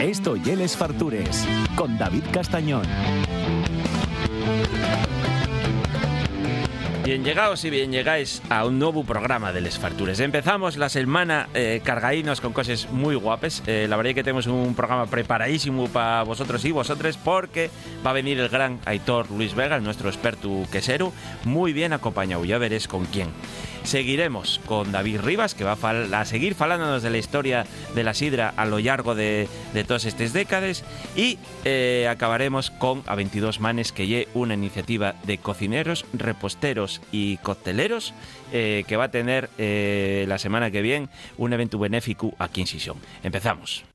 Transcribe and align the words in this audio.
Esto 0.00 0.36
Yeles 0.36 0.76
Fartures 0.76 1.46
con 1.74 1.96
David 1.96 2.24
Castañón. 2.32 2.82
Bien 7.08 7.24
llegados 7.24 7.64
y 7.64 7.70
bien 7.70 7.90
llegáis 7.90 8.42
a 8.50 8.66
un 8.66 8.78
nuevo 8.78 9.02
programa 9.02 9.50
de 9.50 9.62
Les 9.62 9.78
Fartures. 9.78 10.20
Empezamos 10.20 10.76
la 10.76 10.90
semana 10.90 11.48
eh, 11.54 11.80
con 12.42 12.52
cosas 12.52 12.86
muy 12.90 13.14
guapes. 13.14 13.62
Eh, 13.66 13.86
la 13.88 13.96
verdad 13.96 14.10
es 14.10 14.14
que 14.16 14.24
tenemos 14.24 14.46
un 14.46 14.74
programa 14.74 15.06
preparadísimo 15.06 15.88
para 15.88 16.22
vosotros 16.24 16.62
y 16.66 16.70
vosotres 16.70 17.16
porque 17.16 17.70
va 18.06 18.10
a 18.10 18.12
venir 18.12 18.38
el 18.38 18.50
gran 18.50 18.78
Aitor 18.84 19.30
Luis 19.30 19.54
Vega, 19.54 19.80
nuestro 19.80 20.10
experto 20.10 20.50
quesero, 20.70 21.14
muy 21.44 21.72
bien 21.72 21.94
acompañado. 21.94 22.44
Ya 22.44 22.58
veréis 22.58 22.86
con 22.86 23.06
quién. 23.06 23.28
Seguiremos 23.88 24.60
con 24.66 24.92
David 24.92 25.22
Rivas, 25.22 25.54
que 25.54 25.64
va 25.64 25.72
a, 25.72 26.24
seguir 26.26 26.54
falándonos 26.54 27.02
de 27.02 27.08
la 27.08 27.16
historia 27.16 27.64
de 27.94 28.04
la 28.04 28.12
sidra 28.12 28.52
a 28.54 28.66
lo 28.66 28.78
largo 28.78 29.14
de, 29.14 29.48
todas 29.86 30.04
estas 30.04 30.34
décadas. 30.34 30.84
Y 31.16 31.38
eh, 31.64 32.06
acabaremos 32.06 32.70
con 32.70 33.02
A 33.06 33.14
22 33.14 33.60
Manes, 33.60 33.92
que 33.92 34.06
lle 34.06 34.28
una 34.34 34.52
iniciativa 34.52 35.14
de 35.24 35.38
cocineros, 35.38 36.04
reposteros 36.12 37.00
y 37.12 37.38
cocteleros 37.38 38.12
eh, 38.52 38.84
que 38.86 38.98
va 38.98 39.04
a 39.04 39.10
tener 39.10 39.48
eh, 39.56 40.26
la 40.28 40.36
semana 40.36 40.70
que 40.70 40.82
viene 40.82 41.08
un 41.38 41.54
evento 41.54 41.78
benéfico 41.78 42.34
aquí 42.38 42.60
en 42.60 42.66
Sison. 42.66 42.98
Empezamos. 43.22 43.86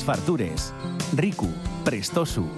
Les 0.00 0.04
Fartures, 0.06 0.72
Riku, 1.14 1.48
Prestosu. 1.84 2.48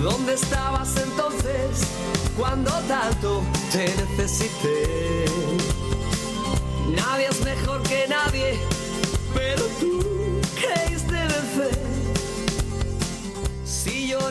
¿Dónde 0.00 0.34
estabas 0.34 0.96
entonces 0.96 1.88
cuando 2.36 2.70
tanto 2.86 3.42
te 3.72 3.92
necesité? 3.96 5.24
Nadie 6.94 7.26
es 7.26 7.44
mejor 7.44 7.82
que 7.82 8.06
nadie, 8.08 8.60
pero 9.34 9.64
tú 9.80 9.98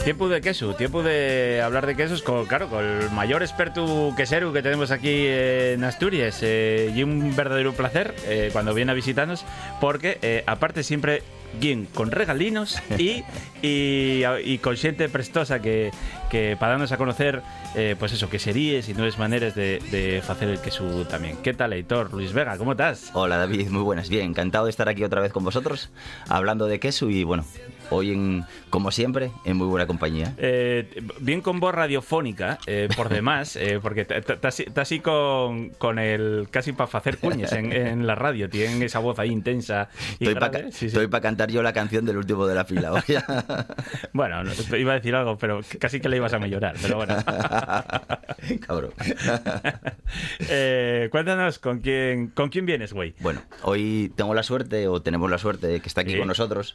Tiempo 0.03 0.29
de 0.29 0.41
queso, 0.41 0.75
tiempo 0.75 1.03
de 1.03 1.61
hablar 1.61 1.85
de 1.85 1.95
quesos 1.95 2.21
con, 2.21 2.45
claro, 2.45 2.69
con 2.69 2.85
el 2.85 3.09
mayor 3.11 3.41
experto 3.41 4.13
quesero 4.15 4.53
que 4.53 4.61
tenemos 4.61 4.91
aquí 4.91 5.25
en 5.27 5.83
Asturias 5.83 6.39
eh, 6.43 6.93
y 6.95 7.03
un 7.03 7.35
verdadero 7.35 7.73
placer 7.73 8.15
eh, 8.25 8.49
cuando 8.53 8.73
viene 8.73 8.91
a 8.91 8.95
visitarnos 8.95 9.43
porque 9.81 10.19
eh, 10.21 10.43
aparte 10.47 10.83
siempre 10.83 11.23
bien 11.59 11.87
con 11.93 12.11
regalinos 12.11 12.77
y, 12.97 13.23
y, 13.61 14.23
y 14.43 14.57
con 14.59 14.77
xente 14.77 15.09
prestosa 15.09 15.61
que, 15.61 15.91
que 16.29 16.55
para 16.59 16.73
darnos 16.73 16.91
a 16.91 16.97
conocer 16.97 17.41
eh, 17.75 17.95
pues 17.97 18.13
eso, 18.13 18.29
queserías 18.29 18.87
y 18.87 18.93
nuevas 18.93 19.17
maneras 19.17 19.55
de, 19.55 19.79
de 19.91 20.19
hacer 20.27 20.49
el 20.49 20.59
queso 20.59 21.05
también. 21.07 21.37
¿Qué 21.43 21.53
tal, 21.53 21.73
Heitor? 21.73 22.13
Luis 22.13 22.31
Vega, 22.33 22.57
¿cómo 22.57 22.71
estás? 22.71 23.11
Hola 23.13 23.37
David, 23.37 23.69
muy 23.69 23.81
buenas. 23.81 24.09
Bien, 24.09 24.25
encantado 24.29 24.65
de 24.65 24.71
estar 24.71 24.87
aquí 24.87 25.03
otra 25.03 25.21
vez 25.21 25.33
con 25.33 25.43
vosotros, 25.43 25.89
hablando 26.29 26.67
de 26.67 26.79
queso 26.79 27.09
y 27.09 27.23
bueno, 27.23 27.45
hoy 27.89 28.11
en, 28.11 28.45
como 28.69 28.91
siempre, 28.91 29.31
en 29.45 29.57
muy 29.57 29.67
buena 29.67 29.87
compañía. 29.87 30.33
Eh, 30.37 31.03
bien 31.19 31.41
con 31.41 31.59
voz 31.59 31.73
radiofónica, 31.73 32.59
eh, 32.67 32.89
por 32.95 33.09
demás, 33.09 33.55
eh, 33.55 33.79
porque 33.81 34.01
está 34.01 34.81
así 34.81 34.99
con, 34.99 35.69
con 35.71 35.99
el 35.99 36.47
casi 36.51 36.71
para 36.71 36.89
hacer 36.91 37.17
cuñas 37.17 37.53
en, 37.53 37.71
en, 37.71 38.07
la 38.07 38.15
radio, 38.15 38.49
tiene 38.49 38.85
esa 38.85 38.99
voz 38.99 39.19
ahí 39.19 39.31
intensa. 39.31 39.89
Y 40.19 40.27
estoy 40.27 40.35
para 40.35 40.71
sí, 40.71 40.89
sí. 40.89 41.07
pa 41.07 41.21
cantar 41.21 41.51
yo 41.51 41.63
la 41.63 41.73
canción 41.73 42.05
del 42.05 42.17
último 42.17 42.47
de 42.47 42.55
la 42.55 42.65
fila. 42.65 42.91
bueno, 44.13 44.43
no, 44.43 44.77
iba 44.77 44.93
a 44.93 44.95
decir 44.95 45.15
algo, 45.15 45.37
pero 45.37 45.61
casi 45.79 45.99
que 45.99 46.09
le 46.09 46.17
ibas 46.17 46.33
a 46.33 46.39
mejorar, 46.39 46.75
pero 46.81 46.97
bueno. 46.97 47.15
Cabrón. 48.67 48.91
cuéntanos 51.11 51.59
con 51.59 51.79
quién, 51.79 52.27
con 52.27 52.49
quién 52.49 52.65
vienes, 52.65 52.93
güey. 52.93 53.13
Bueno, 53.19 53.41
hoy 53.63 54.11
tengo 54.15 54.33
la 54.33 54.43
suerte, 54.43 54.87
o 54.87 55.01
tenemos 55.01 55.29
la 55.29 55.37
suerte, 55.37 55.67
de 55.67 55.79
que 55.79 55.87
está 55.87 56.01
aquí 56.01 56.13
¿Sí? 56.13 56.17
con 56.17 56.27
nosotros 56.27 56.73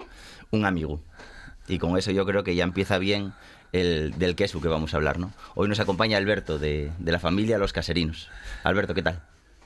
un 0.50 0.64
amigo. 0.64 0.99
Y 1.68 1.78
con 1.78 1.96
eso 1.98 2.10
yo 2.10 2.24
creo 2.26 2.42
que 2.44 2.54
ya 2.54 2.64
empieza 2.64 2.98
bien 2.98 3.32
el 3.72 4.18
del 4.18 4.34
queso 4.34 4.60
que 4.60 4.68
vamos 4.68 4.92
a 4.94 4.96
hablar, 4.96 5.18
¿no? 5.18 5.32
Hoy 5.54 5.68
nos 5.68 5.78
acompaña 5.80 6.18
Alberto, 6.18 6.58
de, 6.58 6.90
de 6.98 7.12
la 7.12 7.18
familia 7.20 7.58
Los 7.58 7.72
Caserinos. 7.72 8.28
Alberto, 8.64 8.94
¿qué 8.94 9.02
tal? 9.02 9.20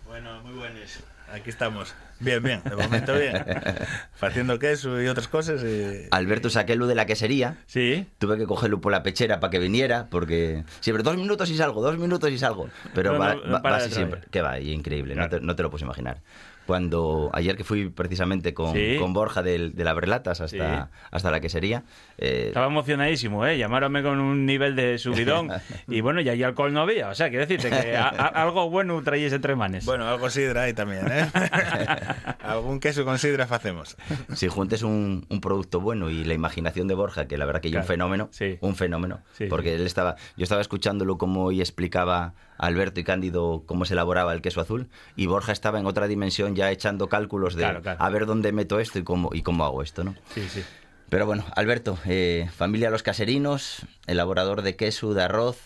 Bueno, 0.06 0.42
muy 0.42 0.52
buenos. 0.54 1.00
Aquí 1.32 1.50
estamos. 1.50 1.94
Bien, 2.20 2.40
bien, 2.42 2.62
de 2.62 2.76
momento 2.76 3.14
bien. 3.18 3.42
Haciendo 4.20 4.58
queso 4.58 5.02
y 5.02 5.08
otras 5.08 5.26
cosas. 5.26 5.62
Y... 5.64 6.06
Alberto 6.10 6.48
saqué 6.50 6.76
lo 6.76 6.86
de 6.86 6.94
la 6.94 7.06
quesería. 7.06 7.56
Sí. 7.66 8.06
Tuve 8.18 8.36
que 8.38 8.46
cogerlo 8.46 8.80
por 8.80 8.92
la 8.92 9.02
pechera 9.02 9.40
para 9.40 9.50
que 9.50 9.58
viniera, 9.58 10.06
porque 10.10 10.64
siempre 10.80 11.02
dos 11.02 11.16
minutos 11.16 11.50
y 11.50 11.56
salgo, 11.56 11.82
dos 11.82 11.98
minutos 11.98 12.30
y 12.30 12.38
salgo. 12.38 12.68
Pero 12.94 13.14
No, 13.14 13.18
va, 13.18 13.34
no, 13.34 13.44
no 13.46 13.52
va- 13.54 13.70
va 13.70 13.76
así 13.78 13.90
siempre. 13.90 14.20
Que 14.30 14.42
va, 14.42 14.60
y 14.60 14.70
increíble, 14.72 15.14
no, 15.14 15.22
Claro. 15.22 15.40
te, 15.40 15.46
no 15.46 15.56
te 15.56 15.62
lo 15.64 15.70
puedes 15.70 15.82
imaginar. 15.82 16.20
Cuando 16.66 17.30
ayer 17.34 17.56
que 17.56 17.64
fui 17.64 17.90
precisamente 17.90 18.54
con, 18.54 18.72
Sí. 18.72 18.96
con 18.98 19.12
Borja 19.12 19.42
del- 19.42 19.74
de, 19.74 19.84
la 19.84 19.92
Brelatas 19.92 20.40
hasta, 20.40 20.84
Sí. 20.86 20.90
hasta 21.10 21.30
la 21.30 21.40
quesería, 21.40 21.84
eh, 22.18 22.46
Estaba 22.48 22.66
emocionadísimo, 22.66 23.46
¿eh? 23.46 23.58
Llamáronme 23.58 24.02
con 24.02 24.18
un 24.20 24.46
nivel 24.46 24.74
de 24.76 24.96
subidón 24.98 25.50
y 25.88 26.00
bueno, 26.00 26.20
ya 26.20 26.32
ahí 26.32 26.42
alcohol 26.42 26.72
no 26.72 26.80
había. 26.80 27.08
O 27.10 27.14
sea, 27.14 27.28
quiero 27.28 27.46
decirte 27.46 27.68
que 27.70 27.96
a- 27.96 28.08
a- 28.08 28.28
algo 28.42 28.70
bueno 28.70 29.00
traíais 29.02 29.32
entre 29.32 29.54
manes. 29.56 29.84
Bueno, 29.84 30.06
algo 30.08 30.30
sidra 30.30 30.62
ahí 30.62 30.72
también, 30.72 31.06
¿eh? 31.10 31.26
Algún 32.42 32.80
queso 32.80 33.04
con 33.04 33.18
sidra 33.18 33.46
hacemos. 33.50 33.96
si 34.34 34.48
juntes 34.48 34.82
un, 34.82 35.26
un 35.28 35.40
producto 35.40 35.80
bueno 35.80 36.10
y 36.10 36.24
la 36.24 36.34
imaginación 36.34 36.88
de 36.88 36.94
Borja, 36.94 37.26
que 37.26 37.36
la 37.38 37.44
verdad 37.44 37.60
que 37.60 37.68
hay 37.68 37.72
Claro. 37.72 37.84
un 37.84 37.88
fenómeno, 37.88 38.28
Sí. 38.32 38.58
un 38.60 38.74
fenómeno, 38.76 39.20
Sí, 39.32 39.46
porque 39.46 39.70
sí. 39.70 39.74
él 39.80 39.86
estaba, 39.86 40.16
yo 40.36 40.42
estaba 40.44 40.60
escuchándolo 40.60 41.18
como 41.18 41.44
hoy 41.44 41.60
explicaba 41.60 42.34
Alberto 42.58 43.00
y 43.00 43.04
Cándido 43.04 43.62
cómo 43.66 43.84
se 43.84 43.94
elaboraba 43.94 44.32
el 44.32 44.40
queso 44.42 44.60
azul 44.60 44.88
y 45.16 45.26
Borja 45.26 45.52
estaba 45.52 45.78
en 45.80 45.86
otra 45.86 46.06
dimensión 46.06 46.54
ya 46.56 46.70
echando 46.70 47.08
cálculos 47.08 47.54
de 47.54 47.62
Claro, 47.62 47.82
claro. 47.82 48.02
a 48.02 48.08
ver 48.10 48.26
dónde 48.26 48.52
meto 48.52 48.78
esto 48.80 48.98
y 48.98 49.04
cómo 49.04 49.30
y 49.32 49.42
cómo 49.42 49.64
hago 49.64 49.82
esto, 49.82 50.04
¿no? 50.04 50.14
Sí, 50.34 50.48
sí. 50.48 50.62
Pero 51.10 51.26
bueno, 51.26 51.44
Alberto, 51.54 51.98
eh, 52.06 52.48
familia 52.56 52.90
Los 52.90 53.02
Caserinos, 53.02 53.86
elaborador 54.06 54.62
de 54.62 54.74
queso, 54.76 55.14
de 55.14 55.22
arroz. 55.22 55.58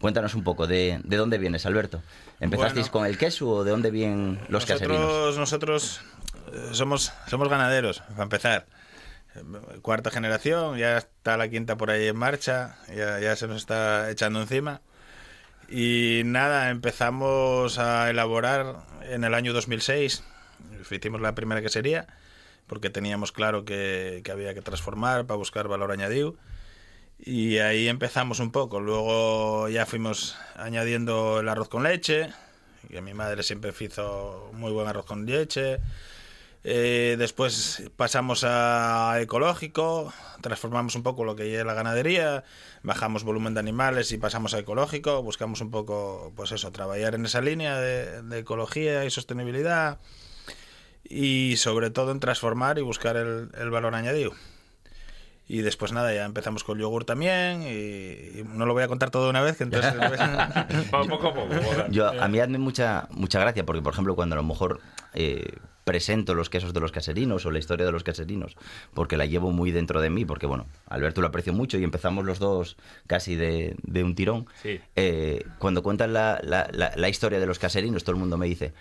Cuéntanos 0.00 0.34
un 0.34 0.44
poco 0.44 0.66
de, 0.66 1.00
de 1.04 1.16
dónde 1.16 1.38
vienes, 1.38 1.66
Alberto. 1.66 2.02
¿Empezasteis 2.40 2.86
Bueno. 2.90 2.92
con 2.92 3.06
el 3.06 3.18
queso 3.18 3.48
o 3.48 3.64
de 3.64 3.70
dónde 3.70 3.90
vienen 3.90 4.38
los 4.48 4.66
caserinos? 4.66 5.00
nosotros, 5.00 5.38
nosotros 5.38 6.00
eh, 6.52 6.68
somos, 6.72 7.12
somos 7.26 7.48
ganaderos, 7.48 8.00
para 8.10 8.22
empezar. 8.24 8.66
Cuarta 9.82 10.10
generación, 10.10 10.78
ya 10.78 10.96
está 10.98 11.36
la 11.36 11.48
quinta 11.48 11.76
por 11.76 11.90
ahí 11.90 12.06
en 12.06 12.16
marcha, 12.16 12.76
ya, 12.94 13.18
ya 13.18 13.34
se 13.34 13.48
nos 13.48 13.56
está 13.58 14.10
echando 14.10 14.40
encima. 14.40 14.80
Y 15.76 16.22
nada, 16.24 16.70
empezamos 16.70 17.80
a 17.80 18.08
elaborar 18.08 18.76
en 19.02 19.24
el 19.24 19.34
año 19.34 19.52
2006. 19.52 20.22
Hicimos 20.88 21.20
la 21.20 21.34
primera 21.34 21.62
quesería, 21.62 22.06
porque 22.68 22.90
teníamos 22.90 23.32
claro 23.32 23.64
que, 23.64 24.20
que 24.24 24.30
había 24.30 24.54
que 24.54 24.62
transformar 24.62 25.26
para 25.26 25.36
buscar 25.36 25.66
valor 25.66 25.90
añadido. 25.90 26.36
Y 27.18 27.58
ahí 27.58 27.88
empezamos 27.88 28.38
un 28.38 28.52
poco. 28.52 28.78
Luego 28.78 29.68
ya 29.68 29.84
fuimos 29.84 30.36
añadiendo 30.54 31.40
el 31.40 31.48
arroz 31.48 31.68
con 31.68 31.82
leche, 31.82 32.30
que 32.88 33.02
mi 33.02 33.12
madre 33.12 33.42
siempre 33.42 33.72
hizo 33.80 34.52
muy 34.52 34.70
buen 34.70 34.86
arroz 34.86 35.06
con 35.06 35.26
leche. 35.26 35.80
Eh, 36.66 37.16
después 37.18 37.82
pasamos 37.94 38.42
a 38.42 39.18
ecológico, 39.20 40.12
transformamos 40.40 40.94
un 40.94 41.02
poco 41.02 41.24
lo 41.24 41.36
que 41.36 41.58
es 41.58 41.64
la 41.64 41.74
ganadería, 41.74 42.42
bajamos 42.82 43.22
volumen 43.22 43.52
de 43.52 43.60
animales 43.60 44.12
y 44.12 44.18
pasamos 44.18 44.54
a 44.54 44.60
ecológico, 44.60 45.22
buscamos 45.22 45.60
un 45.60 45.70
poco, 45.70 46.32
pues 46.34 46.52
eso, 46.52 46.72
trabajar 46.72 47.14
en 47.14 47.26
esa 47.26 47.42
línea 47.42 47.78
de, 47.78 48.22
de 48.22 48.38
ecología 48.38 49.04
y 49.04 49.10
sostenibilidad 49.10 50.00
y 51.04 51.58
sobre 51.58 51.90
todo 51.90 52.12
en 52.12 52.20
transformar 52.20 52.78
y 52.78 52.82
buscar 52.82 53.18
el, 53.18 53.50
el 53.58 53.70
valor 53.70 53.94
añadido. 53.94 54.32
Y 55.46 55.60
después 55.60 55.92
nada, 55.92 56.14
ya 56.14 56.24
empezamos 56.24 56.64
con 56.64 56.78
yogur 56.78 57.04
también 57.04 57.62
y, 57.62 58.40
y 58.40 58.44
no 58.54 58.64
lo 58.64 58.72
voy 58.72 58.82
a 58.82 58.88
contar 58.88 59.10
todo 59.10 59.24
de 59.24 59.30
una 59.30 59.42
vez, 59.42 59.58
que 59.58 59.64
entonces... 59.64 59.92
Poco 60.90 61.28
a 61.28 61.34
poco. 61.34 61.48
Yo, 61.90 62.08
a 62.08 62.28
mí 62.28 62.40
hazme 62.40 62.58
mucha, 62.58 63.08
mucha 63.10 63.40
gracia, 63.40 63.66
porque 63.66 63.82
por 63.82 63.92
ejemplo, 63.92 64.14
cuando 64.14 64.34
a 64.34 64.38
lo 64.38 64.42
mejor 64.42 64.80
eh, 65.12 65.56
presento 65.84 66.34
los 66.34 66.48
quesos 66.48 66.72
de 66.72 66.80
los 66.80 66.92
caserinos 66.92 67.44
o 67.44 67.50
la 67.50 67.58
historia 67.58 67.84
de 67.84 67.92
los 67.92 68.04
caserinos, 68.04 68.56
porque 68.94 69.18
la 69.18 69.26
llevo 69.26 69.52
muy 69.52 69.70
dentro 69.70 70.00
de 70.00 70.08
mí, 70.08 70.24
porque 70.24 70.46
bueno, 70.46 70.66
Alberto 70.88 71.20
lo 71.20 71.26
aprecio 71.26 71.52
mucho 71.52 71.76
y 71.76 71.84
empezamos 71.84 72.24
los 72.24 72.38
dos 72.38 72.78
casi 73.06 73.36
de, 73.36 73.76
de 73.82 74.02
un 74.02 74.14
tirón. 74.14 74.46
Sí. 74.62 74.80
Eh, 74.96 75.44
cuando 75.58 75.82
cuentan 75.82 76.14
la, 76.14 76.40
la, 76.42 76.68
la, 76.72 76.92
la 76.96 77.08
historia 77.10 77.38
de 77.38 77.46
los 77.46 77.58
caserinos, 77.58 78.02
todo 78.02 78.12
el 78.12 78.20
mundo 78.20 78.38
me 78.38 78.46
dice, 78.46 78.72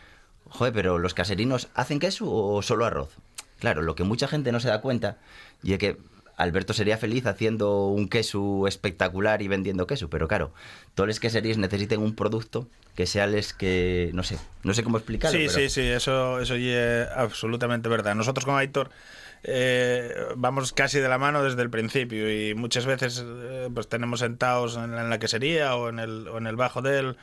joder, 0.50 0.72
pero 0.72 0.98
¿los 0.98 1.14
caserinos 1.14 1.68
hacen 1.76 2.00
queso 2.00 2.32
o 2.32 2.62
solo 2.62 2.86
arroz? 2.86 3.18
Claro, 3.60 3.82
lo 3.82 3.96
que 3.96 4.04
mucha 4.04 4.30
gente 4.30 4.54
no 4.54 4.62
se 4.62 4.70
da 4.70 4.80
cuenta 4.82 5.18
y 5.62 5.74
es 5.74 5.80
que 5.80 5.98
Alberto 6.38 6.74
sería 6.74 6.98
feliz 6.98 7.26
haciendo 7.28 7.88
un 7.88 8.10
queso 8.10 8.68
espectacular 8.68 9.42
y 9.42 9.48
vendiendo 9.48 9.86
queso, 9.88 10.10
pero 10.10 10.28
claro, 10.28 10.52
todos 10.96 11.08
los 11.08 11.20
queserías 11.20 11.58
necesitan 11.58 12.00
un 12.00 12.16
producto 12.16 12.68
que 12.96 13.06
sea 13.06 13.28
les 13.28 13.54
que 13.54 14.10
no 14.14 14.24
sé, 14.24 14.38
no 14.64 14.74
sé 14.74 14.84
cómo 14.84 14.98
explicarlo. 14.98 15.38
Sí, 15.38 15.46
pero- 15.48 15.60
sí, 15.60 15.70
sí, 15.70 15.82
eso, 15.82 16.40
eso 16.40 16.56
es 16.56 17.08
absolutamente 17.16 17.90
verdad. 17.90 18.16
Nosotros 18.16 18.46
con 18.46 18.56
Aitor 18.58 18.90
eh, 19.44 20.14
vamos 20.36 20.72
casi 20.74 21.00
de 21.00 21.10
la 21.10 21.18
mano 21.18 21.44
desde 21.44 21.62
el 21.62 21.70
principio 21.70 22.32
y 22.32 22.54
muchas 22.56 22.86
veces 22.86 23.24
eh, 23.26 23.70
pues 23.74 23.88
tenemos 23.88 24.20
sentados 24.22 24.78
en, 24.78 24.92
la- 24.96 25.02
en 25.02 25.10
la 25.10 25.20
quesería 25.20 25.76
o 25.76 25.90
en 25.90 26.00
el, 26.00 26.28
o 26.28 26.38
en 26.38 26.48
el 26.48 26.56
bajo 26.56 26.82
de 26.82 27.00
él, 27.00 27.18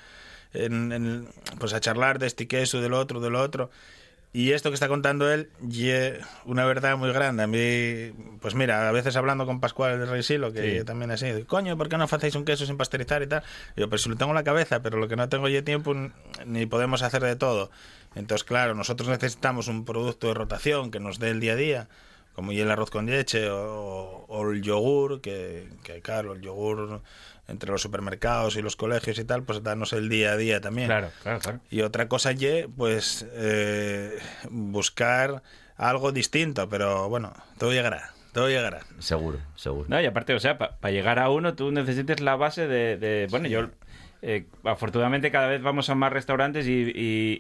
en, 0.53 0.93
en- 0.93 1.29
pues 1.59 1.73
a 1.73 1.81
charlar 1.81 2.19
de 2.19 2.27
este 2.27 2.47
queso, 2.47 2.81
del 2.81 2.93
otro, 2.93 3.21
del 3.21 3.35
otro. 3.37 3.71
Y 4.33 4.53
esto 4.53 4.71
que 4.71 4.75
está 4.75 4.87
contando 4.87 5.29
él, 5.33 5.49
una 6.45 6.65
verdad 6.65 6.97
muy 6.97 7.11
grande. 7.13 7.43
A 7.43 7.47
mí, 7.49 8.13
pues 8.41 8.55
mira, 8.55 8.89
a 8.89 8.93
veces 8.93 9.17
hablando 9.17 9.45
con 9.45 9.59
Pascual 9.59 9.99
de 9.99 10.07
Reisilo, 10.07 10.53
que 10.53 10.79
Sí. 10.79 10.85
también 10.85 11.11
así, 11.11 11.27
coño, 11.49 11.77
¿por 11.77 11.89
qué 11.89 11.97
no 11.99 12.05
hacéis 12.05 12.37
un 12.37 12.45
queso 12.45 12.65
sin 12.65 12.77
pasteurizar 12.77 13.23
y 13.23 13.27
tal? 13.27 13.43
Y 13.77 13.81
yo, 13.81 13.89
pues 13.89 14.03
si 14.03 14.09
lo 14.09 14.15
tengo 14.17 14.31
en 14.31 14.37
la 14.37 14.45
cabeza, 14.45 14.83
pero 14.83 14.99
lo 14.99 15.09
que 15.09 15.17
no 15.17 15.29
tengo 15.29 15.49
yo 15.49 15.65
tiempo, 15.65 15.95
ni 16.47 16.67
podemos 16.67 17.03
hacer 17.03 17.23
de 17.25 17.35
todo. 17.35 17.73
Entonces, 18.15 18.45
claro, 18.45 18.77
nosotros 18.77 19.09
necesitamos 19.09 19.67
un 19.67 19.85
producto 19.85 20.29
de 20.29 20.35
rotación 20.35 20.93
que 20.93 21.01
nos 21.01 21.19
dé 21.19 21.31
el 21.31 21.41
día 21.41 21.55
a 21.55 21.57
día, 21.57 21.89
como 22.33 22.53
y 22.53 22.61
el 22.61 22.71
arroz 22.71 22.91
con 22.91 23.07
leche 23.07 23.51
o, 23.51 24.27
o 24.29 24.51
el 24.53 24.63
yogur, 24.63 25.21
que, 25.21 25.69
que 25.83 26.03
claro, 26.03 26.35
el 26.35 26.41
yogur 26.41 27.03
entre 27.51 27.71
los 27.71 27.83
supermercados 27.83 28.57
y 28.57 28.63
los 28.63 28.77
colegios 28.77 29.19
y 29.19 29.25
tal, 29.25 29.43
pues 29.43 29.63
darnos 29.63 29.93
el 29.93 30.09
día 30.09 30.33
a 30.33 30.37
día 30.37 30.61
también. 30.61 30.89
Claro, 30.89 31.11
claro, 31.23 31.39
claro. 31.41 31.61
Y 31.71 31.83
otra 31.83 32.09
cosa, 32.09 32.33
ye, 32.33 32.69
pues 32.77 33.27
eh, 33.33 34.19
buscar 34.51 35.43
algo 35.77 36.13
distinto, 36.13 36.69
pero 36.69 37.09
bueno, 37.09 37.33
todo 37.59 37.73
llegará, 37.73 38.13
todo 38.33 38.49
llegará. 38.49 38.81
Seguro, 38.99 39.39
seguro. 39.57 39.87
No, 39.89 40.01
y 40.01 40.07
aparte, 40.07 40.35
o 40.35 40.41
sea, 40.41 40.59
para 40.59 40.91
llegar 40.93 41.19
a 41.19 41.31
uno 41.31 41.55
tú 41.55 41.71
necesites 41.73 42.21
la 42.21 42.37
base 42.37 42.67
de... 42.69 42.97
de- 42.97 43.27
bueno, 43.31 43.49
yo... 43.49 43.71
eh, 44.23 44.47
afortunadamente 44.65 45.31
cada 45.31 45.49
vez 45.49 45.63
vamos 45.63 45.89
a 45.91 45.95
más 45.95 46.13
restaurantes 46.13 46.67
y, 46.67 46.93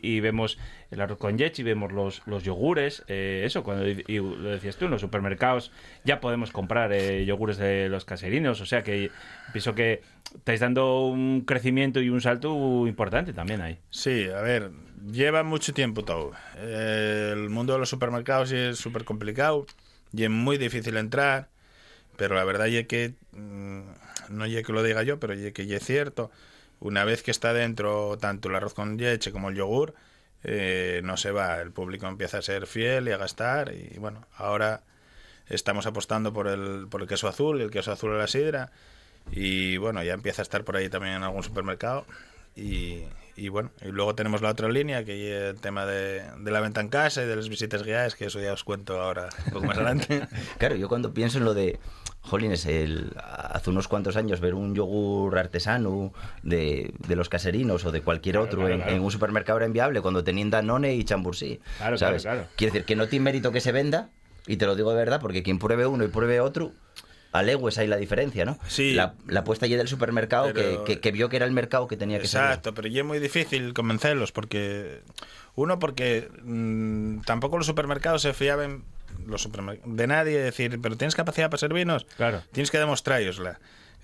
y- 0.02 0.20
vemos 0.20 0.58
el 0.90 1.00
arroz 1.00 1.18
con 1.18 1.36
leche 1.36 1.62
y 1.62 1.64
vemos 1.64 1.92
los, 1.92 2.22
yogures. 2.42 3.04
eh, 3.08 3.42
eso, 3.44 3.62
cuando 3.62 3.84
lo 3.84 4.50
decías 4.50 4.76
tú, 4.76 4.86
en 4.86 4.90
los 4.90 5.00
supermercados 5.00 5.72
ya 6.04 6.20
podemos 6.20 6.50
comprar 6.50 6.92
eh, 6.92 7.24
yogures 7.24 7.58
de 7.58 7.88
los 7.88 8.04
caserinos. 8.04 8.60
O 8.60 8.66
sea 8.66 8.82
que 8.82 9.10
pienso 9.52 9.74
que 9.74 10.02
estáis 10.34 10.60
dando 10.60 11.06
un 11.06 11.42
crecimiento 11.42 12.00
y 12.00 12.10
un 12.10 12.20
salto 12.20 12.86
importante 12.86 13.32
también 13.32 13.60
ahí. 13.60 13.78
Sí, 13.90 14.28
a 14.28 14.40
ver, 14.40 14.70
lleva 15.10 15.42
mucho 15.42 15.72
tiempo 15.72 16.04
todo. 16.04 16.32
Eh, 16.58 17.30
el 17.32 17.48
mundo 17.50 17.72
de 17.72 17.78
los 17.78 17.88
supermercados 17.88 18.52
es 18.52 18.78
súper 18.78 19.04
complicado 19.04 19.66
y 20.12 20.24
es 20.24 20.30
muy 20.30 20.58
difícil 20.58 20.96
entrar, 20.96 21.48
pero 22.16 22.34
la 22.34 22.44
verdad 22.44 22.68
es 22.68 22.86
que, 22.86 23.14
mm, 23.32 23.80
no 24.30 24.44
es 24.44 24.64
que 24.66 24.72
lo 24.72 24.82
diga 24.82 25.02
yo, 25.02 25.18
pero 25.18 25.32
es 25.32 25.52
que 25.52 25.62
es 25.62 25.84
cierto, 25.84 26.30
una 26.80 27.04
vez 27.04 27.22
que 27.22 27.30
está 27.30 27.52
dentro 27.52 28.18
tanto 28.18 28.48
el 28.48 28.56
arroz 28.56 28.74
con 28.74 28.96
leche 28.96 29.32
como 29.32 29.50
el 29.50 29.56
yogur, 29.56 29.94
eh, 30.42 31.02
no 31.04 31.16
se 31.16 31.30
va, 31.30 31.60
el 31.60 31.70
público 31.70 32.06
empieza 32.06 32.38
a 32.38 32.42
ser 32.42 32.66
fiel 32.66 33.08
y 33.08 33.12
a 33.12 33.18
gastar 33.18 33.72
y 33.74 33.98
bueno, 33.98 34.26
ahora 34.36 34.82
estamos 35.48 35.86
apostando 35.86 36.32
por 36.32 36.48
el, 36.48 36.86
por 36.88 37.02
el 37.02 37.08
queso 37.08 37.28
azul, 37.28 37.60
el 37.60 37.70
queso 37.70 37.92
azul 37.92 38.14
a 38.14 38.18
la 38.18 38.26
sidra 38.26 38.70
y 39.30 39.76
bueno, 39.76 40.02
ya 40.02 40.14
empieza 40.14 40.42
a 40.42 40.44
estar 40.44 40.64
por 40.64 40.76
ahí 40.76 40.88
también 40.88 41.14
en 41.14 41.22
algún 41.22 41.42
supermercado 41.42 42.06
y, 42.56 43.04
y 43.36 43.48
bueno, 43.48 43.70
y 43.82 43.88
luego 43.88 44.14
tenemos 44.14 44.40
la 44.40 44.50
otra 44.50 44.68
línea 44.68 45.04
que 45.04 45.28
es 45.28 45.54
el 45.54 45.60
tema 45.60 45.84
de, 45.86 46.22
de 46.38 46.50
la 46.50 46.60
venta 46.60 46.80
en 46.80 46.88
casa 46.88 47.22
y 47.22 47.26
de 47.26 47.36
las 47.36 47.48
visitas 47.48 47.82
guiadas, 47.82 48.14
que 48.14 48.26
eso 48.26 48.40
ya 48.40 48.52
os 48.52 48.64
cuento 48.64 49.00
ahora 49.00 49.28
un 49.46 49.52
poco 49.52 49.66
más 49.66 49.76
adelante. 49.76 50.26
Claro, 50.58 50.76
yo 50.76 50.88
cuando 50.88 51.12
pienso 51.12 51.38
en 51.38 51.44
lo 51.44 51.54
de, 51.54 51.78
jolines, 52.22 52.66
el, 52.66 53.12
hace 53.16 53.70
unos 53.70 53.88
cuantos 53.88 54.16
años 54.16 54.40
ver 54.40 54.54
un 54.54 54.74
yogur 54.74 55.38
artesano 55.38 56.12
de, 56.42 56.92
de 57.06 57.16
los 57.16 57.28
caserinos 57.28 57.84
o 57.84 57.92
de 57.92 58.02
cualquier 58.02 58.34
Claro, 58.34 58.46
otro 58.46 58.58
claro, 58.60 58.74
en, 58.74 58.80
claro. 58.82 58.96
en 58.96 59.02
un 59.02 59.10
supermercado 59.10 59.58
era 59.58 59.66
inviable 59.66 60.00
cuando 60.00 60.22
tenían 60.22 60.50
Danone 60.50 60.94
y 60.94 61.04
Chambursí. 61.04 61.60
Claro, 61.78 61.98
¿sabes? 61.98 62.22
claro, 62.22 62.40
claro. 62.40 62.52
Quiere 62.56 62.72
decir 62.72 62.86
que 62.86 62.96
no 62.96 63.08
tiene 63.08 63.24
mérito 63.24 63.52
que 63.52 63.60
se 63.60 63.72
venda, 63.72 64.10
y 64.46 64.56
te 64.56 64.66
lo 64.66 64.76
digo 64.76 64.90
de 64.90 64.96
verdad, 64.96 65.20
porque 65.20 65.42
quien 65.42 65.58
pruebe 65.58 65.86
uno 65.86 66.04
y 66.04 66.08
pruebe 66.08 66.40
otro, 66.40 66.72
a 67.32 67.42
legues 67.42 67.78
hay 67.78 67.86
la 67.86 67.96
diferencia, 67.96 68.44
¿no? 68.44 68.58
Sí. 68.66 68.92
La, 68.94 69.14
la 69.28 69.40
apuesta 69.40 69.66
ya 69.66 69.76
del 69.76 69.86
supermercado 69.88 70.50
Pero- 70.52 70.84
que, 70.84 70.94
que- 70.94 71.00
que 71.00 71.12
vio 71.12 71.28
que 71.28 71.36
era 71.36 71.46
el 71.46 71.52
mercado 71.52 71.86
que 71.88 71.96
tenía 71.96 72.18
que 72.18 72.26
ser. 72.26 72.40
Exacto, 72.42 72.74
pero 72.74 72.88
ya 72.88 73.00
es 73.00 73.06
muy 73.06 73.18
difícil 73.18 73.72
convencerlos 73.72 74.32
porque 74.32 75.00
uno 75.54 75.78
porque 75.78 76.28
mm, 76.42 77.20
tampoco 77.20 77.56
los 77.56 77.66
supermercados 77.66 78.22
se 78.22 78.32
fiaban 78.34 78.82
los 79.26 79.46
supermer- 79.48 79.80
de 79.84 80.06
nadie 80.06 80.38
decir, 80.38 80.78
pero 80.80 80.96
tienes 80.96 81.14
capacidad 81.14 81.50
para 81.50 81.58
servirnos, 81.58 82.04
Claro. 82.16 82.42
tienes 82.52 82.70
que 82.70 82.78
demostrarosla. 82.78 83.58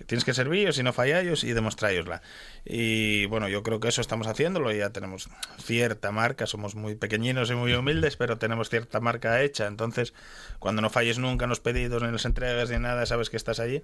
Tienes 0.05 0.23
que 0.25 0.35
serviros 0.35 0.77
y 0.77 0.83
no 0.83 0.93
falláis 0.93 1.43
y 1.43 1.53
demostrarosla. 1.53 2.21
Y 2.63 3.25
bueno, 3.25 3.49
yo 3.49 3.63
creo 3.63 3.79
que 3.79 3.87
eso 3.87 3.99
estamos 3.99 4.27
haciéndolo. 4.27 4.71
Ya 4.71 4.91
tenemos 4.91 5.27
cierta 5.57 6.11
marca, 6.11 6.45
somos 6.45 6.75
muy 6.75 6.93
pequeñinos 6.93 7.49
y 7.49 7.55
muy 7.55 7.73
humildes, 7.73 8.15
pero 8.15 8.37
tenemos 8.37 8.69
cierta 8.69 8.99
marca 8.99 9.41
hecha. 9.41 9.65
Entonces, 9.65 10.13
cuando 10.59 10.83
no 10.83 10.91
falles 10.91 11.17
nunca 11.17 11.45
en 11.45 11.49
los 11.49 11.61
pedidos, 11.61 12.03
ni 12.03 12.09
en 12.09 12.13
las 12.13 12.25
entregas, 12.25 12.69
ni 12.69 12.77
nada, 12.77 13.07
sabes 13.07 13.31
que 13.31 13.37
estás 13.37 13.59
allí. 13.59 13.81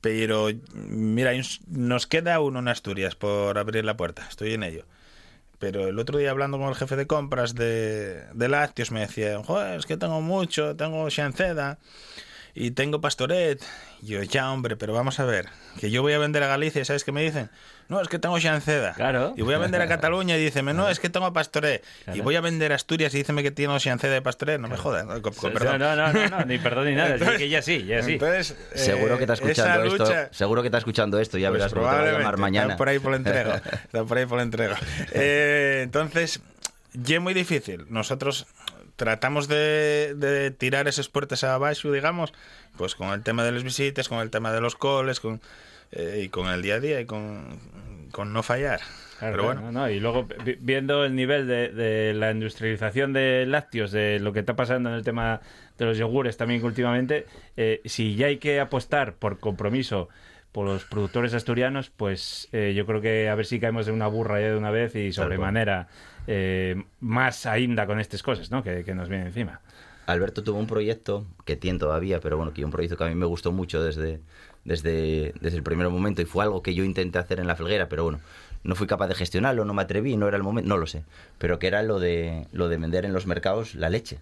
Pero 0.00 0.48
mira, 0.74 1.32
nos 1.66 2.06
queda 2.06 2.38
uno 2.38 2.60
en 2.60 2.68
Asturias 2.68 3.16
por 3.16 3.58
abrir 3.58 3.84
la 3.84 3.96
puerta. 3.96 4.24
Estoy 4.28 4.54
en 4.54 4.62
ello. 4.62 4.84
Pero 5.58 5.88
el 5.88 5.98
otro 5.98 6.18
día 6.18 6.30
hablando 6.30 6.58
con 6.58 6.68
el 6.68 6.74
jefe 6.74 6.96
de 6.96 7.06
compras 7.06 7.54
de, 7.54 8.24
de 8.34 8.48
lácteos 8.48 8.90
me 8.90 9.00
decía, 9.00 9.42
joder, 9.42 9.78
es 9.78 9.86
que 9.86 9.96
tengo 9.96 10.20
mucho, 10.20 10.76
tengo 10.76 11.08
Shanceda 11.08 11.78
y 12.56 12.72
tengo 12.72 13.00
Pastoret. 13.00 13.62
Y 14.02 14.06
yo, 14.08 14.22
ya 14.22 14.50
hombre, 14.50 14.76
pero 14.76 14.92
vamos 14.92 15.20
a 15.20 15.24
ver, 15.24 15.46
que 15.80 15.90
yo 15.90 16.02
voy 16.02 16.12
a 16.14 16.18
vender 16.18 16.42
a 16.42 16.46
Galicia, 16.48 16.84
¿sabes 16.84 17.04
qué 17.04 17.12
me 17.12 17.22
dicen? 17.22 17.50
No, 17.88 18.00
es 18.00 18.08
que 18.08 18.18
tengo 18.18 18.36
Shanceda. 18.38 18.94
Claro. 18.94 19.32
Y 19.36 19.42
voy 19.42 19.54
a 19.54 19.58
vender 19.58 19.80
a 19.80 19.86
Cataluña 19.86 20.36
y 20.36 20.44
díceme, 20.44 20.74
no, 20.74 20.88
es 20.88 20.98
que 20.98 21.08
tengo 21.08 21.32
Pastoret. 21.32 21.84
Claro. 22.04 22.18
Y 22.18 22.20
voy 22.22 22.34
a 22.34 22.40
vender 22.40 22.72
a 22.72 22.74
Asturias 22.74 23.14
y 23.14 23.18
díceme 23.18 23.42
que 23.44 23.52
tengo 23.52 23.78
Shanceda 23.78 24.12
de 24.14 24.22
Pastoret. 24.22 24.58
No 24.60 24.66
me 24.68 24.76
jodas. 24.76 25.06
no, 25.06 25.22
con- 25.22 25.32
con 25.34 25.52
perdón. 25.52 25.78
No, 25.78 25.94
no, 25.94 26.12
no, 26.12 26.28
no, 26.28 26.44
ni 26.44 26.58
perdón 26.58 26.86
ni 26.86 26.94
nada. 26.96 27.12
Entonces- 27.14 27.38
que 27.38 27.48
ya 27.48 27.62
sí, 27.62 27.84
ya 27.84 28.02
sí. 28.02 28.14
entonces, 28.14 28.56
eh, 28.74 28.78
Seguro 28.78 29.16
que 29.18 29.22
está 29.24 29.34
esa 29.34 29.44
escuchando 29.44 29.84
esto. 29.84 30.04
lucha- 30.04 30.28
Seguro 30.32 30.62
que 30.62 30.68
está 30.68 30.78
escuchando 30.78 31.20
esto. 31.20 31.38
Ya 31.38 31.48
pues 31.50 31.58
verás 31.60 31.72
cómo 31.74 31.88
te 31.88 31.94
va 31.96 32.02
a 32.02 32.12
llamar 32.12 32.36
mañana. 32.38 32.66
Está 32.72 32.76
por 32.78 32.88
ahí 32.88 32.98
por 32.98 33.10
la 33.12 33.16
entrega. 33.18 33.56
Está 33.84 34.04
por 34.04 34.18
ahí 34.18 34.26
por 34.26 34.36
la 34.38 34.42
entrega. 34.42 34.76
Eh, 35.12 35.80
entonces, 35.84 36.40
ya 36.92 37.16
es 37.16 37.22
muy 37.22 37.34
difícil. 37.34 37.86
Nosotros 37.88 38.46
tratamos 38.96 39.48
de, 39.48 40.14
de 40.16 40.50
tirar 40.50 40.88
esas 40.88 41.08
puertas 41.08 41.44
abajo, 41.44 41.92
digamos, 41.92 42.32
pues 42.76 42.94
con 42.94 43.08
el 43.10 43.22
tema 43.22 43.44
de 43.44 43.52
las 43.52 43.62
visitas, 43.62 44.08
con 44.08 44.18
el 44.18 44.30
tema 44.30 44.52
de 44.52 44.60
los 44.60 44.74
coles, 44.76 45.20
con, 45.20 45.40
eh, 45.92 46.22
y 46.24 46.28
con 46.28 46.48
el 46.48 46.62
día 46.62 46.74
a 46.76 46.80
día 46.80 47.00
y 47.00 47.06
con, 47.06 47.58
con 48.10 48.32
no 48.32 48.42
fallar. 48.42 48.80
Claro, 49.18 49.32
Pero 49.32 49.44
bueno, 49.44 49.60
no, 49.62 49.72
no, 49.72 49.90
y 49.90 49.98
luego 49.98 50.26
vi- 50.44 50.58
viendo 50.60 51.04
el 51.04 51.14
nivel 51.14 51.46
de, 51.46 51.70
de 51.70 52.12
la 52.12 52.30
industrialización 52.32 53.12
de 53.14 53.46
lácteos, 53.46 53.90
de 53.90 54.18
lo 54.20 54.32
que 54.34 54.40
está 54.40 54.56
pasando 54.56 54.90
en 54.90 54.96
el 54.96 55.04
tema 55.04 55.40
de 55.78 55.84
los 55.86 55.96
yogures 55.96 56.36
también 56.36 56.62
últimamente, 56.64 57.24
eh, 57.56 57.80
si 57.86 58.14
ya 58.16 58.26
hay 58.26 58.36
que 58.38 58.60
apostar 58.60 59.14
por 59.14 59.38
compromiso 59.38 60.08
por 60.52 60.66
los 60.66 60.84
productores 60.84 61.34
asturianos, 61.34 61.90
pues 61.94 62.48
eh, 62.52 62.72
yo 62.74 62.86
creo 62.86 63.00
que 63.02 63.28
a 63.28 63.34
ver 63.34 63.44
si 63.46 63.60
caemos 63.60 63.84
de 63.86 63.92
una 63.92 64.06
burra 64.06 64.40
ya 64.40 64.48
de 64.48 64.56
una 64.56 64.70
vez 64.70 64.94
y 64.94 65.12
sobremanera 65.12 65.88
eh, 66.26 66.82
más 67.00 67.46
ainda 67.46 67.86
con 67.86 68.00
estas 68.00 68.22
cosas 68.22 68.50
¿no? 68.50 68.62
que, 68.62 68.84
que 68.84 68.94
nos 68.94 69.08
vienen 69.08 69.28
encima. 69.28 69.60
Alberto 70.06 70.42
tuvo 70.42 70.58
un 70.58 70.66
proyecto 70.66 71.26
que 71.44 71.56
tiene 71.56 71.78
todavía, 71.78 72.20
pero 72.20 72.36
bueno, 72.36 72.52
que 72.52 72.64
un 72.64 72.70
proyecto 72.70 72.96
que 72.96 73.04
a 73.04 73.08
mí 73.08 73.14
me 73.14 73.26
gustó 73.26 73.50
mucho 73.52 73.82
desde, 73.82 74.20
desde, 74.64 75.34
desde 75.40 75.56
el 75.56 75.62
primer 75.62 75.88
momento 75.88 76.22
y 76.22 76.24
fue 76.24 76.44
algo 76.44 76.62
que 76.62 76.74
yo 76.74 76.84
intenté 76.84 77.18
hacer 77.18 77.40
en 77.40 77.46
la 77.46 77.56
felguera, 77.56 77.88
pero 77.88 78.04
bueno, 78.04 78.20
no 78.62 78.74
fui 78.76 78.86
capaz 78.86 79.08
de 79.08 79.14
gestionarlo, 79.14 79.64
no 79.64 79.74
me 79.74 79.82
atreví, 79.82 80.16
no 80.16 80.28
era 80.28 80.36
el 80.36 80.42
momento, 80.42 80.68
no 80.68 80.76
lo 80.76 80.86
sé, 80.86 81.02
pero 81.38 81.58
que 81.58 81.66
era 81.66 81.82
lo 81.82 81.98
de, 81.98 82.46
lo 82.52 82.68
de 82.68 82.76
vender 82.76 83.04
en 83.04 83.12
los 83.12 83.26
mercados 83.26 83.74
la 83.74 83.88
leche. 83.90 84.18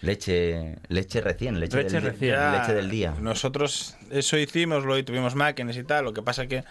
Leche, 0.00 0.78
leche 0.88 1.20
recién, 1.20 1.60
leche, 1.60 1.76
Leche 1.76 2.00
del, 2.00 2.02
recién. 2.02 2.52
Leche 2.52 2.74
del 2.74 2.90
día. 2.90 3.14
Nosotros 3.20 3.96
eso 4.10 4.36
hicimos, 4.36 4.84
lo 4.84 5.02
tuvimos 5.04 5.36
máquinas 5.36 5.76
y 5.76 5.84
tal. 5.84 6.04
Lo 6.04 6.12
que 6.12 6.22
pasa 6.22 6.48
que 6.48 6.64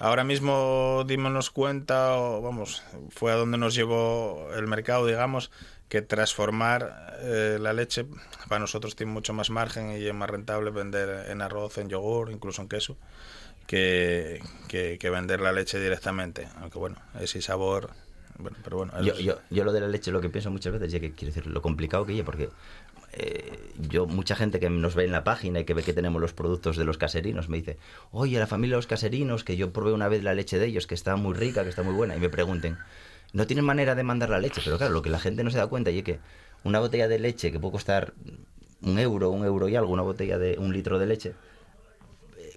ahora 0.00 0.24
mismo 0.24 1.04
dimos 1.06 1.50
cuenta, 1.50 2.16
o 2.16 2.42
vamos, 2.42 2.82
fue 3.10 3.30
a 3.30 3.36
donde 3.36 3.56
nos 3.58 3.74
llevó 3.76 4.48
el 4.56 4.66
mercado, 4.66 5.06
digamos, 5.06 5.52
que 5.88 6.02
transformar 6.02 7.16
eh, 7.20 7.58
la 7.60 7.72
leche 7.72 8.06
para 8.48 8.58
nosotros 8.58 8.96
tiene 8.96 9.12
mucho 9.12 9.32
más 9.32 9.50
margen 9.50 9.92
y 9.92 10.04
es 10.04 10.14
más 10.14 10.28
rentable 10.30 10.70
vender 10.70 11.30
en 11.30 11.42
arroz, 11.42 11.78
en 11.78 11.88
yogur, 11.88 12.30
incluso 12.32 12.62
en 12.62 12.68
queso, 12.68 12.96
que, 13.66 14.42
que, 14.68 14.98
que 14.98 15.10
vender 15.10 15.40
la 15.40 15.52
leche 15.52 15.80
directamente. 15.80 16.48
Aunque 16.60 16.78
bueno, 16.78 16.96
ese 17.20 17.40
sabor. 17.42 17.90
Bueno, 18.38 18.56
pero 18.64 18.78
bueno, 18.78 18.92
Yo, 19.02 19.12
es- 19.12 19.18
yo, 19.20 19.38
yo 19.50 19.64
lo 19.64 19.72
de 19.72 19.80
la 19.80 19.88
leche 19.88 20.10
lo 20.10 20.20
que 20.20 20.30
pienso 20.30 20.50
muchas 20.50 20.72
veces, 20.72 20.90
ya 20.92 20.98
que 21.00 21.12
quiero 21.12 21.34
decir 21.34 21.46
lo 21.50 21.60
complicado 21.60 22.06
que 22.06 22.18
es, 22.18 22.24
porque 22.24 22.48
eh, 23.12 23.72
yo, 23.88 24.06
mucha 24.06 24.36
gente 24.36 24.60
que 24.60 24.70
nos 24.70 24.94
ve 24.94 25.04
en 25.04 25.12
la 25.12 25.24
página 25.24 25.60
y 25.60 25.64
que 25.64 25.74
ve 25.74 25.82
que 25.82 25.92
tenemos 25.92 26.20
los 26.20 26.32
productos 26.32 26.76
de 26.76 26.84
los 26.84 26.96
caserinos, 26.96 27.48
me 27.48 27.58
dice, 27.58 27.76
oye, 28.12 28.38
la 28.38 28.46
familia 28.46 28.76
de 28.76 28.78
los 28.78 28.86
caserinos, 28.86 29.42
que 29.42 29.56
yo 29.56 29.72
probé 29.72 29.92
una 29.92 30.08
vez 30.08 30.22
la 30.22 30.34
leche 30.34 30.58
de 30.58 30.66
ellos, 30.66 30.86
que 30.86 30.94
está 30.94 31.16
muy 31.16 31.34
rica, 31.34 31.64
que 31.64 31.70
está 31.70 31.82
muy 31.82 31.94
buena, 31.94 32.16
y 32.16 32.20
me 32.20 32.28
pregunten, 32.28 32.78
¿no 33.32 33.46
tienen 33.46 33.64
manera 33.64 33.94
de 33.94 34.02
mandar 34.04 34.30
la 34.30 34.38
leche? 34.38 34.60
Pero 34.64 34.78
claro, 34.78 34.92
lo 34.92 35.02
que 35.02 35.10
la 35.10 35.18
gente 35.18 35.42
no 35.42 35.50
se 35.50 35.58
da 35.58 35.66
cuenta 35.66 35.90
es 35.90 36.02
que 36.04 36.20
una 36.62 36.78
botella 36.78 37.08
de 37.08 37.18
leche 37.18 37.50
que 37.50 37.58
puede 37.58 37.72
costar 37.72 38.14
un 38.82 38.98
euro, 38.98 39.30
un 39.30 39.44
euro 39.44 39.68
y 39.68 39.76
algo, 39.76 39.92
una 39.92 40.02
botella 40.02 40.38
de 40.38 40.58
un 40.58 40.72
litro 40.72 40.98
de 40.98 41.06
leche, 41.06 41.34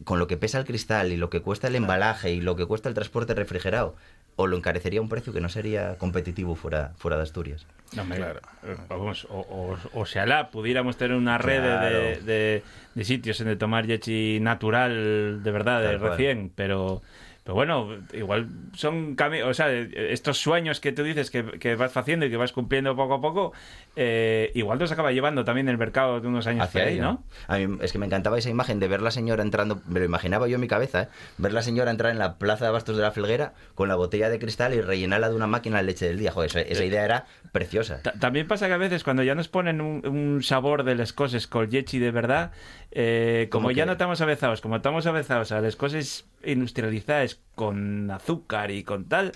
con 0.04 0.20
lo 0.20 0.28
que 0.28 0.38
pesa 0.38 0.60
el 0.60 0.66
cristal 0.66 1.12
y 1.12 1.18
lo 1.18 1.30
que 1.30 1.42
cuesta 1.42 1.68
el 1.68 1.76
embalaje 1.76 2.32
y 2.32 2.42
lo 2.42 2.56
que 2.56 2.66
cuesta 2.66 2.90
el 2.90 2.96
transporte 2.96 3.34
refrigerado, 3.34 3.96
o 4.36 4.48
lo 4.48 4.58
encarecería 4.58 5.00
a 5.00 5.04
un 5.04 5.10
precio 5.10 5.32
que 5.34 5.42
no 5.42 5.50
sería 5.50 5.98
competitivo 5.98 6.56
fuera, 6.56 6.94
fuera 6.98 7.18
de 7.18 7.24
Asturias. 7.24 7.66
No, 7.96 8.02
hombre, 8.02 8.18
Claro. 8.18 8.40
eh, 8.64 8.76
vamos, 8.90 9.26
o, 9.30 9.40
o, 9.40 9.78
oxalá 10.02 10.50
pudiéramos 10.50 10.98
tener 10.98 11.16
una 11.16 11.38
red 11.38 11.62
de, 11.62 11.68
Claro. 11.70 12.26
de, 12.26 12.64
de 12.96 13.04
sitios 13.04 13.40
en 13.42 13.48
de 13.48 13.56
tomar 13.56 13.86
leche 13.86 14.40
natural, 14.40 15.44
de 15.44 15.52
verdad, 15.52 15.82
de 15.82 15.98
recién, 16.00 16.52
pero, 16.56 17.04
pero 17.44 17.54
bueno, 17.54 17.90
igual 18.14 18.48
son 18.74 19.16
cami- 19.16 19.44
o 19.44 19.54
sea, 19.54 19.72
estos 19.72 20.40
sueños 20.40 20.80
que 20.80 20.92
tú 20.92 21.04
dices 21.04 21.30
que, 21.30 21.44
que 21.60 21.76
vas 21.76 21.96
haciendo 21.96 22.26
y 22.26 22.32
que 22.32 22.38
vas 22.38 22.52
cumpliendo 22.52 22.96
poco 22.96 23.14
a 23.16 23.22
poco, 23.22 23.54
eh, 23.96 24.52
igual 24.56 24.78
te 24.80 24.86
los 24.86 24.92
acaba 24.92 25.12
llevando 25.12 25.44
también 25.46 25.70
el 25.70 25.78
mercado 25.78 26.20
de 26.20 26.28
unos 26.28 26.48
años 26.48 26.64
hacia 26.66 26.84
ahí. 26.86 27.00
¿no? 27.00 27.24
A 27.48 27.58
mí 27.58 27.78
es 27.82 27.92
que 27.92 28.00
me 28.00 28.06
encantaba 28.06 28.38
esa 28.38 28.50
imagen 28.50 28.80
de 28.80 28.88
ver 28.88 29.02
la 29.02 29.12
señora 29.12 29.44
entrando, 29.44 29.82
me 29.88 30.00
lo 30.00 30.06
imaginaba 30.06 30.48
yo 30.48 30.56
en 30.56 30.62
mi 30.62 30.68
cabeza, 30.68 31.04
¿eh? 31.04 31.08
ver 31.38 31.54
la 31.54 31.62
señora 31.62 31.92
entrar 31.92 32.12
en 32.12 32.20
la 32.20 32.38
plaza 32.38 32.66
de 32.66 32.70
abastos 32.70 32.96
de 32.98 33.04
la 33.04 33.12
Felguera 33.12 33.54
con 33.76 33.88
la 33.88 33.96
botella 33.96 34.30
de 34.30 34.40
cristal 34.40 34.74
y 34.74 34.82
rellenarla 34.82 35.30
de 35.30 35.36
una 35.36 35.48
máquina 35.48 35.78
de 35.78 35.84
leche 35.84 36.08
del 36.08 36.18
día. 36.18 36.32
Joder, 36.32 36.50
esa, 36.50 36.62
esa 36.62 36.84
idea 36.86 37.06
era 37.06 37.26
preciosa. 37.52 38.02
Ta- 38.02 38.14
También 38.14 38.48
pasa 38.48 38.68
que 38.68 38.74
a 38.74 38.78
veces 38.78 39.04
cuando 39.04 39.24
ya 39.24 39.36
nos 39.36 39.48
ponen 39.48 39.80
un, 39.82 40.06
un 40.08 40.42
sabor 40.44 40.84
de 40.84 40.96
las 40.96 41.14
cosas 41.14 41.46
con 41.48 41.70
leche 41.70 42.00
de 42.00 42.12
verdad, 42.12 42.52
eh, 42.92 43.48
como 43.52 43.64
¿Cómo 43.66 43.72
ya 43.72 43.84
que? 43.84 43.86
no 43.88 43.92
estamos 43.94 44.22
avezados, 44.22 44.62
como 44.62 44.76
estamos 44.78 45.06
avezados 45.06 45.52
a 45.52 45.62
las 45.62 45.76
cosas 45.76 46.26
industrializadas 46.44 47.40
con 47.56 48.10
azúcar 48.12 48.72
y 48.72 48.84
con 48.84 49.06
tal, 49.06 49.32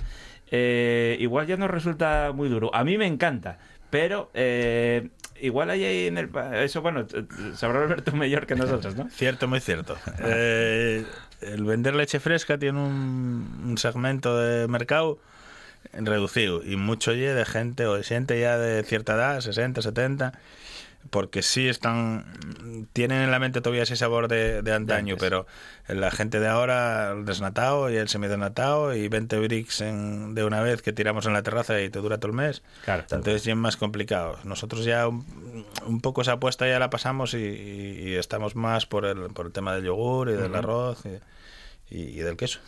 eh, 0.51 1.17
igual 1.19 1.45
ya 1.47 1.57
nos 1.57 1.69
resulta 1.69 2.31
muy 2.33 2.49
duro. 2.49 2.73
A 2.73 2.83
mí 2.83 2.97
me 2.97 3.05
encanta, 3.05 3.59
pero 3.89 4.29
eh, 4.33 5.09
igual 5.41 5.69
hay 5.69 5.83
ahí 5.83 6.07
en 6.07 6.17
el... 6.17 6.29
Eso, 6.53 6.81
bueno, 6.81 7.05
sabrá 7.55 7.83
Alberto 7.83 8.11
mejor 8.13 8.45
que 8.45 8.55
nosotros, 8.55 8.95
¿no? 8.95 9.09
Cierto, 9.11 9.47
muy 9.47 9.59
cierto. 9.59 9.97
Eh, 10.19 11.05
el 11.41 11.63
vender 11.63 11.95
leche 11.95 12.19
fresca 12.19 12.57
tiene 12.57 12.79
un, 12.79 13.63
un 13.65 13.77
segmento 13.77 14.37
de 14.37 14.67
mercado 14.67 15.19
reducido 15.93 16.63
y 16.63 16.75
mucho 16.75 17.13
ye 17.13 17.33
de 17.33 17.45
gente 17.45 17.85
o 17.85 17.95
de 17.95 18.03
gente 18.03 18.39
ya 18.39 18.57
de 18.57 18.83
cierta 18.83 19.15
edad, 19.15 19.41
60, 19.41 19.81
70, 19.81 20.33
porque 21.09 21.41
sí 21.41 21.69
están 21.69 22.25
tienen 22.91 23.21
en 23.21 23.31
la 23.31 23.39
mente 23.39 23.61
todavía 23.61 23.83
ese 23.83 23.95
sabor 23.95 24.27
de, 24.27 24.61
de 24.61 24.73
antaño, 24.73 25.15
pero 25.19 25.47
la 25.87 26.11
gente 26.11 26.39
de 26.41 26.47
ahora 26.49 27.11
el 27.13 27.25
desnatado 27.25 27.89
y 27.89 27.95
el 27.95 28.09
semidesnatado 28.09 28.93
y 28.93 29.07
20 29.07 29.39
bricks 29.39 29.79
en- 29.81 30.35
de 30.35 30.43
una 30.43 30.61
vez 30.61 30.81
que 30.81 30.91
tiramos 30.93 31.25
en 31.25 31.31
la 31.33 31.43
terraza 31.43 31.79
y 31.81 31.89
te 31.89 31.99
dura 31.99 32.17
todo 32.19 32.31
el 32.31 32.37
mes. 32.37 32.61
Claro. 32.83 33.03
Entonces 33.09 33.43
ya 33.45 33.53
es 33.53 33.57
más 33.57 33.77
complicado. 33.77 34.37
Nosotros 34.43 34.83
ya 34.83 35.07
un, 35.07 35.65
un 35.85 36.01
poco 36.01 36.21
esa 36.21 36.33
apuesta 36.33 36.67
ya 36.67 36.77
la 36.79 36.89
pasamos 36.89 37.33
y, 37.33 37.37
y- 37.37 38.09
y 38.09 38.13
estamos 38.15 38.55
más 38.57 38.85
por 38.85 39.05
el, 39.05 39.29
por 39.29 39.45
el 39.45 39.51
tema 39.53 39.73
del 39.75 39.85
yogur 39.85 40.29
y 40.29 40.33
del 40.33 40.53
arroz 40.55 41.03
y 41.89 42.17
del 42.19 42.35
queso. 42.35 42.59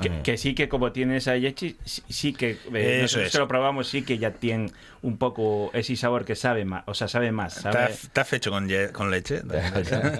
Que, 0.00 0.22
que 0.22 0.36
sí 0.36 0.54
que 0.54 0.68
como 0.68 0.92
tiene 0.92 1.16
esa 1.18 1.34
leche, 1.34 1.76
sí, 1.84 2.02
sí 2.08 2.32
que... 2.32 2.52
eh, 2.74 3.02
Eso 3.04 3.18
nosotros 3.18 3.26
es. 3.26 3.32
que 3.32 3.38
lo 3.38 3.48
probamos, 3.48 3.88
sí 3.88 4.02
que 4.02 4.18
ya 4.18 4.32
tiene 4.32 4.70
un 5.02 5.16
poco 5.16 5.70
ese 5.72 5.96
sabor 5.96 6.24
que 6.24 6.34
sabe 6.36 6.64
más, 6.64 6.84
o 6.86 6.94
sea, 6.94 7.08
sabe 7.08 7.32
más, 7.32 7.54
sabe... 7.54 7.90
está 7.92 8.24
fecho 8.24 8.50
con, 8.50 8.68
con 8.92 9.10
leche. 9.10 9.40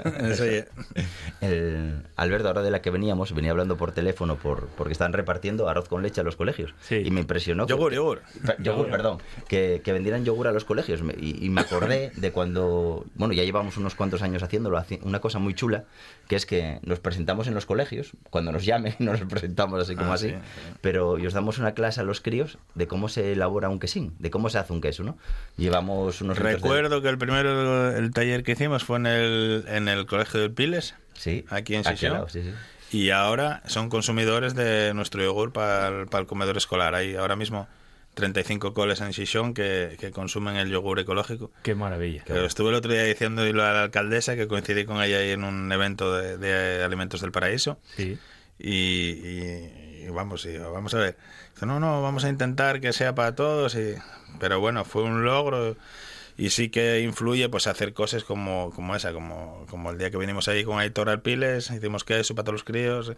El 1.41 2.03
Alberto, 2.17 2.49
ahora 2.49 2.63
de 2.63 2.71
la 2.71 2.83
que 2.83 2.91
veníamos, 2.91 3.33
venía 3.35 3.51
hablando 3.51 3.77
por 3.77 3.93
teléfono 3.93 4.37
por, 4.37 4.69
porque 4.77 4.93
estaban 4.93 5.13
repartiendo 5.13 5.69
arroz 5.69 5.89
con 5.89 6.03
leche 6.03 6.21
a 6.21 6.25
los 6.25 6.37
colegios. 6.37 6.75
Sí. 6.81 7.03
Y 7.05 7.11
me 7.11 7.21
impresionó. 7.21 7.67
que- 7.67 7.71
yogur, 7.73 7.93
yogur. 7.93 8.23
Yogur, 8.59 8.91
perdón. 8.91 9.19
Que, 9.49 9.81
que 9.85 9.93
vendieran 9.93 10.25
yogur 10.25 10.49
a 10.49 10.53
los 10.53 10.65
colegios. 10.65 11.01
Y, 11.19 11.45
y 11.45 11.49
me 11.51 11.61
acordé 11.63 12.13
de 12.17 12.33
cuando, 12.33 13.05
bueno, 13.15 13.35
ya 13.35 13.45
llevamos 13.45 13.77
unos 13.77 13.95
cuantos 13.95 14.23
años 14.23 14.43
haciéndolo, 14.43 14.79
haci- 14.79 15.01
una 15.03 15.21
cosa 15.21 15.39
muy 15.39 15.55
chula, 15.55 15.85
que 16.29 16.37
es 16.37 16.47
que 16.47 16.79
nos 16.83 17.01
presentamos 17.01 17.47
en 17.49 17.55
los 17.55 17.67
colegios, 17.67 18.13
cuando 18.31 18.53
nos 18.53 18.65
llamen, 18.65 18.95
no 18.99 19.13
nos 19.13 19.21
presentamos 19.23 19.70
así 19.79 19.95
como 19.97 20.11
Ah, 20.13 20.15
así, 20.15 20.31
sí, 20.31 20.35
pero 20.81 21.19
y 21.19 21.27
os 21.27 21.33
damos 21.35 21.59
una 21.59 21.75
clase 21.75 22.01
a 22.01 22.05
los 22.05 22.21
críos 22.21 22.59
de 22.75 22.87
cómo 22.87 23.09
se 23.09 23.33
elabora 23.33 23.69
un 23.69 23.79
quesín, 23.79 24.15
de 24.19 24.31
cómo 24.31 24.49
se 24.51 24.59
hace 24.59 24.73
un 24.73 24.81
queso, 24.81 25.03
¿no? 25.05 25.17
Llevamos 25.57 26.21
unos 26.21 26.39
litros 26.39 26.49
de- 26.63 26.69
Recuerdo 26.69 27.03
que 27.03 27.09
el 27.09 27.19
primero 27.19 27.97
el 27.97 28.11
taller 28.13 28.43
que 28.43 28.53
hicimos 28.53 28.85
fue 28.85 28.97
en 28.99 29.07
el, 29.07 29.65
en 29.69 29.89
el 29.89 30.07
colegio 30.07 30.41
del 30.41 30.53
Piles, 30.53 30.95
Sí, 31.15 31.45
aquí 31.51 31.75
en 31.75 31.85
Sisión. 31.85 32.25
sí, 32.31 32.43
sí. 32.43 32.97
y 32.99 33.11
ahora 33.11 33.63
son 33.67 33.89
consumidores 33.91 34.55
de 34.55 34.93
nuestro 34.95 35.23
yogur 35.23 35.53
para 35.53 35.89
el, 35.89 36.07
para 36.07 36.23
el 36.23 36.27
comedor 36.27 36.57
escolar. 36.57 36.95
Hay 36.95 37.15
ahora 37.15 37.37
mismo 37.37 37.69
35 38.15 38.75
coles 38.75 39.01
en 39.01 39.13
Sisión 39.13 39.55
que, 39.55 39.97
que 40.01 40.11
consumen 40.11 40.57
el 40.57 40.69
yogur 40.71 40.99
ecológico. 40.99 41.51
Qué 41.63 41.75
maravilla. 41.75 42.25
Que 42.25 42.45
estuve 42.45 42.71
el 42.71 42.75
otro 42.75 42.93
día 42.93 43.05
diciendo 43.05 43.43
a 43.43 43.47
la 43.53 43.83
alcaldesa 43.85 44.35
que 44.35 44.49
coincidí 44.49 44.85
con 44.85 45.01
ella 45.03 45.19
ahí 45.19 45.31
en 45.31 45.45
un 45.45 45.71
evento 45.71 46.13
de, 46.17 46.37
de 46.37 46.83
Alimentos 46.83 47.21
del 47.21 47.31
Paraíso. 47.33 47.79
Sí. 47.97 48.19
Y, 48.61 49.11
y- 49.11 50.05
y 50.07 50.09
vamos, 50.11 50.45
y 50.47 50.57
vamos 50.59 50.95
a 50.95 50.99
ver. 50.99 51.17
Dice, 51.55 51.67
no, 51.67 51.79
no, 51.81 52.03
vamos 52.03 52.25
a 52.25 52.29
intentar 52.29 52.81
que 52.81 52.93
sea 52.93 53.15
para 53.15 53.35
todos. 53.35 53.75
Y, 53.75 53.95
pero 54.39 54.61
bueno, 54.61 54.85
fue 54.85 55.03
un 55.03 55.25
logro. 55.25 55.77
Y 56.37 56.51
sí 56.51 56.71
que 56.71 57.01
influye 57.03 57.49
pues 57.51 57.67
hacer 57.67 57.93
cosas 57.93 58.25
como, 58.25 58.71
como 58.75 58.97
esa, 58.97 59.13
como, 59.13 59.67
como 59.69 59.91
el 59.91 59.99
día 59.99 60.11
que 60.11 60.17
vinimos 60.17 60.49
ahí 60.49 60.65
con 60.65 60.79
Aitor 60.79 61.11
Alpiles, 61.11 61.71
hicimos 61.71 62.03
queso 62.05 62.35
para 62.35 62.45
todos 62.45 62.55
los 62.55 62.65
críos. 62.65 63.13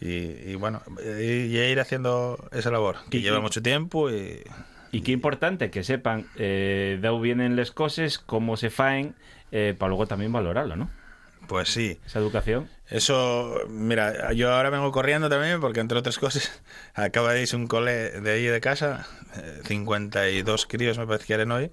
Y, 0.00 0.54
bueno, 0.56 0.82
y, 1.06 1.56
ir 1.56 1.78
haciendo 1.78 2.48
esa 2.50 2.70
labor, 2.72 2.96
que 3.08 3.20
lleva 3.20 3.38
mucho 3.40 3.62
tiempo 3.62 4.10
y, 4.10 4.42
Y 4.90 5.02
qué 5.02 5.12
importante 5.12 5.70
que 5.70 5.84
sepan 5.84 6.26
eh, 6.36 6.98
de 7.00 7.06
dónde 7.08 7.22
vienen 7.22 7.54
las 7.56 7.70
cosas, 7.70 8.18
cómo 8.18 8.56
se 8.56 8.70
faen, 8.70 9.14
eh, 9.52 9.76
para 9.78 9.90
luego 9.90 10.06
también 10.06 10.32
valorarlo, 10.32 10.74
¿no? 10.76 10.90
pues 11.46 11.68
sí. 11.68 12.00
Esa 12.06 12.18
educación. 12.20 12.68
Eso, 12.92 13.58
mira, 13.70 14.32
yo 14.34 14.52
ahora 14.52 14.68
vengo 14.68 14.92
corriendo 14.92 15.30
también 15.30 15.62
porque 15.62 15.80
entre 15.80 15.98
otras 15.98 16.18
cosas 16.18 16.60
acaba 16.94 17.32
de 17.32 17.40
irse 17.40 17.56
un 17.56 17.66
cole 17.66 18.20
de 18.20 18.32
ahí 18.32 18.44
de 18.44 18.60
casa, 18.60 19.06
eh, 19.36 19.60
52 19.64 20.66
críos 20.66 20.98
me 20.98 21.06
parece 21.06 21.24
que 21.24 21.32
eran 21.32 21.52
hoy, 21.52 21.70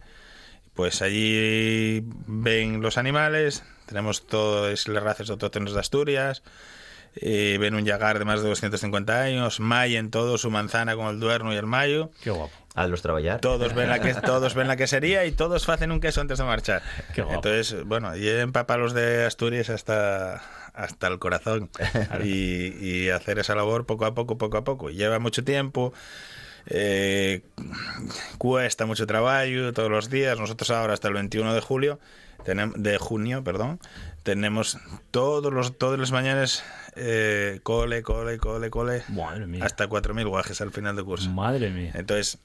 pues 0.73 1.01
allí 1.01 2.05
ven 2.25 2.81
los 2.81 2.97
animales, 2.97 3.63
tenemos 3.85 4.27
todas 4.27 4.88
las 4.88 5.03
razas 5.03 5.29
autóctonas 5.29 5.73
de 5.73 5.79
Asturias, 5.81 6.41
y 7.15 7.57
ven 7.57 7.75
un 7.75 7.83
yagar 7.83 8.17
de 8.17 8.23
más 8.23 8.41
de 8.41 8.47
250 8.47 9.21
años, 9.21 9.59
mayen 9.59 10.11
todo 10.11 10.38
su 10.38 10.51
manzana 10.51 10.95
con 10.95 11.07
el 11.07 11.19
duerno 11.19 11.53
y 11.53 11.57
el 11.57 11.65
mayo, 11.65 12.11
Qué 12.23 12.29
guapo. 12.29 12.53
A 12.75 12.88
los 12.88 13.01
trabajar. 13.01 13.41
todos 13.41 13.73
ven 13.73 13.89
la 13.89 13.99
que 13.99 14.13
todos 14.25 14.53
ven 14.53 14.69
la 14.69 14.77
quesería 14.77 15.25
y 15.25 15.33
todos 15.33 15.67
hacen 15.67 15.91
un 15.91 15.99
queso 15.99 16.21
antes 16.21 16.38
de 16.38 16.45
marchar. 16.45 16.81
Qué 17.13 17.23
guapo. 17.23 17.35
Entonces, 17.35 17.83
bueno, 17.83 18.15
y 18.15 18.29
empapa 18.29 18.77
los 18.77 18.93
de 18.93 19.25
Asturias 19.25 19.69
hasta 19.69 20.41
hasta 20.73 21.07
el 21.07 21.19
corazón 21.19 21.69
y, 22.23 22.73
y 22.85 23.09
hacer 23.09 23.39
esa 23.39 23.55
labor 23.55 23.85
poco 23.85 24.05
a 24.05 24.13
poco, 24.13 24.38
poco 24.38 24.57
a 24.57 24.63
poco. 24.63 24.89
Lleva 24.89 25.19
mucho 25.19 25.43
tiempo. 25.43 25.93
eh, 26.67 27.41
cuesta 28.38 28.85
mucho 28.85 29.07
trabajo 29.07 29.73
todos 29.73 29.89
los 29.89 30.09
días. 30.09 30.39
Nosotros 30.39 30.69
ahora 30.71 30.93
hasta 30.93 31.07
el 31.07 31.13
21 31.15 31.53
de 31.53 31.61
julio, 31.61 31.99
tenemos, 32.43 32.75
de 32.81 32.97
junio, 32.97 33.43
perdón, 33.43 33.79
tenemos 34.23 34.77
todos 35.11 35.51
los 35.53 35.77
todas 35.77 35.99
las 35.99 36.11
mañanas 36.11 36.63
eh, 36.95 37.59
cole, 37.63 38.01
cole, 38.03 38.38
cole, 38.38 38.69
cole, 38.69 39.03
Madre 39.09 39.47
mía. 39.47 39.63
hasta 39.65 39.88
4.000 39.88 40.27
guajes 40.27 40.61
al 40.61 40.71
final 40.71 40.95
del 40.95 41.05
curso. 41.05 41.29
Madre 41.29 41.69
mía. 41.69 41.91
Entonces, 41.95 42.38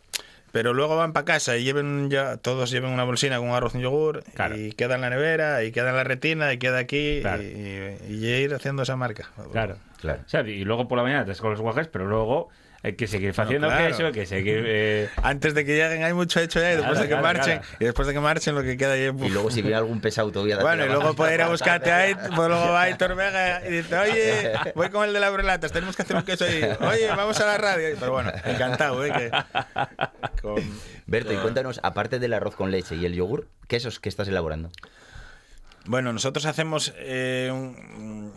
pero 0.54 0.72
luego 0.72 0.96
van 0.96 1.12
para 1.12 1.24
casa 1.24 1.56
y 1.56 1.64
lleven 1.64 2.08
ya, 2.10 2.36
todos 2.36 2.70
lleven 2.70 2.90
una 2.92 3.02
bolsina 3.02 3.38
con 3.38 3.50
arroz 3.50 3.74
y 3.74 3.80
yogur 3.80 4.22
Claro. 4.34 4.56
y 4.56 4.70
queda 4.70 4.94
en 4.94 5.00
la 5.00 5.10
nevera 5.10 5.64
y 5.64 5.72
queda 5.72 5.90
en 5.90 5.96
la 5.96 6.04
retina 6.04 6.52
y 6.52 6.58
queda 6.58 6.78
aquí 6.78 7.18
Claro. 7.22 7.42
y, 7.42 7.46
y- 7.46 8.14
y 8.24 8.26
ir 8.28 8.54
haciendo 8.54 8.84
esa 8.84 8.94
marca. 8.94 9.28
Claro. 9.50 9.76
Claro. 10.00 10.20
O 10.24 10.28
sea, 10.28 10.42
y 10.42 10.64
luego 10.64 10.86
por 10.86 10.96
la 10.98 11.02
mañana 11.02 11.24
te 11.24 11.34
con 11.34 11.50
los 11.50 11.60
guajes, 11.60 11.88
pero 11.88 12.06
luego 12.06 12.50
hay 12.84 12.92
que 12.96 13.06
seguir 13.06 13.30
haciendo 13.34 13.66
claro. 13.66 13.86
queso, 13.88 14.06
hay 14.06 14.12
que 14.12 14.26
seguir... 14.26 14.62
eh, 14.66 15.08
Antes 15.22 15.54
de 15.54 15.64
que 15.64 15.74
lleguen 15.74 16.04
hay 16.04 16.12
mucho 16.12 16.38
hecho 16.38 16.60
ya 16.60 16.72
y 16.72 16.76
después 16.76 16.98
Claro, 16.98 17.00
de 17.00 17.08
que 17.08 17.20
claro, 17.20 17.22
marchen 17.38 17.58
claro. 17.60 17.76
y 17.80 17.84
después 17.86 18.06
de 18.06 18.14
que 18.14 18.20
marchen 18.20 18.54
lo 18.54 18.62
que 18.62 18.76
queda 18.76 18.92
ahí 18.92 19.04
Y 19.04 19.28
luego 19.30 19.50
si 19.50 19.62
viene 19.62 19.76
algún 19.76 20.00
pesado 20.02 20.30
todavía... 20.30 20.58
Bueno, 20.58 20.84
la 20.84 20.90
y 20.90 20.94
luego 20.94 21.14
puede 21.16 21.34
ir 21.34 21.40
a 21.42 21.48
buscarte 21.48 21.90
a 21.90 21.96
Aitor, 22.00 22.28
pues 22.36 22.48
luego 22.48 22.68
va 22.68 22.82
Aitor 22.82 23.14
Vega 23.16 23.66
y 23.66 23.72
dice, 23.72 23.96
oye, 23.98 24.52
voy 24.74 24.90
con 24.90 25.06
el 25.08 25.14
de 25.14 25.20
las 25.20 25.32
brelatas, 25.32 25.72
tenemos 25.72 25.96
que 25.96 26.02
hacer 26.02 26.14
un 26.16 26.22
queso 26.24 26.44
ahí. 26.44 26.62
Oye, 26.80 27.08
vamos 27.08 27.40
a 27.40 27.46
la 27.46 27.56
radio. 27.56 27.96
Pero 27.98 28.12
bueno, 28.12 28.30
encantado, 28.44 29.02
¿eh? 29.04 29.10
Que 29.12 29.30
con- 30.42 30.62
Berto, 31.06 31.32
y 31.32 31.36
cuéntanos, 31.36 31.80
aparte 31.82 32.18
del 32.18 32.34
arroz 32.34 32.54
con 32.54 32.70
leche 32.70 32.96
y 32.96 33.06
el 33.06 33.14
yogur, 33.14 33.48
quesos 33.66 33.98
que 33.98 34.08
estás 34.10 34.28
elaborando. 34.28 34.70
Bueno, 35.86 36.12
nosotros 36.12 36.44
hacemos 36.46 36.92
eh, 36.98 37.48
un- 37.50 38.32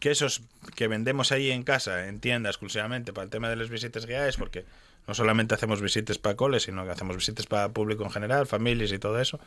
quesos 0.00 0.42
que 0.74 0.88
vendemos 0.88 1.32
ahí 1.32 1.50
en 1.50 1.62
casa, 1.62 2.08
en 2.08 2.20
tienda 2.20 2.50
exclusivamente 2.50 3.12
para 3.12 3.24
el 3.24 3.30
tema 3.30 3.48
de 3.48 3.56
las 3.56 3.68
visitas 3.68 4.06
guiadas, 4.06 4.36
porque 4.36 4.64
no 5.06 5.14
solamente 5.14 5.54
hacemos 5.54 5.80
visitas 5.80 6.18
para 6.18 6.36
coles, 6.36 6.64
sino 6.64 6.84
que 6.84 6.90
hacemos 6.90 7.16
visitas 7.16 7.46
para 7.46 7.68
público 7.70 8.04
en 8.04 8.10
general, 8.10 8.46
familias 8.46 8.92
y 8.92 8.98
todo 8.98 9.20
eso. 9.20 9.38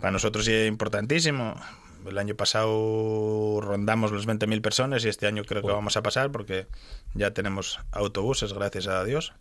Para 0.00 0.12
nosotros 0.12 0.46
es 0.46 0.68
importantísimo. 0.68 1.60
El 2.06 2.16
año 2.18 2.36
pasado 2.36 3.60
rondamos 3.60 4.12
los 4.12 4.26
20.000 4.26 4.60
personas 4.60 5.04
y 5.04 5.08
este 5.08 5.26
año 5.26 5.44
creo 5.44 5.62
que 5.62 5.72
vamos 5.72 5.96
a 5.96 6.02
pasar 6.02 6.30
porque 6.30 6.66
ya 7.14 7.32
tenemos 7.32 7.80
autobuses, 7.90 8.52
gracias 8.52 8.86
a 8.86 9.04
Dios. 9.04 9.32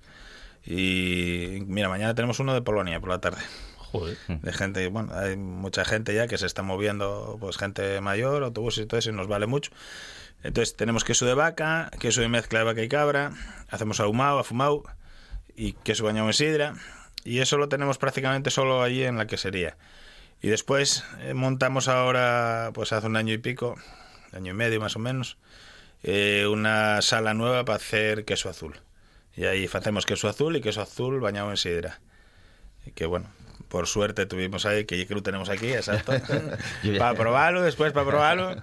Y 0.65 1.63
mira, 1.67 1.88
mañana 1.88 2.15
tenemos 2.15 2.39
uno 2.39 2.53
de 2.53 2.62
Polonia 2.62 3.00
por 3.00 3.10
la 3.10 3.22
tarde. 3.22 3.41
Joder. 3.77 4.17
de 4.27 4.53
gente, 4.53 4.88
bueno, 4.89 5.13
hay 5.13 5.38
mucha 5.38 5.86
gente 5.86 6.13
ya 6.13 6.27
que 6.27 6.38
se 6.38 6.46
está 6.46 6.62
moviendo, 6.62 7.38
pues 7.39 7.57
gente 7.57 8.01
mayor, 8.01 8.43
autobuses 8.43 8.84
y 8.84 8.88
todo 8.88 9.00
eso, 9.00 9.12
y 9.12 9.13
nos 9.13 9.27
vale 9.27 9.48
mucho. 9.48 9.72
Entonces 10.44 10.75
tenemos 10.75 11.03
queso 11.03 11.25
de 11.25 11.34
vaca, 11.34 11.89
queso 12.00 12.22
de 12.22 12.29
mezcla 12.29 12.60
de 12.60 12.65
vaca 12.65 12.84
y 12.84 12.88
cabra, 12.88 13.32
hacemos 13.70 14.00
ahumado, 14.00 14.39
afumado 14.39 14.84
y 15.56 15.74
queso 15.74 16.06
bañado 16.06 16.27
en 16.27 16.34
sidra, 16.34 16.74
y 17.24 17.39
eso 17.39 17.58
lo 17.58 17.67
tenemos 17.67 17.98
prácticamente 17.98 18.51
solo 18.51 18.84
allí 18.84 19.03
en 19.03 19.17
la 19.17 19.27
quesería. 19.27 19.77
Y 20.41 20.50
después 20.50 21.03
eh, 21.20 21.34
montamos 21.34 21.88
ahora, 21.88 22.72
pues 22.74 22.94
hace 22.94 23.08
un 23.08 23.17
año 23.17 23.34
y 23.34 23.38
pico, 23.39 23.75
año 24.32 24.51
y 24.51 24.56
medio 24.56 24.79
más 24.79 24.96
o 24.96 25.00
menos, 25.00 25.38
eh, 26.03 26.46
una 26.48 27.01
sala 27.01 27.34
nueva 27.34 27.65
para 27.65 27.77
hacer 27.77 28.24
queso 28.24 28.50
azul. 28.50 28.79
Y 29.36 29.46
ahí 29.46 29.70
hacemos 29.72 30.06
queso 30.06 30.29
azul 30.29 30.56
y 30.56 30.62
queso 30.62 30.82
azul 30.82 31.20
bañado 31.20 31.50
en 31.50 31.58
sidra. 31.58 32.00
Y 32.86 32.91
que 32.91 33.06
bueno, 33.06 33.27
por 33.67 33.88
suerte 33.88 34.25
tuvimos 34.25 34.65
ahí, 34.65 34.86
que 34.86 35.05
lo 35.09 35.21
tenemos 35.21 35.50
aquí, 35.50 35.71
exacto, 35.71 36.13
para 36.97 37.13
probarlo, 37.17 37.62
después 37.62 37.91
para 37.91 38.05
probarlo. 38.05 38.55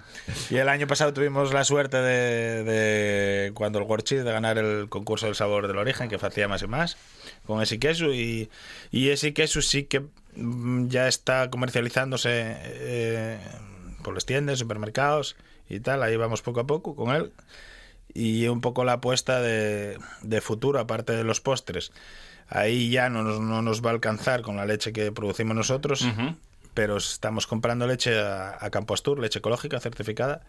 Y 0.49 0.57
el 0.57 0.69
año 0.69 0.87
pasado 0.87 1.13
tuvimos 1.13 1.53
la 1.53 1.63
suerte 1.63 1.97
de, 1.97 2.63
de 2.63 3.51
cuando 3.53 3.79
el 3.79 3.85
Gorchis, 3.85 4.23
de 4.23 4.31
ganar 4.31 4.57
el 4.57 4.89
concurso 4.89 5.27
del 5.27 5.35
sabor 5.35 5.67
del 5.67 5.77
origen, 5.77 6.09
que 6.09 6.15
hacía 6.15 6.47
más 6.47 6.63
y 6.63 6.67
más, 6.67 6.97
con 7.45 7.61
ese 7.61 7.79
queso. 7.79 8.13
Y, 8.13 8.49
y 8.91 9.09
ese 9.09 9.33
queso 9.33 9.61
sí 9.61 9.83
que 9.83 10.03
mm, 10.35 10.87
ya 10.87 11.07
está 11.07 11.49
comercializándose 11.49 12.55
eh, 12.57 13.39
por 14.03 14.15
las 14.15 14.25
tiendas, 14.25 14.59
supermercados 14.59 15.35
y 15.69 15.79
tal. 15.79 16.01
Ahí 16.01 16.15
vamos 16.15 16.41
poco 16.41 16.61
a 16.61 16.67
poco 16.67 16.95
con 16.95 17.15
él. 17.15 17.31
Y 18.13 18.47
un 18.47 18.61
poco 18.61 18.85
la 18.85 18.93
apuesta 18.93 19.41
de, 19.41 19.99
de 20.21 20.41
futuro, 20.41 20.79
aparte 20.79 21.13
de 21.13 21.23
los 21.23 21.41
postres. 21.41 21.91
Ahí 22.49 22.89
ya 22.89 23.09
no 23.09 23.23
nos, 23.23 23.39
no 23.39 23.61
nos 23.61 23.83
va 23.83 23.89
a 23.89 23.93
alcanzar 23.93 24.41
con 24.41 24.55
la 24.55 24.65
leche 24.65 24.93
que 24.93 25.11
producimos 25.11 25.55
nosotros, 25.55 26.07
pero 26.73 26.97
estamos 26.97 27.47
comprando 27.47 27.87
leche 27.87 28.19
a, 28.19 28.57
a 28.59 28.69
Campo 28.69 28.93
Astur, 28.93 29.19
leche 29.19 29.39
ecológica 29.39 29.79
certificada, 29.79 30.41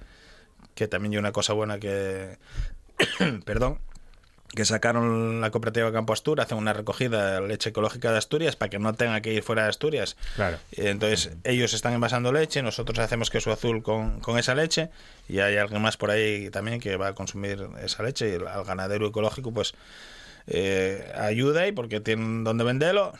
que 0.74 0.88
también 0.88 1.12
hay 1.12 1.18
una 1.18 1.32
cosa 1.32 1.52
buena 1.52 1.78
que, 1.78 2.38
perdón, 3.44 3.78
que 4.54 4.64
sacaron 4.64 5.40
la 5.40 5.50
cooperativa 5.50 5.92
Campo 5.92 6.12
Astur, 6.12 6.40
hacen 6.40 6.58
una 6.58 6.72
recogida 6.72 7.40
de 7.40 7.48
leche 7.48 7.70
ecológica 7.70 8.12
de 8.12 8.18
Asturias 8.18 8.56
para 8.56 8.70
que 8.70 8.78
no 8.78 8.94
tenga 8.94 9.20
que 9.20 9.32
ir 9.32 9.42
fuera 9.42 9.64
de 9.64 9.68
Asturias. 9.68 10.16
Claro. 10.34 10.58
Y 10.70 10.86
Entonces 10.86 11.36
ellos 11.44 11.74
están 11.74 11.92
envasando 11.94 12.32
leche, 12.32 12.62
nosotros 12.62 12.98
hacemos 12.98 13.30
queso 13.30 13.52
azul 13.52 13.82
con, 13.82 14.20
con 14.20 14.38
esa 14.38 14.54
leche 14.54 14.90
y 15.28 15.40
hay 15.40 15.56
alguien 15.56 15.82
más 15.82 15.96
por 15.96 16.10
ahí 16.10 16.50
también 16.50 16.80
que 16.80 16.96
va 16.96 17.08
a 17.08 17.14
consumir 17.14 17.68
esa 17.82 18.02
leche 18.02 18.30
y 18.30 18.34
al 18.34 18.64
ganadero 18.64 19.08
ecológico 19.08 19.52
pues 19.52 19.74
eh, 20.46 21.12
ayuda 21.16 21.66
y 21.66 21.72
porque 21.72 22.00
tienen 22.00 22.44
donde 22.44 22.64
venderlo 22.64 23.12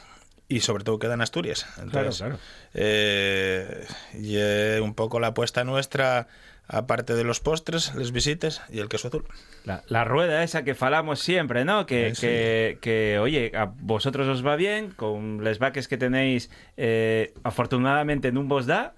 y 0.48 0.60
sobre 0.60 0.84
todo 0.84 0.98
queda 0.98 1.14
en 1.14 1.22
Asturias. 1.22 1.66
Entonces, 1.78 2.18
claro. 2.18 2.38
eh, 2.74 3.84
y 4.14 4.36
eh, 4.36 4.80
un 4.82 4.94
poco 4.94 5.18
la 5.18 5.28
apuesta 5.28 5.64
nuestra, 5.64 6.28
aparte 6.68 7.14
de 7.14 7.24
los 7.24 7.40
postres, 7.40 7.94
les 7.96 8.12
visites 8.12 8.62
y 8.70 8.78
el 8.78 8.88
queso 8.88 9.08
azul. 9.08 9.24
La, 9.64 9.82
la 9.88 10.04
rueda 10.04 10.44
esa 10.44 10.62
que 10.62 10.74
falamos 10.76 11.18
siempre, 11.20 11.64
¿no? 11.64 11.84
Que, 11.86 12.08
Eh, 12.08 12.14
sí. 12.14 12.20
que, 12.20 12.78
que, 12.80 13.18
oye, 13.18 13.50
a 13.56 13.64
vosotros 13.80 14.28
os 14.28 14.46
va 14.46 14.54
bien, 14.54 14.90
con 14.92 15.42
les 15.42 15.58
vaques 15.58 15.88
que 15.88 15.96
tenéis, 15.98 16.48
eh, 16.76 17.34
afortunadamente 17.42 18.30
no 18.30 18.44
vos 18.44 18.66
da, 18.66 18.94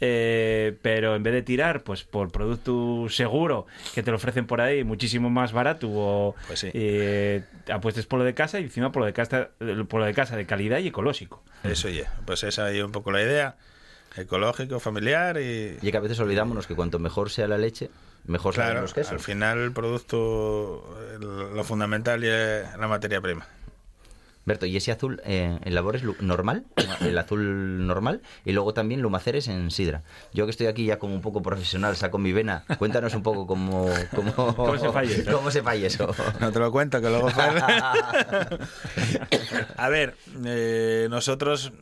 eh, 0.00 0.76
pero 0.82 1.14
en 1.16 1.22
vez 1.22 1.34
de 1.34 1.42
tirar, 1.42 1.82
pues 1.82 2.04
por 2.04 2.30
producto 2.32 3.06
seguro 3.08 3.66
que 3.94 4.02
te 4.02 4.10
lo 4.10 4.16
ofrecen 4.16 4.46
por 4.46 4.60
ahí 4.60 4.82
muchísimo 4.84 5.28
más 5.30 5.52
barato, 5.52 5.88
o 5.90 6.34
Pues 6.46 6.60
sí. 6.60 6.70
eh, 6.72 7.42
apuestes 7.70 8.06
por 8.06 8.18
lo 8.18 8.24
de 8.24 8.34
casa 8.34 8.60
y 8.60 8.64
encima 8.64 8.92
por 8.92 9.00
lo 9.00 9.06
de 9.06 9.12
casa, 9.12 9.50
por 9.88 10.00
lo 10.00 10.06
de 10.06 10.14
casa 10.14 10.36
de 10.36 10.46
calidad 10.46 10.78
y 10.78 10.88
ecológico. 10.88 11.42
Eso 11.64 11.88
ya, 11.88 12.12
pues 12.24 12.42
esa 12.44 12.66
ahí 12.66 12.80
un 12.80 12.92
poco 12.92 13.10
la 13.12 13.22
idea, 13.22 13.56
ecológico, 14.16 14.80
familiar 14.80 15.38
y... 15.40 15.76
Y 15.82 15.90
que 15.90 15.96
a 15.96 16.00
veces 16.00 16.18
olvidámonos 16.20 16.66
que 16.66 16.74
cuanto 16.74 16.98
mejor 16.98 17.30
sea 17.30 17.46
la 17.46 17.58
leche, 17.58 17.90
mejor 18.24 18.54
Claro, 18.54 18.80
los 18.82 18.94
quesos. 18.94 19.12
al 19.12 19.20
final 19.20 19.58
el 19.58 19.72
producto, 19.72 20.98
lo 21.20 21.64
fundamental 21.64 22.24
es 22.24 22.64
la 22.78 22.88
materia 22.88 23.20
prima. 23.20 23.46
Berto, 24.50 24.66
¿y 24.66 24.76
ese 24.76 24.90
azul 24.90 25.22
eh, 25.24 25.60
el 25.62 25.76
labor 25.76 25.94
es 25.94 26.02
normal? 26.20 26.64
El 27.00 27.16
azul 27.16 27.86
normal. 27.86 28.20
Y 28.44 28.50
luego 28.50 28.74
también 28.74 29.00
lumaceres 29.00 29.46
en 29.46 29.70
sidra. 29.70 30.02
Yo 30.34 30.44
que 30.44 30.50
estoy 30.50 30.66
aquí 30.66 30.84
ya 30.84 30.98
como 30.98 31.14
un 31.14 31.20
poco 31.20 31.40
profesional, 31.40 31.94
saco 31.94 32.18
mi 32.18 32.32
vena. 32.32 32.64
Cuéntanos 32.78 33.14
un 33.14 33.22
poco 33.22 33.46
cómo... 33.46 33.88
¿Cómo, 34.14 34.56
¿Cómo 34.56 34.76
se 34.76 34.90
falla 34.90 35.12
eso? 35.12 35.32
¿Cómo 35.32 35.52
se 35.52 35.62
eso? 35.86 36.12
No 36.40 36.50
te 36.50 36.58
lo 36.58 36.72
cuento, 36.72 37.00
que 37.00 37.08
luego... 37.08 37.28
A 39.76 39.88
ver, 39.88 40.16
eh, 40.44 41.06
nosotros, 41.10 41.72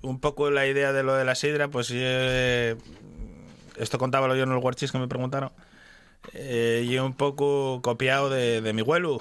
un 0.00 0.18
poco 0.18 0.50
la 0.50 0.66
idea 0.66 0.92
de 0.92 1.02
lo 1.02 1.14
de 1.14 1.26
la 1.26 1.34
sidra, 1.34 1.68
pues 1.68 1.90
eh, 1.92 2.76
esto 3.76 3.98
contaba 3.98 4.34
yo 4.34 4.42
en 4.42 4.52
el 4.52 4.56
Warchis 4.56 4.90
que 4.90 4.98
me 4.98 5.06
preguntaron, 5.06 5.52
eh, 6.32 6.82
y 6.88 6.96
un 6.98 7.12
poco 7.12 7.82
copiado 7.82 8.30
de, 8.30 8.62
de 8.62 8.72
mi 8.72 8.80
abuelo, 8.80 9.20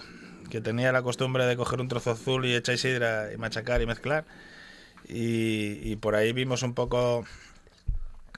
que 0.50 0.62
tenía 0.62 0.92
la 0.92 1.02
costumbre 1.02 1.46
de 1.46 1.56
coger 1.58 1.82
un 1.82 1.88
trozo 1.88 2.12
azul 2.12 2.46
y 2.46 2.56
echar 2.56 2.78
sidra 2.78 3.32
y 3.34 3.38
machacar 3.38 3.82
y 3.82 3.86
mezclar. 3.86 4.26
Y, 5.08 5.80
y 5.84 5.96
por 5.98 6.16
ahí 6.16 6.34
vimos 6.34 6.64
un 6.64 6.74
poco 6.74 7.26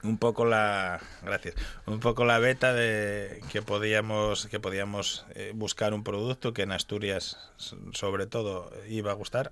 un 0.04 0.16
poco 0.16 0.44
la 0.44 1.00
gracias 1.24 1.56
un 1.86 1.98
poco 1.98 2.24
la 2.24 2.38
beta 2.38 2.72
de 2.72 3.40
que 3.50 3.62
podíamos 3.62 4.46
que 4.46 4.60
podíamos 4.60 5.26
eh, 5.34 5.50
buscar 5.56 5.92
un 5.92 6.04
producto 6.04 6.52
que 6.52 6.62
en 6.62 6.70
Asturias 6.70 7.50
sobre 7.56 8.26
todo 8.26 8.70
iba 8.88 9.10
a 9.10 9.14
gustar 9.14 9.50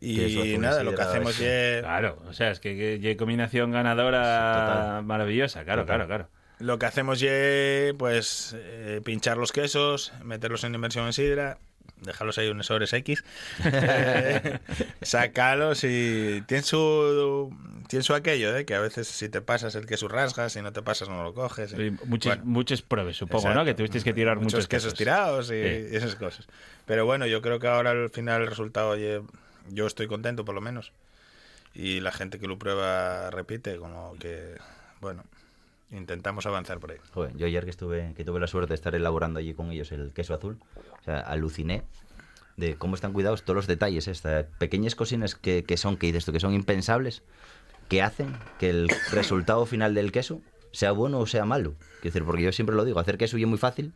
y 0.00 0.56
nada 0.58 0.82
lo 0.82 0.94
que 0.94 1.02
hacemos 1.02 1.38
es 1.38 1.82
Claro, 1.82 2.18
o 2.28 2.32
sea, 2.32 2.50
es 2.50 2.60
que, 2.60 2.76
que- 2.76 2.98
que 3.00 3.16
combinación 3.16 3.70
ganadora 3.72 4.20
Total. 4.20 5.04
maravillosa, 5.04 5.64
claro, 5.64 5.82
Total. 5.82 6.06
claro, 6.06 6.06
claro. 6.08 6.28
Lo 6.62 6.78
que 6.78 6.86
hacemos 6.86 7.20
es 7.20 7.92
pues 7.94 8.54
eh, 8.56 9.00
pinchar 9.04 9.36
los 9.36 9.52
quesos, 9.52 10.12
meterlos 10.22 10.62
en 10.64 10.74
inmersión 10.74 11.06
en 11.06 11.12
sidra, 11.12 11.58
dejarlos 12.02 12.38
ahí 12.38 12.48
unas 12.48 12.70
horas 12.70 12.92
X, 12.92 13.24
eh, 13.64 14.58
sacarlos 15.02 15.82
y 15.84 16.42
tiene 16.46 16.62
su, 16.62 17.52
tiene 17.88 18.02
su 18.02 18.14
aquello, 18.14 18.56
¿eh? 18.56 18.64
que 18.64 18.74
a 18.74 18.80
veces 18.80 19.08
si 19.08 19.28
te 19.28 19.40
pasas 19.40 19.74
el 19.74 19.86
queso 19.86 20.08
rasgas, 20.08 20.52
si 20.52 20.62
no 20.62 20.72
te 20.72 20.82
pasas 20.82 21.08
no 21.08 21.22
lo 21.24 21.34
coges. 21.34 21.72
Y 21.72 21.90
Muchos, 22.06 22.36
Bueno, 22.36 22.42
muchos 22.44 22.82
pruebes, 22.82 23.16
supongo, 23.16 23.40
exacto. 23.42 23.58
¿no? 23.58 23.64
Que 23.64 23.74
tuvisteis 23.74 24.04
que 24.04 24.12
tirar 24.12 24.36
muchos, 24.36 24.54
muchos 24.54 24.68
quesos 24.68 24.94
tirados 24.94 25.46
y, 25.50 25.62
Sí. 25.62 25.88
y 25.92 25.96
esas 25.96 26.14
cosas. 26.14 26.46
Pero 26.86 27.06
bueno, 27.06 27.26
yo 27.26 27.42
creo 27.42 27.58
que 27.58 27.68
ahora 27.68 27.90
al 27.90 28.10
final 28.10 28.42
el 28.42 28.48
resultado, 28.48 28.90
oye, 28.90 29.20
yo 29.68 29.86
estoy 29.86 30.06
contento 30.06 30.44
por 30.44 30.54
lo 30.54 30.60
menos. 30.60 30.92
Y 31.74 32.00
la 32.00 32.12
gente 32.12 32.38
que 32.38 32.46
lo 32.46 32.58
prueba 32.58 33.30
repite, 33.30 33.76
como 33.78 34.14
que, 34.18 34.56
bueno, 35.00 35.24
intentamos 35.92 36.46
avanzar 36.46 36.80
por 36.80 36.92
ahí. 36.92 36.98
Yo 37.36 37.46
ayer 37.46 37.64
que 37.64 37.70
estuve, 37.70 38.14
que 38.16 38.24
tuve 38.24 38.40
la 38.40 38.46
suerte 38.46 38.70
de 38.70 38.74
estar 38.74 38.94
elaborando 38.94 39.38
allí 39.38 39.54
con 39.54 39.70
ellos 39.70 39.92
el 39.92 40.12
queso 40.12 40.34
azul, 40.34 40.58
o 41.00 41.04
sea, 41.04 41.20
aluciné 41.20 41.84
de 42.56 42.76
cómo 42.76 42.94
están 42.94 43.12
cuidados 43.12 43.44
todos 43.44 43.56
los 43.56 43.66
detalles, 43.66 44.08
estas 44.08 44.46
pequeñas 44.58 44.94
cocinas 44.94 45.34
que, 45.34 45.64
que 45.64 45.76
son, 45.76 45.96
que 45.96 46.06
dices 46.06 46.24
que 46.30 46.40
son 46.40 46.54
impensables, 46.54 47.22
que 47.88 48.02
hacen 48.02 48.36
que 48.58 48.70
el 48.70 48.88
resultado 49.10 49.66
final 49.66 49.94
del 49.94 50.12
queso 50.12 50.40
sea 50.72 50.92
bueno 50.92 51.18
o 51.18 51.26
sea 51.26 51.44
malo. 51.44 51.74
Porque 52.24 52.42
yo 52.42 52.52
siempre 52.52 52.76
lo 52.76 52.84
digo, 52.84 52.98
hacer 52.98 53.18
queso 53.18 53.36
es 53.36 53.46
muy 53.46 53.58
fácil, 53.58 53.92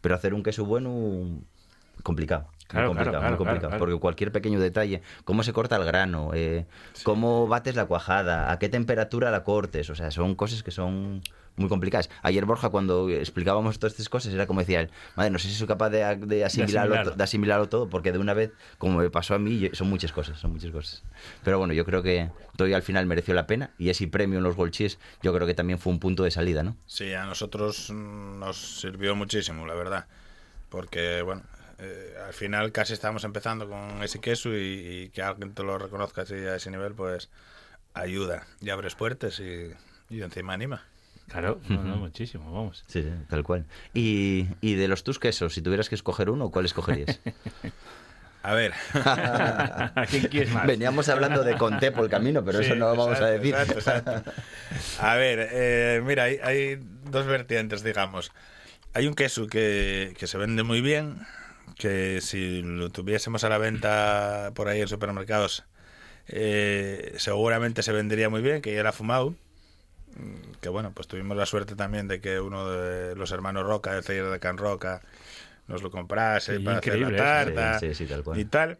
pero 0.00 0.14
hacer 0.14 0.34
un 0.34 0.42
queso 0.42 0.64
bueno 0.64 1.40
complicado. 2.02 2.48
Claro, 2.66 2.88
muy 2.88 2.96
complicado, 2.96 3.20
claro, 3.20 3.28
muy 3.30 3.38
complicado. 3.38 3.60
claro, 3.60 3.68
claro. 3.70 3.78
Porque 3.78 4.00
cualquier 4.00 4.32
pequeño 4.32 4.58
detalle, 4.58 5.02
cómo 5.24 5.42
se 5.42 5.52
corta 5.52 5.76
el 5.76 5.84
grano, 5.84 6.30
eh, 6.34 6.66
cómo 7.02 7.46
bates 7.46 7.76
la 7.76 7.84
cuajada, 7.86 8.50
a 8.50 8.58
qué 8.58 8.68
temperatura 8.68 9.30
la 9.30 9.44
cortes, 9.44 9.90
o 9.90 9.94
sea, 9.94 10.10
son 10.10 10.34
cosas 10.34 10.62
que 10.62 10.70
son 10.70 11.22
muy 11.56 11.68
complicadas. 11.68 12.10
Ayer 12.22 12.44
Borja, 12.46 12.70
cuando 12.70 13.08
explicábamos 13.10 13.78
todas 13.78 13.92
estas 13.92 14.08
cosas, 14.08 14.32
era 14.34 14.46
como 14.46 14.60
decía 14.60 14.80
él, 14.80 14.90
madre, 15.14 15.30
no 15.30 15.38
sé 15.38 15.48
si 15.48 15.54
soy 15.54 15.68
capaz 15.68 15.90
de, 15.90 16.16
de 16.16 16.44
asimilarlo, 16.44 17.14
de 17.14 17.22
asimilarlo 17.22 17.68
todo, 17.68 17.88
porque 17.88 18.10
de 18.12 18.18
una 18.18 18.34
vez, 18.34 18.50
como 18.78 18.98
me 18.98 19.10
pasó 19.10 19.34
a 19.34 19.38
mí, 19.38 19.60
yo- 19.60 19.68
son 19.72 19.88
muchas 19.88 20.10
cosas, 20.10 20.38
son 20.40 20.50
muchas 20.52 20.72
cosas. 20.72 21.04
Pero 21.44 21.58
bueno, 21.58 21.74
yo 21.74 21.84
creo 21.84 22.02
que 22.02 22.30
todo 22.56 22.74
al 22.74 22.82
final 22.82 23.06
mereció 23.06 23.34
la 23.34 23.46
pena, 23.46 23.70
y 23.78 23.90
ese 23.90 24.08
premio 24.08 24.38
en 24.38 24.42
los 24.44 24.56
Golchis, 24.56 24.98
yo 25.22 25.32
creo 25.34 25.46
que 25.46 25.54
también 25.54 25.78
fue 25.78 25.92
un 25.92 26.00
punto 26.00 26.24
de 26.24 26.30
salida, 26.32 26.62
¿no? 26.64 26.76
Sí, 26.86 27.12
a 27.12 27.24
nosotros 27.24 27.90
nos 27.90 28.56
sirvió 28.80 29.14
muchísimo, 29.14 29.64
la 29.66 29.74
verdad. 29.74 30.06
Porque, 30.70 31.22
bueno, 31.22 31.42
eh, 31.78 32.14
al 32.26 32.32
final 32.34 32.72
casi 32.72 32.92
estábamos 32.92 33.24
empezando 33.24 33.68
con 33.68 34.02
ese 34.02 34.20
queso 34.20 34.50
y, 34.54 34.58
y 35.04 35.08
que 35.10 35.22
alguien 35.22 35.54
te 35.54 35.62
lo 35.62 35.78
reconozca 35.78 36.22
así 36.22 36.34
a 36.34 36.56
ese 36.56 36.70
nivel, 36.70 36.94
pues 36.94 37.30
ayuda 37.94 38.46
y 38.60 38.70
abres 38.70 38.94
puertas 38.94 39.40
y, 39.40 39.70
y 40.10 40.22
encima 40.22 40.52
anima. 40.54 40.84
Claro, 41.28 41.58
no, 41.70 41.82
no, 41.82 41.96
muchísimo, 41.96 42.52
vamos. 42.52 42.84
Sí, 42.86 43.02
sí, 43.02 43.08
tal 43.30 43.44
cual. 43.44 43.64
Y, 43.94 44.46
y 44.60 44.74
de 44.74 44.88
los 44.88 45.04
tus 45.04 45.18
quesos, 45.18 45.54
si 45.54 45.62
tuvieras 45.62 45.88
que 45.88 45.94
escoger 45.94 46.28
uno, 46.28 46.50
¿cuál 46.50 46.66
escogerías? 46.66 47.18
A 48.42 48.52
ver. 48.52 48.74
¿A 48.94 50.04
quién 50.10 50.24
quieres 50.28 50.52
más? 50.52 50.66
Veníamos 50.66 51.08
hablando 51.08 51.44
de 51.44 51.56
Conté 51.56 51.92
por 51.92 52.04
el 52.04 52.10
camino, 52.10 52.44
pero 52.44 52.58
Sí, 52.58 52.66
eso 52.66 52.74
no 52.74 52.90
lo 52.94 52.96
vamos 52.96 53.18
a 53.20 53.34
exacto, 53.34 53.42
decir. 53.42 53.54
exacto, 53.54 54.12
exacto. 54.12 54.32
A 55.00 55.14
ver, 55.14 55.48
eh, 55.50 56.02
mira, 56.04 56.24
hay, 56.24 56.38
hay 56.42 56.78
dos 57.04 57.24
vertientes, 57.24 57.82
digamos. 57.82 58.32
Hay 58.92 59.06
un 59.06 59.14
queso 59.14 59.46
que, 59.46 60.14
que 60.18 60.26
se 60.26 60.36
vende 60.36 60.62
muy 60.62 60.82
bien, 60.82 61.20
que 61.76 62.20
si 62.20 62.62
lo 62.62 62.90
tuviésemos 62.90 63.44
a 63.44 63.48
la 63.48 63.58
venta 63.58 64.52
por 64.54 64.68
ahí 64.68 64.80
en 64.80 64.88
supermercados 64.88 65.64
eh, 66.26 67.14
seguramente 67.18 67.82
se 67.82 67.92
vendería 67.92 68.28
muy 68.30 68.40
bien, 68.42 68.62
que 68.62 68.72
ya 68.72 68.80
era 68.80 68.92
fumado. 68.92 69.34
Mm, 70.16 70.52
Que 70.60 70.68
bueno, 70.68 70.92
pues 70.94 71.06
tuvimos 71.08 71.36
la 71.36 71.46
suerte 71.46 71.76
también 71.76 72.08
de 72.08 72.20
que 72.20 72.40
uno 72.40 72.68
de 72.70 73.14
los 73.16 73.30
hermanos 73.32 73.66
Roca, 73.66 73.96
el 73.96 74.04
taller 74.04 74.26
de 74.30 74.38
Can 74.40 74.56
Roca, 74.56 75.00
nos 75.66 75.82
lo 75.82 75.90
comprase 75.90 76.56
Sí, 76.58 76.62
para 76.64 76.78
hacer 76.78 76.92
la 76.94 76.98
increíble, 77.00 77.18
tarta 77.18 77.78
sí, 77.80 77.94
sí, 77.94 78.06
tal 78.06 78.22
cual. 78.22 78.38
y 78.38 78.44
tal. 78.44 78.78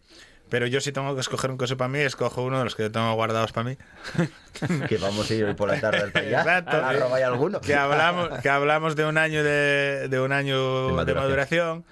Pero 0.51 0.67
yo 0.67 0.81
si 0.81 0.93
tengo 0.93 1.15
que 1.15 1.21
escoger 1.23 1.51
un 1.51 1.59
queso 1.59 1.77
para 1.77 1.89
mí, 1.89 1.99
escojo 2.01 2.43
uno 2.43 2.59
de 2.59 2.65
los 2.65 2.77
que 2.77 2.85
yo 2.85 2.93
tengo 2.93 3.13
guardados 3.15 3.51
para 3.53 3.71
mí. 3.71 3.79
que 4.89 4.99
vamos 4.99 5.29
a 5.31 5.35
ir 5.35 5.45
hoy 5.45 5.55
por 5.55 5.69
la 5.69 5.81
tarde 5.81 6.03
hasta 6.05 6.19
allá. 6.21 6.39
Exacto. 6.41 6.77
a 6.77 6.93
robar 6.93 7.23
alguno. 7.25 7.61
que 7.61 7.75
hablamos 7.75 8.29
que 8.41 8.49
hablamos 8.51 8.95
de 8.95 9.05
un 9.07 9.19
año 9.19 9.43
de, 9.43 10.07
de 10.09 10.21
un 10.21 10.33
año 10.33 10.97
De 10.99 11.05
de 11.07 11.15
maduración. 11.15 11.85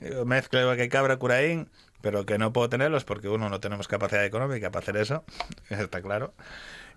Eh, 0.00 0.24
mezcla 0.24 0.60
igual 0.60 0.76
que 0.76 0.88
cabra 0.88 1.16
curaín 1.16 1.68
pero 2.00 2.26
que 2.26 2.36
no 2.36 2.52
puedo 2.52 2.68
tenerlos 2.68 3.04
porque 3.04 3.28
uno 3.28 3.48
no 3.48 3.60
tenemos 3.60 3.88
capacidad 3.88 4.24
económica 4.24 4.70
para 4.70 4.82
hacer 4.82 4.96
eso 4.96 5.24
está 5.70 6.02
claro 6.02 6.34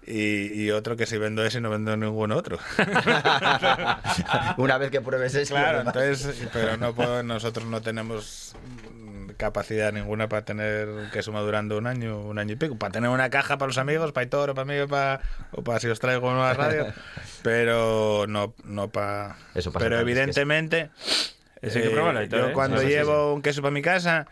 y, 0.05 0.53
y 0.63 0.71
otro 0.71 0.95
que 0.95 1.05
si 1.05 1.17
vendo 1.17 1.43
ese 1.43 1.59
no 1.59 1.69
vendo 1.69 1.95
ningún 1.97 2.31
otro 2.31 2.57
Una 4.57 4.77
vez 4.77 4.89
que 4.89 5.01
pruebes 5.01 5.35
eso. 5.35 5.53
claro 5.53 5.81
entonces 5.81 6.47
pero 6.53 6.77
no 6.77 6.93
puedo, 6.93 7.23
nosotros 7.23 7.65
no 7.65 7.81
tenemos 7.81 8.55
mm, 8.93 9.31
capacidad 9.37 9.91
ninguna 9.91 10.29
para 10.29 10.45
tener 10.45 10.87
un 10.87 11.09
queso 11.11 11.31
madurando 11.31 11.77
un 11.77 11.87
año 11.87 12.19
un 12.21 12.39
año 12.39 12.53
y 12.53 12.55
pico 12.55 12.77
para 12.77 12.91
tener 12.93 13.09
una 13.09 13.29
caja 13.29 13.57
para 13.57 13.67
los 13.67 13.77
amigos 13.77 14.11
para 14.13 14.25
Hitor 14.25 14.51
o 14.51 14.55
para 14.55 14.65
mí 14.65 14.79
o 14.79 14.87
para, 14.87 15.21
o 15.51 15.61
para 15.63 15.79
si 15.79 15.87
os 15.87 15.99
traigo 15.99 16.29
una 16.29 16.53
radio 16.53 16.87
pero 17.43 18.25
no 18.27 18.53
no 18.63 18.87
para 18.89 19.35
Eso 19.55 19.71
pasa 19.71 19.83
pero 19.85 19.97
con 19.97 20.05
los 20.05 20.15
quesos. 20.27 21.36
Eso 21.61 21.77
hay 21.79 21.83
que 21.85 21.89
eh, 21.89 21.93
probarlo, 21.93 22.23
yo 22.23 22.47
¿eh? 22.49 22.53
cuando 22.53 22.77
Sí, 22.79 22.85
sí, 22.87 22.89
llevo 22.91 23.33
un 23.33 23.41
queso 23.41 23.61
para 23.61 23.71
mi 23.71 23.81
casa 23.81 24.27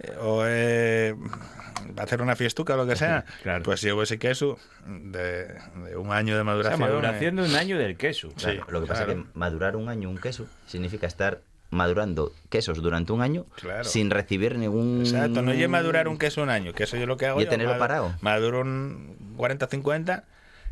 eh, 0.00 0.12
o 0.20 0.42
eh, 0.46 1.14
hacer 1.98 2.20
una 2.22 2.34
fiestuca 2.36 2.74
o 2.74 2.76
lo 2.76 2.86
que 2.86 2.96
sea 2.96 3.24
Claro. 3.42 3.62
pues 3.62 3.80
llevo 3.82 4.02
ese 4.02 4.18
queso 4.18 4.58
de, 4.86 5.46
de 5.86 5.96
un 5.96 6.12
año 6.12 6.34
de 6.34 6.40
O 6.40 6.44
sea, 6.44 6.44
maduración 6.44 6.80
maduración 6.80 7.38
eh. 7.38 7.42
de 7.42 7.48
un 7.48 7.56
año 7.56 7.78
del 7.78 7.96
queso. 7.96 8.30
Claro, 8.36 8.64
Sí, 8.64 8.72
lo 8.72 8.80
que 8.80 8.86
pasa 8.86 9.04
claro. 9.04 9.20
es 9.20 9.26
que 9.26 9.30
madurar 9.38 9.76
un 9.76 9.88
año 9.88 10.08
un 10.10 10.18
queso 10.18 10.46
significa 10.66 11.06
estar 11.06 11.40
madurando 11.70 12.32
quesos 12.50 12.80
durante 12.82 13.12
un 13.12 13.20
año 13.22 13.46
Claro. 13.56 13.84
sin 13.84 14.10
recibir 14.10 14.56
ningún... 14.58 15.00
Exacto, 15.00 15.42
no 15.42 15.52
lleve 15.52 15.68
madurar 15.68 16.06
un 16.08 16.18
queso 16.18 16.42
un 16.42 16.50
año, 16.50 16.72
que 16.72 16.84
eso 16.84 16.96
yo 16.96 17.06
lo 17.06 17.16
que 17.16 17.26
hago. 17.26 17.40
Y 17.40 17.44
yo, 17.44 17.50
tenerlo 17.50 17.78
parado. 17.78 18.14
Maduro 18.20 18.60
un 18.60 19.16
40-50 19.36 20.22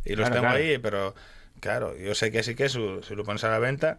y 0.04 0.10
los 0.10 0.18
Claro, 0.28 0.34
tengo 0.34 0.42
claro. 0.48 0.56
ahí, 0.58 0.78
pero 0.78 1.14
claro, 1.60 1.96
yo 1.96 2.14
sé 2.14 2.30
que 2.30 2.38
ese 2.40 2.54
queso, 2.54 3.02
si 3.02 3.14
lo 3.16 3.24
pones 3.24 3.42
a 3.42 3.48
la 3.50 3.58
venta, 3.58 3.98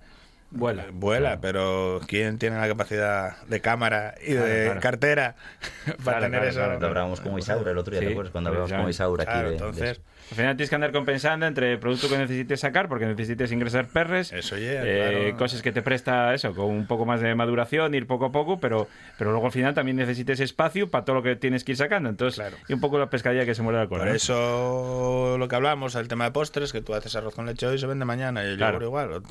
Vuela. 0.55 0.83
eh, 0.83 0.89
vuela, 0.93 1.41
pero 1.41 1.99
¿quién 2.07 2.37
tiene 2.37 2.57
la 2.59 2.67
capacidad 2.67 3.41
de 3.47 3.59
cámara 3.59 4.15
y 4.21 4.33
Claro, 4.33 4.45
de 4.47 4.63
claro. 4.65 4.79
cartera 4.81 5.35
para 5.85 5.97
Claro, 6.03 6.19
tener 6.21 6.31
claro, 6.31 6.47
eso? 6.49 6.59
claro, 6.59 6.79
Lo 6.79 6.87
hablábamos 6.87 7.21
con 7.21 7.39
Isaura 7.39 7.71
el 7.71 7.77
otro 7.77 7.91
día, 7.91 7.99
Sí, 8.01 8.05
¿te 8.05 8.11
acuerdas? 8.11 8.31
Cuando 8.31 8.49
hablábamos 8.51 8.71
con. 8.81 8.89
Isaura 8.89 9.23
aquí 9.23 9.31
Claro, 9.31 9.49
de- 9.49 9.49
de 9.49 9.57
entonces, 9.57 9.91
eso. 9.97 10.01
Al 10.31 10.37
final 10.37 10.55
tienes 10.57 10.69
que 10.69 10.75
andar 10.75 10.91
compensando 10.91 11.45
entre 11.45 11.77
producto 11.77 12.09
que 12.09 12.17
necesites 12.17 12.59
sacar, 12.61 12.87
porque 12.89 13.05
necesites 13.05 13.51
ingresar 13.51 13.87
perres, 13.87 14.31
Eso 14.33 14.55
eh, 14.57 15.25
claro. 15.27 15.37
cosas 15.37 15.61
que 15.61 15.71
te 15.71 15.81
presta 15.83 16.33
eso, 16.33 16.55
con 16.55 16.65
un 16.65 16.87
poco 16.87 17.05
más 17.05 17.21
de 17.21 17.35
maduración, 17.35 17.93
ir 17.93 18.07
poco 18.07 18.25
a 18.25 18.31
poco, 18.31 18.59
pero, 18.59 18.87
pero 19.17 19.31
luego 19.31 19.45
al 19.45 19.51
final 19.51 19.73
también 19.75 19.97
necesites 19.97 20.39
espacio 20.39 20.89
para 20.89 21.05
todo 21.05 21.17
lo 21.17 21.23
que 21.23 21.35
tienes 21.35 21.63
que 21.63 21.73
ir 21.73 21.77
sacando. 21.77 22.09
Entonces, 22.09 22.39
Claro. 22.39 22.57
y 22.67 22.73
un 22.73 22.79
poco 22.79 22.97
la 22.97 23.09
pescadilla 23.09 23.45
que 23.45 23.53
se 23.53 23.61
muere 23.61 23.77
la 23.79 23.87
cola. 23.87 24.03
Por 24.03 24.09
¿no? 24.09 24.15
eso 24.15 25.35
lo 25.37 25.47
que 25.47 25.55
hablamos, 25.55 25.95
el 25.95 26.07
tema 26.07 26.25
de 26.25 26.31
postres, 26.31 26.71
que 26.71 26.81
tú 26.81 26.93
haces 26.95 27.15
arroz 27.15 27.35
con 27.35 27.45
leche 27.45 27.67
hoy 27.67 27.75
y 27.75 27.79
se 27.79 27.85
vende 27.87 28.05
mañana. 28.05 28.43
Y 28.43 28.47
el 28.47 28.57
Claro. 28.57 28.79
yogur 28.79 28.87
igual. 29.07 29.23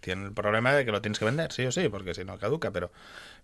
Tiene 0.00 0.24
el 0.26 0.32
problema 0.32 0.72
de 0.74 0.84
que 0.84 0.92
lo 0.92 1.00
tienes 1.02 1.18
que 1.18 1.24
vender, 1.24 1.50
sí 1.52 1.64
o 1.66 1.72
sí, 1.72 1.88
porque 1.88 2.14
si 2.14 2.24
no 2.24 2.38
caduca. 2.38 2.70
Pero, 2.70 2.90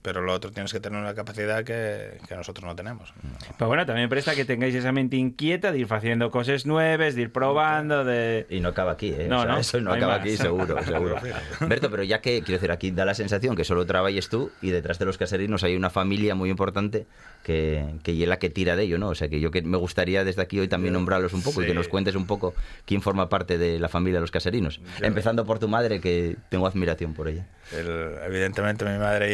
pero 0.03 0.21
lo 0.21 0.33
otro 0.33 0.51
tienes 0.51 0.73
que 0.73 0.81
tener 0.81 1.01
una 1.01 1.15
capacidad 1.15 1.65
que, 1.65 2.19
que 2.29 2.35
nosotros 2.35 2.65
no 2.67 2.75
tenemos. 2.75 3.15
Pero 3.57 3.69
bueno, 3.69 3.87
también 3.87 4.09
presta 4.09 4.35
que 4.35 4.45
tengáis 4.45 4.75
esa 4.75 4.91
mente 4.93 5.17
inquieta 5.17 5.71
de 5.73 5.79
ir 5.79 5.87
haciendo 5.89 6.31
cosas 6.31 6.67
nuevas, 6.67 7.15
de 7.15 7.23
ir 7.23 7.33
probando, 7.33 8.05
de... 8.05 8.47
Y 8.51 8.61
no 8.61 8.71
acaba 8.71 8.93
aquí, 8.93 9.15
¿eh? 9.17 9.27
No, 9.29 9.39
O 9.41 9.43
sea, 9.43 9.53
no, 9.53 9.59
Eso 9.59 9.81
no 9.81 9.93
acaba 9.93 10.15
más. 10.15 10.21
aquí, 10.23 10.37
seguro, 10.37 10.83
seguro. 10.85 11.17
Berto, 11.61 11.91
pero 11.91 12.03
ya 12.03 12.21
que, 12.21 12.43
quiero 12.43 12.59
decir, 12.61 12.73
aquí 12.73 12.91
da 12.91 13.05
la 13.05 13.15
sensación 13.15 13.55
que 13.57 13.65
solo 13.65 13.87
trabajes 13.87 14.29
tú 14.29 14.51
y 14.61 14.71
detrás 14.71 14.99
de 14.99 15.05
los 15.05 15.19
caserinos 15.19 15.63
hay 15.65 15.77
una 15.77 15.89
familia 15.91 16.35
muy 16.35 16.51
importante 16.51 17.07
que, 17.45 17.85
que 18.03 18.13
y 18.13 18.23
es 18.25 18.29
la 18.29 18.39
que 18.39 18.51
tira 18.51 18.77
de 18.77 18.83
ello, 18.85 18.99
¿no? 18.99 19.09
O 19.09 19.15
sea, 19.15 19.29
que 19.29 19.41
yo 19.41 19.51
que 19.51 19.63
me 19.63 19.77
gustaría 19.77 20.25
desde 20.25 20.43
aquí 20.43 20.59
hoy 20.59 20.69
también 20.69 20.95
nombrarlos 20.95 21.33
un 21.33 21.43
poco 21.43 21.63
y 21.63 21.67
que 21.67 21.73
Sí. 21.73 21.77
nos 21.77 21.89
cuentes 21.89 22.15
un 22.17 22.27
poco 22.27 22.55
quién 22.87 23.03
forma 23.03 23.29
parte 23.29 23.57
de 23.59 23.79
la 23.79 23.89
familia 23.89 24.19
de 24.19 24.23
los 24.23 24.31
caserinos. 24.31 24.81
Empezando 25.01 25.45
por 25.47 25.59
tu 25.59 25.69
madre, 25.69 26.01
que 26.01 26.37
tengo 26.51 26.67
admiración 26.67 27.15
por 27.15 27.29
ella. 27.29 27.47
El- 27.73 28.17
evidentemente 28.27 28.85
mi 28.85 28.99
madre 28.99 29.29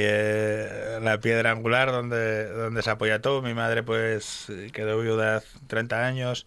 la 1.01 1.21
piedra 1.21 1.51
angular 1.51 1.93
donde, 1.93 2.49
donde 2.49 2.83
se 2.83 2.91
apoya 2.91 3.21
todo. 3.21 3.43
Mi 3.43 3.55
madre 3.55 3.83
pues 3.83 4.47
quedó 4.73 5.01
viuda 5.01 5.37
hace 5.37 5.59
30 5.67 6.07
años, 6.07 6.47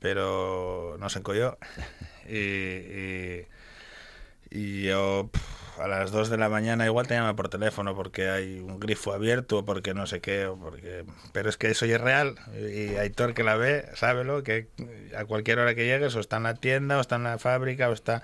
pero 0.00 0.96
no 0.98 1.08
se 1.08 1.18
encolló. 1.20 1.58
Y, 2.24 3.46
y, 4.50 4.82
yo 4.84 5.28
a 5.82 5.88
las 5.88 6.10
2 6.12 6.30
de 6.30 6.36
la 6.38 6.48
mañana 6.48 6.84
igual 6.86 7.06
te 7.06 7.14
llama 7.14 7.34
por 7.36 7.48
teléfono 7.48 7.94
porque 7.94 8.28
hay 8.30 8.60
un 8.60 8.78
grifo 8.80 9.12
abierto 9.12 9.58
o 9.58 9.64
porque 9.64 9.94
no 9.94 10.06
sé 10.06 10.20
qué. 10.20 10.46
O 10.46 10.56
porque... 10.56 11.04
Pero 11.32 11.48
es 11.48 11.56
que 11.56 11.70
eso 11.70 11.86
ya 11.86 11.96
es 11.96 12.00
real. 12.00 12.36
Y 12.54 12.96
Aitor 12.96 13.34
que 13.34 13.42
la 13.44 13.56
ve, 13.56 13.86
sábelo, 13.94 14.42
que 14.42 14.68
a 15.16 15.24
cualquier 15.24 15.58
hora 15.58 15.74
que 15.74 15.84
llegues 15.86 16.14
o 16.16 16.20
está 16.20 16.36
en 16.38 16.44
la 16.44 16.54
tienda 16.54 16.98
o 16.98 17.00
está 17.00 17.16
en 17.16 17.24
la 17.24 17.38
fábrica 17.38 17.88
o 17.88 17.92
está... 17.92 18.22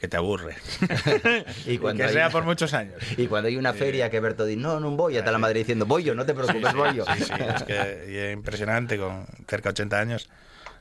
que 0.00 0.08
te 0.08 0.16
aburre. 0.16 0.56
Y 1.66 1.78
cuando 1.78 2.02
que 2.02 2.08
hay- 2.08 2.14
sea 2.14 2.30
por 2.30 2.44
muchos 2.44 2.74
años. 2.74 2.96
Y 3.16 3.26
cuando 3.26 3.48
hay 3.48 3.56
una 3.56 3.72
feria 3.72 4.10
que 4.10 4.20
Berto 4.20 4.44
dice, 4.44 4.60
no, 4.60 4.80
no 4.80 4.90
voy, 4.90 5.16
a 5.16 5.22
la 5.30 5.38
madre 5.38 5.60
diciendo, 5.60 5.86
voy 5.86 6.02
yo, 6.04 6.14
no 6.14 6.26
te 6.26 6.34
preocupes, 6.34 6.74
voy 6.74 6.94
yo. 6.96 7.04
Sí, 7.16 7.24
sí, 7.24 7.32
es 7.54 7.62
que 7.62 8.06
y 8.10 8.16
es 8.16 8.32
impresionante 8.34 8.98
con 8.98 9.26
cerca 9.48 9.68
de 9.70 9.72
80 9.74 9.98
años 10.00 10.28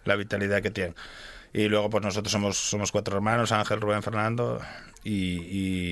la 0.05 0.15
vitalidad 0.15 0.62
que 0.62 0.71
tiene. 0.71 0.93
Y 1.54 1.70
luego 1.70 1.89
pues 1.89 2.04
nosotros 2.04 2.32
somos 2.32 2.58
somos 2.58 2.92
cuatro 2.92 3.16
hermanos, 3.16 3.52
Ángel, 3.52 3.80
Rubén, 3.80 4.02
Fernando. 4.04 4.60
Y, 5.04 5.39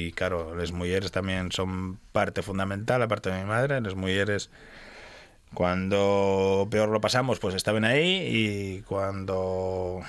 y 0.08 0.12
claro, 0.14 0.56
las 0.56 0.72
mujeres 0.72 1.12
también 1.12 1.52
son 1.52 2.00
parte 2.12 2.42
fundamental, 2.42 3.02
aparte 3.02 3.30
de 3.30 3.40
mi 3.42 3.46
madre, 3.46 3.80
las 3.82 3.96
mujeres 3.96 4.50
cuando 5.54 6.68
peor 6.72 6.90
lo 6.90 7.02
pasamos 7.02 7.40
pues 7.40 7.56
estaban 7.56 7.86
ahí. 7.86 8.28
Y 8.28 8.82
cuando 8.84 10.02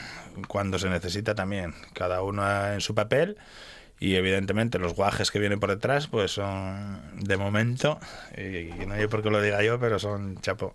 cuando 0.49 0.79
se 0.79 0.88
necesita 0.88 1.35
también, 1.35 1.75
cada 1.95 2.23
uno 2.23 2.43
en 2.73 2.81
su 2.81 2.95
papel. 2.95 3.37
Y 4.01 4.17
evidentemente 4.17 4.81
los 4.81 4.95
guajes 4.95 5.31
que 5.31 5.38
vienen 5.38 5.61
por 5.61 5.71
detrás 5.71 6.09
pues 6.09 6.33
son 6.33 7.01
de 7.21 7.37
momento 7.37 8.01
y, 8.37 8.85
no 8.85 8.95
hay 8.95 9.07
por 9.07 9.23
qué 9.23 9.31
lo 9.31 9.41
diga 9.41 9.62
yo 9.62 9.79
pero 9.79 10.01
son 10.01 10.41
chapo 10.41 10.75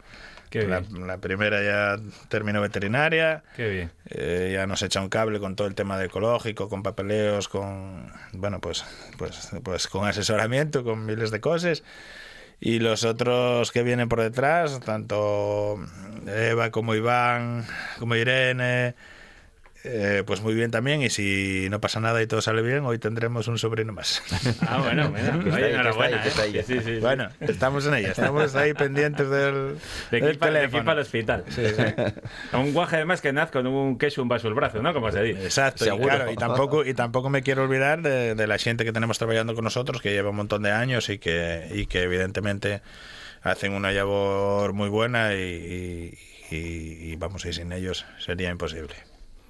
la, 0.54 0.82
la 1.06 1.18
primera 1.20 1.62
ya 1.62 2.02
terminó 2.30 2.62
veterinaria 2.62 3.44
Qué 3.56 3.70
bien. 3.70 3.92
eh, 4.10 4.52
ya 4.54 4.66
nos 4.68 4.82
echa 4.82 5.02
un 5.02 5.10
cable 5.10 5.40
con 5.40 5.56
todo 5.56 5.68
el 5.68 5.76
tema 5.76 5.98
de 5.98 6.06
ecológico, 6.06 6.70
con 6.70 6.84
papeleos, 6.84 7.48
con 7.48 8.12
bueno 8.34 8.60
pues 8.60 8.86
pues 9.18 9.52
pues 9.64 9.88
con 9.88 10.08
asesoramiento, 10.08 10.84
con 10.84 11.06
miles 11.06 11.32
de 11.32 11.40
cosas. 11.42 11.84
Y 12.60 12.80
los 12.80 13.04
otros 13.04 13.72
que 13.72 13.84
vienen 13.84 14.10
por 14.10 14.20
detrás, 14.22 14.80
tanto 14.80 15.78
Eva 16.26 16.72
como 16.72 16.96
Iván, 16.96 17.66
como 18.00 18.16
Irene, 18.16 18.96
eh, 19.90 20.24
pues 20.26 20.42
muy 20.42 20.54
bien 20.54 20.72
también. 20.72 21.02
Y 21.02 21.10
si 21.10 21.68
no 21.70 21.80
pasa 21.82 22.00
nada 22.00 22.22
y 22.22 22.28
todo 22.28 22.42
sale 22.42 22.62
bien, 22.62 22.84
hoy 22.86 23.00
tendremos 23.00 23.48
un 23.48 23.58
sobrino 23.58 23.94
más. 23.94 24.22
Ah, 24.68 24.80
bueno, 24.84 25.10
bueno. 25.10 25.58
Enhorabuena, 25.58 26.24
¿eh? 26.26 26.32
Sí, 26.32 26.62
sí, 26.66 26.80
sí. 26.84 27.00
bueno, 27.00 27.30
estamos 27.40 27.86
en 27.88 27.94
ella, 27.96 28.10
estamos 28.12 28.56
ahí 28.56 28.74
pendientes 28.74 29.30
del, 29.30 29.78
De 30.12 30.22
del 30.22 30.38
pa- 30.38 30.50
de 30.52 30.58
aquí 30.60 30.68
teléfono. 30.68 30.86
para 30.86 31.00
el 31.00 31.06
hospital. 31.06 31.44
Un 32.54 32.74
guaje 32.74 32.96
además 32.98 33.22
que 33.22 33.34
naz 33.34 33.52
con 33.52 33.68
un 33.68 33.98
queso 33.98 34.22
un 34.22 34.28
vaso 34.30 34.48
el 34.48 34.54
brazo, 34.54 34.82
¿no? 34.82 34.94
Como 34.94 35.12
se 35.12 35.22
dice. 35.24 35.44
Exacto, 35.44 35.86
y, 35.86 35.98
claro, 36.00 36.32
y 36.32 36.36
tampoco 36.36 36.86
y 36.86 36.94
tampoco 36.94 37.30
me 37.30 37.42
quiero 37.42 37.64
olvidar 37.64 38.02
de, 38.02 38.36
de 38.36 38.48
la 38.48 38.58
gente 38.58 38.86
que 38.86 38.92
tenemos 38.94 39.18
trabajando 39.18 39.56
con 39.56 39.64
nosotros 39.64 40.02
que 40.02 40.12
lleva 40.12 40.30
un 40.30 40.36
montón 40.36 40.64
de 40.64 40.72
años 40.72 41.10
y 41.10 41.18
que 41.20 41.68
y 41.74 41.86
que 41.86 42.04
evidentemente 42.04 42.82
hacen 43.44 43.74
una 43.74 43.92
labor 43.92 44.74
muy 44.74 44.90
buena 44.90 45.34
y, 45.34 45.38
y- 46.50 46.56
y- 46.56 47.12
y 47.12 47.16
vamos 47.18 47.46
y 47.46 47.54
sin 47.54 47.72
ellos 47.72 48.06
sería 48.20 48.50
imposible. 48.50 48.96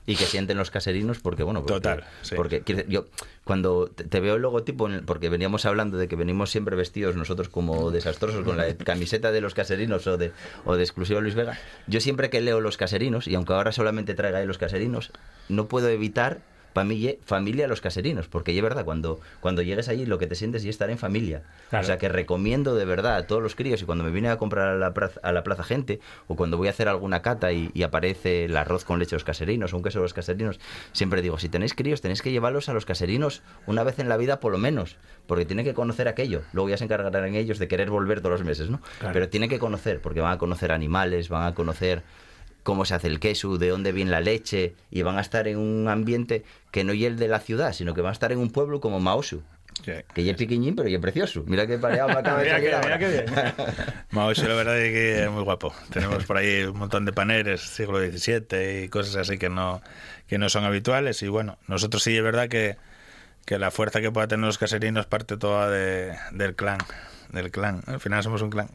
Y 0.08 0.16
que 0.16 0.26
sienten 0.26 0.58
los 0.58 0.72
caserinos 0.72 1.20
porque 1.20 1.44
bueno 1.44 1.60
porque, 1.60 1.74
Total, 1.74 2.04
sí. 2.24 2.34
porque 2.36 2.64
yo 2.88 3.06
cuando 3.44 3.88
te, 3.88 4.20
veo 4.20 4.36
el 4.36 4.42
logotipo 4.42 4.90
porque 5.06 5.30
veníamos 5.30 5.66
hablando 5.66 5.98
de 5.98 6.08
que 6.08 6.16
venimos 6.16 6.50
siempre 6.50 6.76
vestidos 6.76 7.16
nosotros 7.16 7.50
como 7.50 7.92
desastrosos 7.92 8.44
con 8.44 8.58
la 8.58 8.74
camiseta 8.78 9.32
de 9.32 9.42
los 9.42 9.54
caserinos 9.54 10.08
o 10.08 10.18
de 10.18 10.32
o 10.66 10.76
de 10.78 10.84
exclusiva 10.84 11.20
Luis 11.20 11.36
Vega 11.36 11.60
yo 11.88 12.00
siempre 12.00 12.30
que 12.30 12.42
leo 12.42 12.62
los 12.62 12.78
caserinos 12.78 13.28
y 13.28 13.36
aunque 13.36 13.54
ahora 13.54 13.74
solamente 13.74 14.16
traiga 14.16 14.40
ahí 14.40 14.48
los 14.48 14.58
caserinos 14.58 15.12
no 15.50 15.68
puedo 15.68 15.90
evitar 15.90 16.40
ye- 16.86 17.20
familia 17.26 17.68
los 17.68 17.82
caserinos 17.82 18.28
porque 18.28 18.56
es 18.56 18.62
verdad 18.62 18.86
cuando 18.86 19.20
cuando 19.40 19.62
llegues 19.62 19.90
allí 19.90 20.06
lo 20.06 20.18
que 20.18 20.28
te 20.28 20.36
sientes 20.36 20.64
y 20.66 20.70
estar 20.70 20.90
en 20.90 20.98
familia 20.98 21.44
Claro. 21.70 21.84
o 21.84 21.86
sea 21.88 21.98
que 21.98 22.10
recomiendo 22.10 22.76
de 22.76 22.86
verdad 22.86 23.16
a 23.18 23.28
todos 23.28 23.42
los 23.44 23.56
críos 23.56 23.82
y 23.82 23.86
cuando 23.86 24.04
me 24.04 24.12
vine 24.12 24.30
a 24.30 24.38
comprar 24.38 24.68
a 24.70 24.76
la, 24.76 24.94
plaza, 24.94 25.20
a 25.24 25.32
la 25.32 25.44
plaza 25.44 25.64
gente 25.64 26.00
o 26.28 26.36
cuando 26.36 26.58
voy 26.58 26.68
a 26.68 26.72
hacer 26.72 26.88
alguna 26.88 27.22
cata 27.22 27.52
y, 27.52 27.72
y 27.74 27.84
aparece 27.84 28.46
el 28.46 28.56
arroz 28.58 28.84
con 28.86 29.00
leche 29.00 29.12
de 29.12 29.16
los 29.18 29.24
caserinos 29.24 29.74
o 29.74 29.78
un 29.78 29.84
queso 29.84 30.00
de 30.00 30.04
los 30.04 30.14
caserinos, 30.14 30.60
siempre 30.94 31.22
digo, 31.22 31.38
si 31.40 31.50
tenéis 31.50 31.74
críos 31.74 32.02
tenéis 32.02 32.22
que 32.22 32.32
llevarlos 32.32 32.70
a 32.70 32.74
los 32.74 32.86
caserinos 32.86 33.42
una 33.66 33.84
vez 33.84 34.00
en 34.00 34.10
la 34.10 34.18
vida 34.18 34.40
por 34.40 34.52
lo 34.52 34.58
menos, 34.58 34.98
porque 35.28 35.46
tienen 35.46 35.66
que 35.66 35.74
conocer 35.74 36.08
aquello. 36.08 36.42
Luego 36.54 36.70
ya 36.70 36.78
se 36.78 36.84
encargarán 36.86 37.36
ellos 37.36 37.60
de 37.60 37.68
querer 37.68 37.90
volver 37.90 38.20
todos 38.22 38.40
los 38.40 38.44
meses, 38.48 38.70
¿no? 38.70 38.80
Claro. 39.00 39.14
Pero 39.14 39.30
tienen 39.30 39.50
que 39.50 39.60
conocer, 39.60 40.02
porque 40.02 40.22
van 40.22 40.34
a 40.34 40.38
conocer 40.38 40.72
animales, 40.72 41.30
van 41.30 41.44
a 41.46 41.54
conocer 41.54 42.04
cómo 42.68 42.84
se 42.84 42.94
hace 42.96 43.08
el 43.08 43.22
queso, 43.22 43.58
de 43.58 43.70
dónde 43.70 43.94
viene 43.94 44.12
la 44.12 44.20
leche, 44.20 44.76
y 44.92 45.02
van 45.02 45.18
a 45.18 45.22
estar 45.22 45.48
en 45.48 45.58
un 45.58 45.88
ambiente 45.88 46.44
que 46.70 46.84
no 46.84 46.92
es 46.92 47.02
el 47.04 47.16
de 47.18 47.30
la 47.30 47.40
ciudad, 47.40 47.72
sino 47.72 47.94
que 47.94 48.02
van 48.02 48.10
a 48.10 48.12
estar 48.12 48.34
en 48.34 48.40
un 48.40 48.52
pueblo 48.52 48.82
como 48.82 49.00
Maosu. 49.00 49.42
Sí. 49.86 49.94
Que 50.14 50.26
ya 50.26 50.32
es 50.32 50.38
pequeñín, 50.38 50.76
pero 50.76 50.90
ya 50.90 50.98
es 50.98 51.02
precioso. 51.02 51.44
Mira 51.48 51.66
qué 51.66 51.78
pareado 51.78 52.10
me 52.14 52.16
acaba 52.16 52.40
de 52.40 52.44
Mira 52.44 52.60
que- 52.60 52.86
mira 52.86 53.00
que 53.00 53.08
bien. 53.08 53.26
Mauricio, 54.12 54.50
la 54.50 54.56
verdad 54.56 54.78
es 54.82 54.92
que 54.92 55.24
es 55.24 55.30
muy 55.32 55.44
guapo. 55.44 55.74
Tenemos 55.94 56.26
por 56.26 56.36
ahí 56.36 56.64
un 56.64 56.78
montón 56.78 57.06
de 57.06 57.14
paneles, 57.14 57.62
siglo 57.62 58.00
XVII 58.00 58.84
y 58.84 58.90
cosas 58.90 59.16
así 59.16 59.38
que 59.38 59.48
no, 59.48 59.82
que 60.28 60.38
no 60.38 60.50
son 60.50 60.66
habituales. 60.66 61.24
Y 61.24 61.30
bueno, 61.30 61.58
nosotros 61.70 62.04
sí 62.04 62.18
es 62.18 62.22
verdad 62.24 62.50
que, 62.50 62.76
que 63.46 63.58
la 63.60 63.72
fuerza 63.72 64.02
que 64.02 64.12
pueda 64.12 64.28
tener 64.28 64.46
los 64.46 64.58
caserinos 64.58 65.06
parte 65.06 65.38
toda 65.38 65.70
de, 65.70 66.18
del 66.32 66.54
clan. 66.56 66.80
Del 67.32 67.50
clan. 67.50 67.82
Al 67.88 68.02
final 68.02 68.24
somos 68.24 68.42
un 68.42 68.50
clan. 68.50 68.68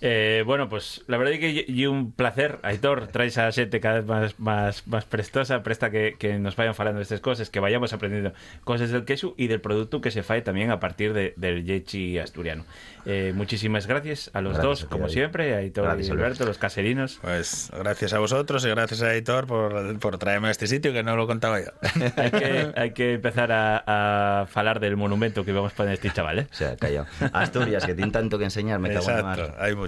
Eh, 0.00 0.42
bueno, 0.46 0.68
pues 0.68 1.02
la 1.08 1.16
verdad 1.18 1.34
é 1.34 1.38
que 1.38 1.66
é 1.66 1.88
un 1.88 2.12
placer, 2.12 2.58
Aitor, 2.62 3.08
traes 3.08 3.36
a 3.38 3.50
xente 3.50 3.80
cada 3.82 4.00
vez 4.00 4.38
máis 4.38 4.82
prestosa, 5.10 5.62
presta 5.66 5.90
que, 5.90 6.14
que 6.18 6.38
nos 6.38 6.54
vayan 6.54 6.74
falando 6.78 7.02
destas 7.02 7.18
cosas, 7.20 7.50
que 7.50 7.58
vayamos 7.58 7.92
aprendiendo 7.92 8.32
cosas 8.62 8.90
del 8.90 9.04
queso 9.04 9.34
y 9.36 9.48
del 9.50 9.60
producto 9.60 10.00
que 10.00 10.10
se 10.14 10.22
fae 10.22 10.42
también 10.42 10.70
a 10.70 10.78
partir 10.78 11.14
de, 11.14 11.34
del 11.34 11.64
yechi 11.66 12.18
asturiano. 12.18 12.64
Eh, 13.06 13.32
muchísimas 13.34 13.86
gracias 13.86 14.30
a 14.34 14.40
los 14.40 14.54
Gracias 14.54 14.68
dos, 14.68 14.78
a 14.82 14.86
ti, 14.86 14.90
como 14.90 15.02
David. 15.04 15.14
siempre, 15.14 15.54
a 15.54 15.58
Aitor 15.58 15.84
Gracias, 15.84 16.08
y 16.08 16.10
Alberto, 16.12 16.46
los 16.46 16.58
caserinos. 16.58 17.18
Pues 17.22 17.70
gracias 17.76 18.12
a 18.12 18.18
vosotros 18.20 18.64
y 18.64 18.68
gracias 18.68 19.02
a 19.02 19.12
Editor 19.14 19.46
por, 19.46 19.98
por 19.98 20.18
traerme 20.18 20.48
a 20.48 20.50
este 20.50 20.66
sitio 20.66 20.92
que 20.92 21.02
no 21.02 21.16
lo 21.16 21.26
contaba 21.26 21.58
yo. 21.58 21.70
Hay 22.16 22.30
que, 22.30 22.72
hay 22.76 22.90
que 22.92 23.14
empezar 23.14 23.50
a, 23.50 24.42
a 24.42 24.46
falar 24.46 24.78
del 24.78 24.96
monumento 24.96 25.44
que 25.44 25.52
vamos 25.52 25.72
a 25.72 25.76
poner 25.76 25.94
este 25.94 26.10
chaval, 26.12 26.40
¿eh? 26.40 26.46
O 26.50 26.54
sea, 26.54 26.76
callado. 26.76 27.06
Asturias, 27.32 27.84
que 27.84 27.94
tiene 27.94 28.12
tanto 28.12 28.38
que 28.38 28.44
enseñar, 28.44 28.78
me 28.78 28.92
cago 28.92 29.10
en 29.10 29.16
la 29.16 29.22
mar. 29.22 29.56
Hay 29.58 29.74
mucho. 29.74 29.87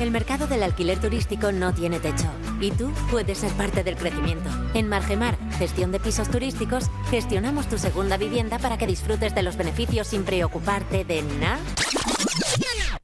El 0.00 0.10
mercado 0.10 0.46
del 0.46 0.62
alquiler 0.62 1.00
turístico 1.00 1.52
no 1.52 1.72
tiene 1.72 2.00
techo 2.00 2.30
y 2.60 2.70
tú 2.70 2.92
puedes 3.10 3.38
ser 3.38 3.52
parte 3.52 3.84
del 3.84 3.96
crecimiento. 3.96 4.50
En 4.74 4.88
Margemar, 4.88 5.36
gestión 5.58 5.92
de 5.92 6.00
pisos 6.00 6.30
turísticos, 6.30 6.90
gestionamos 7.10 7.68
tu 7.68 7.78
segunda 7.78 8.16
vivienda 8.16 8.58
para 8.58 8.78
que 8.78 8.86
disfrutes 8.86 9.34
de 9.34 9.42
los 9.42 9.56
beneficios 9.56 10.08
sin 10.08 10.24
preocuparte 10.24 11.04
de 11.04 11.22
nada. 11.22 11.60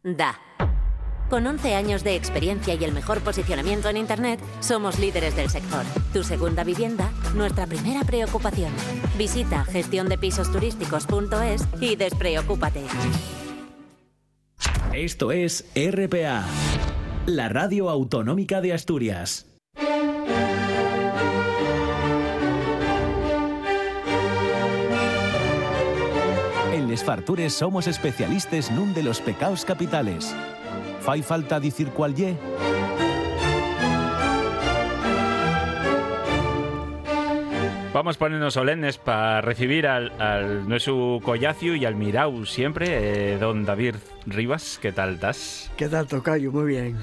Da. 0.03 0.41
Con 1.29 1.47
11 1.47 1.75
años 1.75 2.05
de 2.05 2.17
experiencia 2.17 2.75
y 2.75 2.83
el 2.85 2.93
mejor 2.93 3.21
posicionamiento 3.21 3.91
en 3.91 3.99
Internet, 3.99 4.41
somos 4.61 4.99
líderes 4.99 5.37
del 5.37 5.51
sector. 5.51 5.85
Tu 6.15 6.25
segunda 6.25 6.65
vivienda, 6.65 7.11
nuestra 7.35 7.67
primera 7.67 8.03
preocupación. 8.05 8.73
Visita 9.19 9.65
gestiondepisosturísticos.es 9.65 11.69
y 11.81 11.97
despreocúpate. 11.97 12.85
Esto 14.99 15.31
es 15.31 15.65
RPA, 15.77 16.45
la 17.27 17.49
radio 17.49 17.89
autonómica 17.89 18.61
de 18.61 18.73
Asturias. 18.73 19.47
En 26.73 26.89
Les 26.89 27.05
Fartures 27.05 27.53
somos 27.53 27.87
especialistas 27.87 28.73
nun 28.73 28.93
de 28.93 29.05
los 29.05 29.21
pecados 29.21 29.65
capitales. 29.65 30.35
¿Fai 30.99 31.23
falta 31.23 31.61
decir 31.61 31.91
cuál 31.95 32.17
ye? 32.17 32.35
Vamos 37.99 38.15
a 38.15 38.19
ponernos 38.21 38.55
solemnes 38.55 38.97
para 38.97 39.41
recibir 39.41 39.89
al, 39.89 40.13
al 40.21 40.69
nuestro 40.69 41.19
collacio 41.21 41.75
y 41.75 41.85
al 41.85 41.97
mirau 41.97 42.47
siempre, 42.47 43.33
eh, 43.33 43.39
don 43.39 43.65
David 43.65 43.97
Rivas. 44.25 44.79
¿Qué 44.81 44.93
tal 44.93 45.15
estás? 45.15 45.69
¿Qué 45.77 45.89
tal, 45.89 46.07
Tocayo? 46.07 46.53
Muy 46.53 46.67
bien. 46.67 46.97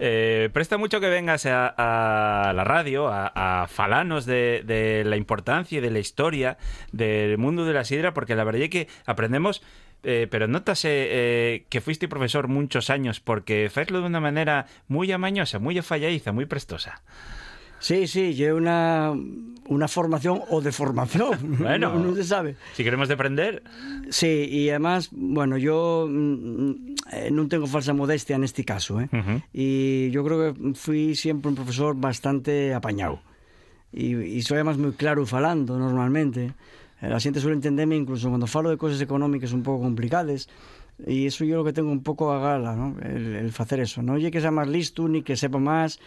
Eh, 0.00 0.50
presta 0.52 0.76
mucho 0.76 0.98
que 0.98 1.08
vengas 1.08 1.46
a, 1.46 1.68
a 1.68 2.52
la 2.52 2.64
radio 2.64 3.06
a, 3.06 3.62
a 3.62 3.68
falanos 3.68 4.26
de, 4.26 4.64
de 4.66 5.04
la 5.04 5.16
importancia 5.16 5.78
y 5.78 5.80
de 5.80 5.90
la 5.92 6.00
historia 6.00 6.58
del 6.90 7.38
mundo 7.38 7.64
de 7.64 7.72
la 7.72 7.84
sidra, 7.84 8.12
porque 8.12 8.34
la 8.34 8.42
verdad 8.42 8.62
es 8.62 8.70
que 8.70 8.88
aprendemos. 9.06 9.62
eh, 10.02 10.26
pero 10.28 10.48
notas 10.48 10.80
eh, 10.84 11.64
que 11.68 11.80
fuiste 11.80 12.08
profesor 12.08 12.48
muchos 12.48 12.90
años 12.90 13.20
porque 13.20 13.70
faislo 13.70 14.00
de 14.00 14.06
una 14.06 14.18
manera 14.20 14.66
muy 14.88 15.12
amañosa, 15.12 15.60
muy 15.60 15.80
falladiza, 15.80 16.32
muy 16.32 16.46
prestosa. 16.46 17.02
Sí, 17.80 18.06
sí, 18.06 18.34
llevo 18.34 18.58
una, 18.58 19.12
una 19.66 19.88
formación 19.88 20.40
o 20.50 20.60
de 20.60 20.70
formación. 20.70 21.56
Bueno. 21.58 21.94
no, 21.94 22.04
no 22.10 22.14
se 22.14 22.24
sabe. 22.24 22.56
Si 22.74 22.84
queremos 22.84 23.08
de 23.08 23.14
aprender, 23.14 23.62
Sí, 24.10 24.46
y 24.50 24.68
además, 24.70 25.08
bueno, 25.12 25.56
yo 25.56 26.06
mm, 26.10 26.70
eh, 27.12 27.30
no 27.32 27.48
tengo 27.48 27.66
falsa 27.66 27.92
modestia 27.92 28.36
en 28.36 28.44
este 28.44 28.64
caso, 28.64 29.00
¿eh? 29.00 29.08
Ujú. 29.12 29.42
Y 29.52 30.10
yo 30.10 30.24
creo 30.24 30.52
que 30.54 30.74
fui 30.74 31.14
siempre 31.14 31.48
un 31.48 31.54
profesor 31.54 31.94
bastante 31.96 32.74
apañado. 32.74 33.20
Y, 33.92 34.14
y 34.16 34.42
soy 34.42 34.56
además 34.56 34.78
muy 34.78 34.92
claro 34.92 35.24
falando 35.26 35.78
normalmente. 35.78 36.52
Eh, 37.00 37.08
La 37.08 37.18
gente 37.18 37.40
suele 37.40 37.54
entenderme 37.56 37.96
incluso 37.96 38.28
cuando 38.28 38.46
falo 38.46 38.68
de 38.70 38.76
cosas 38.76 39.00
económicas 39.00 39.52
un 39.52 39.62
pouco 39.62 39.82
complicadas. 39.84 40.48
E 41.06 41.14
iso 41.14 41.44
yo 41.46 41.56
lo 41.56 41.64
que 41.64 41.72
tengo 41.72 41.90
un 41.90 42.02
pouco 42.02 42.30
a 42.30 42.38
gala, 42.40 42.76
¿no? 42.76 42.94
el, 43.00 43.34
el 43.34 43.52
facer 43.52 43.80
eso. 43.80 44.02
No 44.02 44.12
oye 44.14 44.30
que 44.30 44.38
sea 44.42 44.50
más 44.50 44.68
listo, 44.68 45.08
ni 45.08 45.22
que 45.22 45.34
sepa 45.34 45.56
más, 45.58 45.98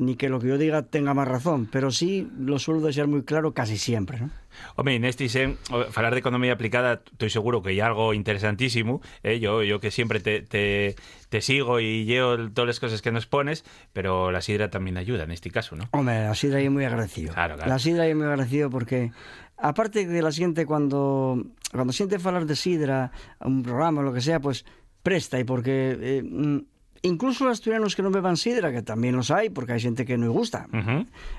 ni 0.00 0.16
que 0.16 0.28
lo 0.30 0.40
que 0.40 0.48
yo 0.48 0.58
diga 0.58 0.82
tenga 0.82 1.12
más 1.12 1.28
razón, 1.28 1.68
pero 1.70 1.90
sí 1.90 2.26
lo 2.38 2.58
suelo 2.58 2.80
dejar 2.80 3.06
muy 3.06 3.22
claro 3.22 3.52
casi 3.52 3.76
siempre. 3.76 4.18
¿no? 4.18 4.30
Home, 4.76 4.98
neste 4.98 5.28
sen, 5.28 5.58
falar 5.90 6.14
de 6.14 6.20
economía 6.20 6.54
aplicada, 6.54 7.02
estoy 7.12 7.28
seguro 7.28 7.62
que 7.62 7.70
hay 7.70 7.80
algo 7.80 8.14
interesantísimo. 8.14 9.02
eh, 9.22 9.38
yo, 9.40 9.62
yo 9.62 9.78
que 9.78 9.90
siempre 9.90 10.20
te, 10.20 10.40
te, 10.40 10.96
te 11.28 11.40
sigo 11.42 11.80
y 11.80 12.04
llevo 12.06 12.50
todas 12.50 12.66
las 12.66 12.80
cosas 12.80 13.02
que 13.02 13.12
nos 13.12 13.26
pones, 13.26 13.64
pero 13.92 14.32
la 14.32 14.40
sidra 14.40 14.70
también 14.70 14.96
ayuda 14.96 15.24
en 15.24 15.32
este 15.32 15.50
caso, 15.50 15.76
¿no? 15.76 15.84
Hombre, 15.92 16.24
la 16.24 16.34
sidra 16.34 16.60
es 16.60 16.70
muy 16.70 16.84
agradecido. 16.84 17.34
Claro, 17.34 17.56
claro. 17.56 17.70
La 17.70 17.78
sidra 17.78 18.06
es 18.06 18.16
muy 18.16 18.24
agradecido 18.24 18.70
porque, 18.70 19.12
aparte 19.58 20.06
de 20.06 20.22
la 20.22 20.32
siente 20.32 20.64
cuando, 20.64 21.44
cuando 21.72 21.92
siente 21.92 22.18
falar 22.18 22.46
de 22.46 22.56
sidra, 22.56 23.12
un 23.40 23.62
programa 23.62 24.00
o 24.00 24.04
lo 24.04 24.14
que 24.14 24.22
sea, 24.22 24.40
pues 24.40 24.64
presta 25.02 25.38
y 25.38 25.44
porque 25.44 25.96
eh, 26.00 26.22
mm, 26.22 26.58
incluso 27.02 27.44
los 27.44 27.52
asturianos 27.52 27.96
que 27.96 28.02
no 28.02 28.10
beban 28.10 28.36
sidra, 28.36 28.72
que 28.72 28.82
también 28.82 29.16
los 29.16 29.30
hay, 29.30 29.48
porque 29.50 29.72
hay 29.72 29.80
gente 29.80 30.04
que 30.04 30.16
no 30.18 30.24
le 30.26 30.30
gusta, 30.32 30.68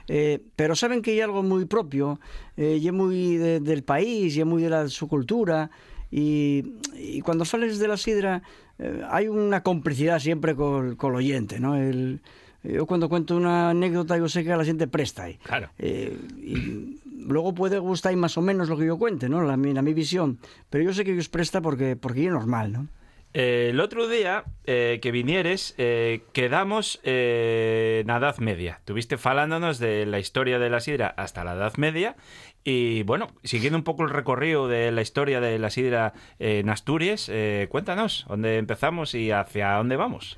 eh, 0.07 0.39
pero 0.55 0.75
saben 0.75 1.01
que 1.01 1.11
hay 1.11 1.21
algo 1.21 1.43
muy 1.43 1.65
propio, 1.65 2.19
eh, 2.57 2.79
y 2.81 2.87
es 2.87 2.93
muy 2.93 3.35
de- 3.37 3.59
del 3.59 3.83
país, 3.83 4.35
y 4.35 4.39
es 4.39 4.45
muy 4.45 4.61
de 4.63 4.69
la, 4.69 4.87
su 4.89 5.07
cultura, 5.07 5.69
y, 6.09 6.73
y 6.95 7.21
cuando 7.21 7.45
fales 7.45 7.79
de 7.79 7.87
la 7.87 7.97
sidra 7.97 8.41
eh, 8.79 9.01
hay 9.09 9.27
una 9.27 9.61
complicidad 9.63 10.19
siempre 10.19 10.55
con, 10.55 10.95
con 10.95 11.11
el 11.11 11.17
oyente, 11.17 11.59
¿no? 11.59 11.75
El, 11.77 12.21
yo 12.63 12.85
cuando 12.85 13.09
cuento 13.09 13.35
una 13.37 13.69
anécdota 13.71 14.17
yo 14.17 14.27
sé 14.29 14.43
que 14.43 14.49
la 14.55 14.63
gente 14.65 14.87
presta 14.87 15.23
ahí. 15.23 15.39
Claro. 15.43 15.69
Y 15.79 16.99
luego 17.25 17.53
puede 17.55 17.79
gustar 17.79 18.15
más 18.17 18.37
o 18.37 18.41
menos 18.41 18.69
lo 18.69 18.77
que 18.77 18.85
yo 18.85 18.97
cuente, 18.97 19.29
¿no? 19.29 19.41
La, 19.43 19.57
mi- 19.57 19.73
la 19.73 19.81
mi 19.81 19.93
visión, 19.93 20.37
pero 20.69 20.83
yo 20.83 20.93
sé 20.93 21.03
que 21.03 21.13
ellos 21.13 21.29
presta 21.29 21.61
porque, 21.61 21.95
porque 21.95 22.25
es 22.25 22.31
normal, 22.31 22.71
¿no? 22.71 22.87
Eh, 23.33 23.67
el 23.71 23.79
otro 23.79 24.07
día 24.07 24.43
eh, 24.65 24.99
que 25.01 25.11
vinieres, 25.11 25.73
eh, 25.77 26.21
quedamos 26.33 26.99
eh, 27.03 27.99
en 28.01 28.07
la 28.07 28.17
Edad 28.17 28.37
Media. 28.39 28.81
Tuviste 28.85 29.17
falándonos 29.17 29.79
de 29.79 30.05
la 30.05 30.19
historia 30.19 30.59
de 30.59 30.69
la 30.69 30.79
sidra 30.81 31.07
hasta 31.17 31.43
la 31.43 31.53
Edad 31.53 31.73
Media. 31.77 32.15
Y 32.63 33.03
bueno, 33.03 33.27
siguiendo 33.43 33.77
un 33.77 33.83
poco 33.83 34.03
el 34.03 34.09
recorrido 34.09 34.67
de 34.67 34.91
la 34.91 35.01
historia 35.01 35.39
de 35.39 35.57
la 35.59 35.69
sidra 35.69 36.13
en 36.39 36.69
Asturias, 36.69 37.31
cuéntanos 37.69 38.25
dónde 38.29 38.57
empezamos 38.57 39.15
y 39.15 39.31
hacia 39.31 39.71
dónde 39.77 39.95
vamos. 39.95 40.37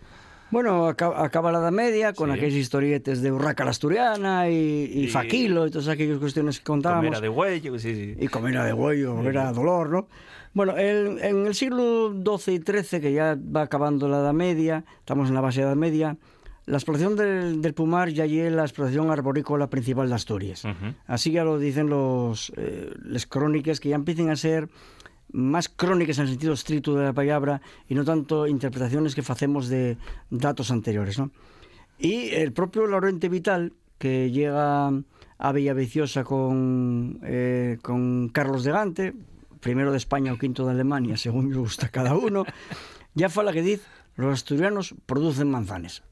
Bueno, 0.49 0.87
acaba, 0.87 1.51
la 1.51 1.57
Edad 1.59 1.71
Media 1.71 2.13
con 2.13 2.29
Sí. 2.31 2.37
aquellas 2.37 2.53
historietes 2.53 3.21
de 3.23 3.31
Urraca 3.31 3.65
la 3.65 3.71
Asturiana 3.71 4.49
y, 4.49 4.53
y 4.93 5.03
Y- 5.05 5.07
Faquilo 5.07 5.65
y 5.67 5.71
todas 5.71 5.87
aquellas 5.87 6.19
cuestiones 6.19 6.59
que 6.59 6.63
contábamos. 6.63 7.05
Comera 7.05 7.19
de 7.21 7.27
huello, 7.29 7.77
sí, 7.79 7.95
sí. 7.95 8.15
y 8.23 8.27
comera 8.27 8.63
de 8.63 8.71
huello, 8.71 9.15
comera 9.15 9.51
dolor, 9.51 9.89
¿no? 9.89 10.07
Bueno, 10.53 10.77
el- 10.77 11.19
en 11.19 11.45
el 11.47 11.55
siglo 11.55 12.13
XII 12.13 12.55
y 12.55 12.59
XIII, 12.59 13.01
que 13.01 13.13
ya 13.13 13.35
va 13.35 13.63
acabando 13.63 14.07
la 14.07 14.17
Edad 14.19 14.33
Media, 14.33 14.85
estamos 14.99 15.29
en 15.29 15.35
la 15.35 15.41
base 15.41 15.59
de 15.61 15.65
la 15.65 15.71
Edad 15.71 15.77
Media, 15.79 16.17
la 16.65 16.77
explotación 16.77 17.15
del, 17.15 17.61
del 17.61 17.73
pumar 17.73 18.09
ya 18.09 18.25
es 18.25 18.51
la 18.53 18.61
explotación 18.63 19.09
arborícola 19.11 19.69
principal 19.69 20.07
de 20.09 20.15
Asturias. 20.15 20.63
Ujú. 20.63 20.93
Así 21.07 21.31
ya 21.31 21.43
lo 21.43 21.59
dicen 21.59 21.89
los 21.89 22.53
eh, 22.55 22.91
las 23.03 23.25
crónicas, 23.25 23.79
que 23.79 23.89
ya 23.89 23.95
empiezan 23.95 24.29
a 24.29 24.35
ser 24.35 24.69
más 25.31 25.67
crónicas 25.67 26.19
en 26.19 26.25
el 26.25 26.29
sentido 26.29 26.53
estricto 26.53 26.95
de 26.95 27.03
la 27.05 27.13
palabra 27.13 27.61
y 27.89 27.95
no 27.95 28.05
tanto 28.05 28.47
interpretaciones 28.47 29.15
que 29.15 29.21
hacemos 29.27 29.67
de 29.67 29.97
datos 30.29 30.69
anteriores, 30.71 31.17
¿no? 31.19 31.31
Y 31.99 32.29
el 32.29 32.53
propio 32.53 32.85
Laurente 32.87 33.27
Vital, 33.27 33.73
que 33.97 34.31
llega 34.31 34.87
a 35.39 35.51
Villaviciosa 35.51 36.23
con, 36.23 37.19
eh, 37.23 37.77
con 37.81 38.29
Carlos 38.29 38.63
de 38.63 38.71
Gante, 38.71 39.13
primero 39.63 39.91
de 39.91 39.97
España 39.97 40.33
o 40.33 40.37
quinto 40.37 40.65
de 40.65 40.71
Alemania, 40.71 41.17
según 41.17 41.49
me 41.49 41.55
gusta 41.55 41.89
cada 41.89 42.13
uno, 42.13 42.45
ya 43.15 43.29
fala 43.29 43.51
que 43.53 43.63
dice, 43.63 43.83
los 44.15 44.33
asturianos 44.33 44.93
producen 45.07 45.49
manzanes. 45.49 46.03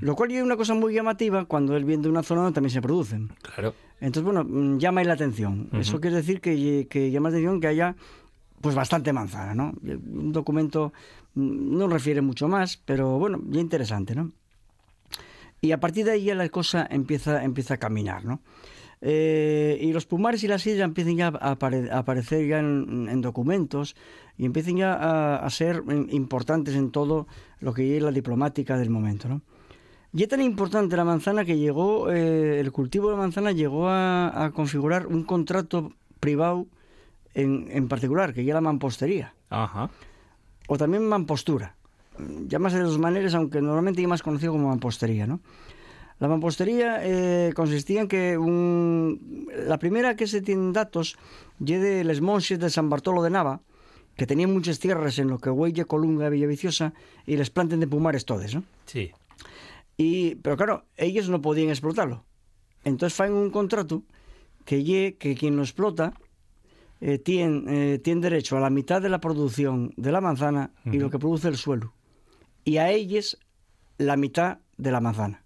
Lo 0.00 0.16
cual 0.16 0.32
es 0.32 0.42
una 0.42 0.56
cosa 0.56 0.74
muy 0.74 0.92
llamativa 0.92 1.44
cuando 1.44 1.76
él 1.76 1.84
viene 1.84 2.02
de 2.02 2.08
una 2.08 2.22
zona 2.22 2.42
donde 2.42 2.54
también 2.54 2.72
se 2.72 2.82
producen. 2.82 3.30
Claro. 3.40 3.74
Entonces, 4.00 4.24
bueno, 4.24 4.42
mm, 4.44 4.78
llama 4.78 5.04
la 5.04 5.12
atención. 5.12 5.68
Eso 5.72 6.00
quiere 6.00 6.16
decir 6.16 6.40
que, 6.40 6.88
que 6.90 7.10
llama 7.10 7.30
la 7.30 7.36
atención 7.36 7.60
que 7.60 7.68
haya 7.68 7.94
pues 8.60 8.74
bastante 8.74 9.12
manzana, 9.12 9.54
¿no? 9.54 9.74
Un 9.82 10.32
documento 10.32 10.92
mm, 11.34 11.78
no 11.78 11.88
refiere 11.88 12.20
mucho 12.20 12.48
más, 12.48 12.76
pero 12.76 13.18
bueno, 13.18 13.40
ya 13.48 13.60
interesante, 13.60 14.14
¿no? 14.14 14.32
Y 15.60 15.70
a 15.70 15.78
partir 15.78 16.04
de 16.04 16.12
ahí 16.12 16.24
ya 16.24 16.34
la 16.34 16.48
cosa 16.48 16.86
empieza, 16.90 17.44
empieza 17.44 17.74
a 17.74 17.76
caminar, 17.76 18.24
¿no? 18.24 18.40
Eh, 19.04 19.78
y 19.80 19.92
los 19.92 20.06
pumares 20.06 20.44
y 20.44 20.48
las 20.48 20.62
sidras 20.62 20.84
empiezan 20.84 21.16
ya 21.16 21.26
a, 21.28 21.56
apare- 21.58 21.90
a 21.90 21.98
aparecer 21.98 22.46
ya 22.46 22.60
en, 22.60 23.08
en 23.10 23.20
documentos 23.20 23.96
y 24.38 24.44
empiezan 24.44 24.76
ya 24.76 24.94
a, 24.94 25.36
a 25.44 25.50
ser 25.50 25.82
importantes 26.10 26.76
en 26.76 26.92
todo 26.92 27.26
lo 27.58 27.74
que 27.74 27.96
es 27.96 28.02
la 28.02 28.12
diplomática 28.12 28.78
del 28.78 28.90
momento, 28.90 29.28
¿no? 29.28 29.42
Y 30.14 30.22
es 30.22 30.28
tan 30.28 30.40
importante 30.42 30.96
la 30.96 31.04
manzana 31.04 31.44
que 31.44 31.58
llegó, 31.58 32.10
eh, 32.12 32.60
el 32.60 32.70
cultivo 32.70 33.08
de 33.08 33.14
la 33.16 33.22
manzana 33.22 33.50
llegó 33.50 33.88
a, 33.88 34.44
a 34.44 34.50
configurar 34.52 35.06
un 35.06 35.24
contrato 35.24 35.94
privado 36.20 36.66
en, 37.34 37.66
en 37.70 37.88
particular, 37.88 38.32
que 38.34 38.44
ya 38.44 38.54
la 38.54 38.60
mampostería, 38.60 39.34
Ajá. 39.50 39.88
o 40.68 40.76
también 40.76 41.08
mampostura. 41.08 41.74
Llámase 42.46 42.76
de 42.76 42.82
dos 42.84 42.98
maneras, 42.98 43.34
aunque 43.34 43.62
normalmente 43.62 44.02
es 44.02 44.06
más 44.06 44.22
conocido 44.22 44.52
como 44.52 44.68
mampostería, 44.68 45.26
¿no? 45.26 45.40
La 46.22 46.28
mampostería 46.28 47.00
eh, 47.02 47.50
consistía 47.52 48.00
en 48.02 48.06
que 48.06 48.38
un- 48.38 49.48
la 49.66 49.76
primera 49.78 50.14
que 50.14 50.28
se 50.28 50.40
tienen 50.40 50.72
datos 50.72 51.16
ye 51.58 51.80
de 51.82 52.04
les 52.04 52.20
monjes 52.22 52.60
de 52.62 52.70
San 52.70 52.86
Bartolo 52.88 53.24
de 53.26 53.30
Nava, 53.30 53.58
que 54.14 54.24
tenían 54.24 54.52
muchas 54.52 54.78
tierras 54.78 55.18
en 55.18 55.26
lo 55.26 55.38
que 55.42 55.50
huelle 55.50 55.84
Colunga 55.84 56.28
e 56.28 56.30
Villaviciosa 56.30 56.94
y 57.26 57.34
les 57.36 57.50
planten 57.50 57.80
de 57.82 57.88
pumares 57.90 58.22
todes, 58.24 58.54
¿no? 58.54 58.62
Sí. 58.86 59.10
Y, 59.98 60.36
pero 60.36 60.56
claro, 60.56 60.84
ellos 60.96 61.28
no 61.28 61.40
podían 61.42 61.70
explotarlo. 61.70 62.22
Entonces 62.84 63.16
faen 63.18 63.32
un 63.32 63.50
contrato 63.50 64.04
que 64.64 64.84
lle 64.86 65.16
que 65.18 65.34
quien 65.34 65.56
lo 65.56 65.62
explota 65.66 66.14
eh, 67.00 67.18
tiene, 67.18 67.66
eh, 67.66 67.98
tiene 67.98 68.20
derecho 68.20 68.56
a 68.56 68.60
la 68.60 68.70
mitad 68.70 69.02
de 69.02 69.08
la 69.08 69.18
producción 69.18 69.92
de 69.96 70.12
la 70.12 70.20
manzana 70.20 70.70
y 70.84 70.98
lo 71.00 71.10
que 71.10 71.18
produce 71.18 71.48
el 71.48 71.56
suelo. 71.56 71.94
Y 72.64 72.76
a 72.78 72.90
ellos 72.94 73.38
la 73.98 74.14
mitad 74.16 74.58
de 74.78 74.92
la 74.92 75.00
manzana. 75.00 75.41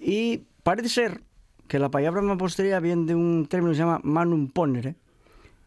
Y 0.00 0.42
parece 0.62 0.88
ser 0.88 1.22
que 1.68 1.78
la 1.78 1.90
palabra 1.90 2.20
mampostería 2.22 2.80
viene 2.80 3.06
de 3.06 3.14
un 3.14 3.46
término 3.46 3.70
que 3.70 3.76
se 3.76 3.82
llama 3.82 4.00
manum 4.02 4.48
ponere, 4.48 4.96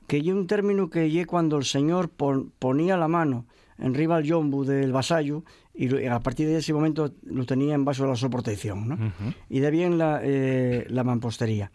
que 0.08 0.18
es 0.18 0.28
un 0.28 0.48
término 0.48 0.90
que 0.90 1.10
lle 1.10 1.26
cuando 1.26 1.58
el 1.58 1.64
señor 1.66 2.10
pon- 2.10 2.52
ponía 2.60 2.98
la 2.98 3.08
mano 3.08 3.46
en 3.78 3.94
riba 3.94 4.18
al 4.18 4.24
yombu 4.24 4.66
del 4.66 4.92
vasallo 4.92 5.44
y, 5.74 6.06
a 6.06 6.20
partir 6.20 6.48
de 6.48 6.58
ese 6.58 6.74
momento 6.74 7.14
lo 7.24 7.46
tenía 7.46 7.74
en 7.74 7.86
vaso 7.86 8.04
de 8.04 8.10
la 8.10 8.16
su 8.16 8.30
protección, 8.30 8.88
¿no? 8.88 9.14
Y 9.50 9.60
de 9.60 9.72
bien 9.72 9.98
la, 9.98 10.20
eh, 10.24 10.86
la 10.90 11.04
mampostería. 11.04 11.72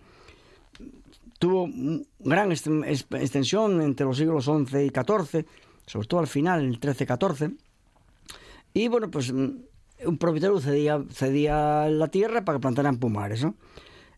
Tuvo 1.38 1.68
gran 2.18 2.51
extensión 2.53 3.81
entre 3.81 4.05
los 4.07 4.16
siglos 4.16 4.44
XI 4.44 4.79
y 4.87 4.90
XIV, 4.90 5.46
sobre 5.87 6.07
todo 6.09 6.20
al 6.20 6.27
final, 6.27 6.64
en 6.64 6.68
el 6.70 6.81
XIII-XIV. 6.81 7.53
Y 8.74 8.88
bueno, 8.88 9.11
pues 9.11 9.33
mm, 9.33 9.48
un 10.06 10.18
propietario 10.18 10.61
cedía, 10.61 11.02
cedía 11.11 11.88
la 11.88 12.08
tierra 12.08 12.44
para 12.44 12.58
que 12.58 12.62
plantaran 12.62 12.98
pumares, 12.98 13.42
¿no? 13.42 13.54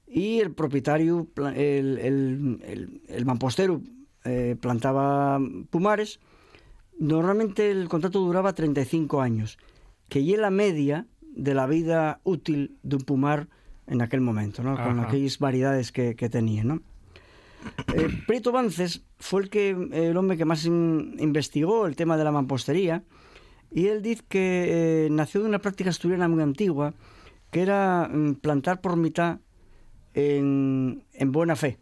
Y 0.07 0.41
el 0.41 0.51
propietario, 0.53 1.29
el, 1.55 1.99
el, 1.99 2.59
el- 2.65 3.03
el 3.09 3.25
mampostero, 3.27 3.81
eh, 4.25 4.57
plantaba 4.61 5.39
pumares. 5.71 6.21
Normalmente 6.99 7.71
el 7.71 7.89
contrato 7.89 8.21
duraba 8.21 8.53
35 8.53 9.21
años, 9.23 9.59
que 10.09 10.25
ya 10.25 10.35
es 10.35 10.41
la 10.41 10.51
media 10.51 11.07
de 11.23 11.55
la 11.55 11.67
vida 11.67 12.21
útil 12.25 12.77
de 12.83 12.97
un 12.97 13.03
pumar 13.03 13.49
en 13.87 14.03
aquel 14.03 14.21
momento, 14.21 14.63
¿no? 14.63 14.75
Con 14.85 14.99
aquellas 15.01 15.39
variedades 15.39 15.93
que, 15.93 16.15
que 16.17 16.29
tenía, 16.29 16.65
¿no? 16.65 16.83
Eh, 17.95 18.09
Prieto 18.27 18.53
Vances 18.53 19.05
fue 19.19 19.43
el 19.43 19.51
que 19.51 19.71
el 19.93 20.17
hombre 20.17 20.37
que 20.37 20.45
más 20.45 20.65
in- 20.65 21.17
investigó 21.19 21.87
el 21.87 21.95
tema 21.97 22.17
de 22.17 22.25
la 22.25 22.33
mampostería 22.33 23.03
y 23.71 23.87
él 23.87 24.03
dice 24.03 24.23
que 24.29 25.07
eh, 25.07 25.09
nació 25.11 25.41
de 25.43 25.49
una 25.49 25.59
práctica 25.61 25.91
asturiana 25.91 26.29
muy 26.29 26.43
antigua 26.43 26.95
que 27.51 27.63
era 27.63 28.09
mm, 28.13 28.35
plantar 28.37 28.81
por 28.81 28.97
mitad 28.97 29.39
en, 30.15 31.05
en 31.13 31.33
buena 31.33 31.57
fe. 31.57 31.79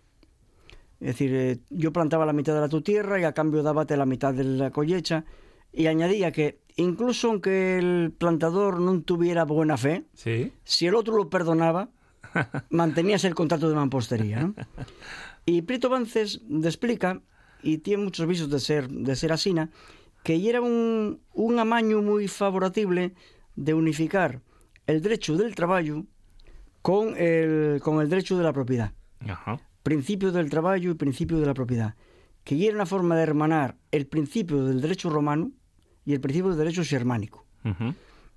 Es 1.01 1.07
decir, 1.09 1.33
eh, 1.35 1.59
yo 1.71 1.93
plantaba 1.93 2.27
la 2.27 2.33
mitad 2.33 2.55
de 2.55 2.61
la 2.61 2.69
tu 2.69 2.81
tierra 2.83 3.21
y 3.21 3.25
a 3.25 3.33
cambio 3.33 3.63
dábate 3.63 3.97
la 3.97 4.07
mitad 4.07 4.35
de 4.35 4.45
la 4.45 4.71
cosecha 4.71 5.25
y 5.73 5.87
añadía 5.87 6.33
que 6.33 6.59
incluso 6.77 7.29
aunque 7.29 7.79
el 7.79 8.13
plantador 8.17 8.81
no 8.81 9.01
tuviera 9.03 9.45
buena 9.45 9.77
fe, 9.77 10.05
Sí. 10.15 10.53
si 10.65 10.87
el 10.87 10.95
otro 10.95 11.17
lo 11.17 11.29
perdonaba, 11.31 11.91
mantenías 12.71 13.25
el 13.25 13.35
contrato 13.35 13.69
de 13.69 13.77
mampostería. 13.77 14.41
¿no? 14.41 14.55
Y 15.47 15.63
Prieto 15.63 15.89
Vances 15.89 16.41
te 16.49 16.67
explica, 16.69 17.21
y 17.63 17.79
tiene 17.79 18.05
muchos 18.05 18.27
visos 18.27 18.51
de 18.51 18.59
ser, 18.61 18.89
de 18.89 19.17
ser 19.17 19.33
asina, 19.33 19.71
que 20.23 20.49
era 20.49 20.61
un, 20.61 21.21
un 21.35 21.59
amaño 21.59 22.03
muy 22.03 22.29
favorable 22.29 23.15
de 23.57 23.75
unificar 23.75 24.41
el 24.87 25.01
derecho 25.03 25.37
del 25.37 25.55
trabajo 25.55 26.05
con 26.83 27.17
el, 27.17 27.81
con 27.83 28.01
el 28.01 28.09
derecho 28.09 28.37
de 28.37 28.45
la 28.45 28.53
propiedad. 28.53 28.93
Ajá. 29.27 29.61
Principio 29.83 30.33
del 30.33 30.51
trabajo 30.51 30.77
y 30.77 30.95
principio 30.95 31.39
de 31.39 31.47
la 31.47 31.55
propiedad. 31.55 31.95
Que 32.45 32.55
y 32.55 32.67
era 32.67 32.75
una 32.77 32.87
forma 32.87 33.17
de 33.17 33.23
hermanar 33.23 33.77
el 33.91 34.07
principio 34.07 34.65
del 34.65 34.81
derecho 34.81 35.11
romano 35.11 35.51
y 36.05 36.15
el 36.15 36.21
principio 36.21 36.51
del 36.51 36.59
derecho 36.59 36.83
germánico. 36.85 37.45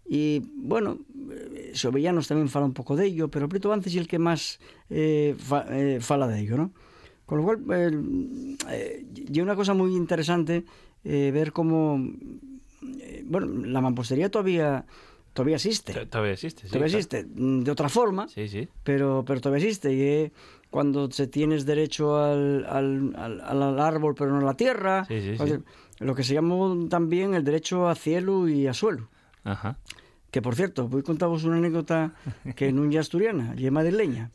Y 0.05 0.41
bueno, 0.55 0.97
eh, 1.29 1.71
Sobellanos 1.73 2.27
también 2.27 2.49
fala 2.49 2.65
un 2.65 2.73
poco 2.73 2.97
de 2.97 3.05
ello, 3.05 3.29
pero 3.29 3.47
Prieto 3.47 3.69
Vances 3.69 3.93
es 3.93 4.01
el 4.01 4.07
que 4.07 4.19
más 4.19 4.59
eh, 4.89 5.35
fa- 5.37 5.65
eh, 5.69 5.99
fala 6.01 6.27
de 6.27 6.39
ello, 6.41 6.57
¿no? 6.57 6.73
Con 7.25 7.37
lo 7.37 7.43
cual, 7.45 7.63
eh, 7.71 8.55
eh, 8.69 9.05
y 9.31 9.39
una 9.39 9.55
cosa 9.55 9.73
muy 9.73 9.95
interesante 9.95 10.65
eh, 11.03 11.31
ver 11.31 11.51
cómo, 11.51 11.99
eh, 12.99 13.23
bueno, 13.25 13.65
la 13.65 13.81
mampostería 13.81 14.29
todavía, 14.29 14.85
todavía 15.33 15.55
existe. 15.55 15.93
T- 15.93 16.05
Todavía 16.07 16.33
existe. 16.33 16.63
sí, 16.63 16.67
todavía 16.69 16.87
claro. 16.87 16.97
existe, 16.99 17.25
mm, 17.35 17.63
de 17.63 17.71
otra 17.71 17.89
forma, 17.89 18.27
Sí, 18.27 18.47
sí. 18.47 18.67
pero, 18.83 19.23
pero 19.25 19.41
todavía 19.41 19.63
existe. 19.65 19.93
Y 19.93 20.01
eh, 20.01 20.31
cuando 20.69 21.11
se 21.11 21.27
tienes 21.27 21.65
derecho 21.65 22.17
al, 22.17 22.65
al, 22.65 23.13
al- 23.17 23.41
al 23.41 23.79
árbol, 23.79 24.15
pero 24.17 24.31
no 24.31 24.37
a 24.39 24.41
la 24.43 24.53
tierra, 24.55 25.05
Sí, 25.05 25.19
sí, 25.37 25.53
lo 25.99 26.15
que 26.15 26.23
se 26.23 26.33
llama 26.33 26.55
también 26.89 27.33
el 27.35 27.43
derecho 27.43 27.87
a 27.87 27.95
cielo 27.95 28.47
y 28.49 28.67
a 28.67 28.73
suelo. 28.73 29.09
Ajá. 29.43 29.77
Que 30.31 30.41
por 30.41 30.55
cierto, 30.55 30.87
voy 30.87 31.01
a 31.01 31.03
contaros 31.03 31.43
una 31.43 31.57
anécdota 31.57 32.13
que 32.55 32.71
no 32.71 32.89
es 32.89 32.95
asturiana, 32.97 33.53
y 33.57 33.69
madrileña. 33.69 34.31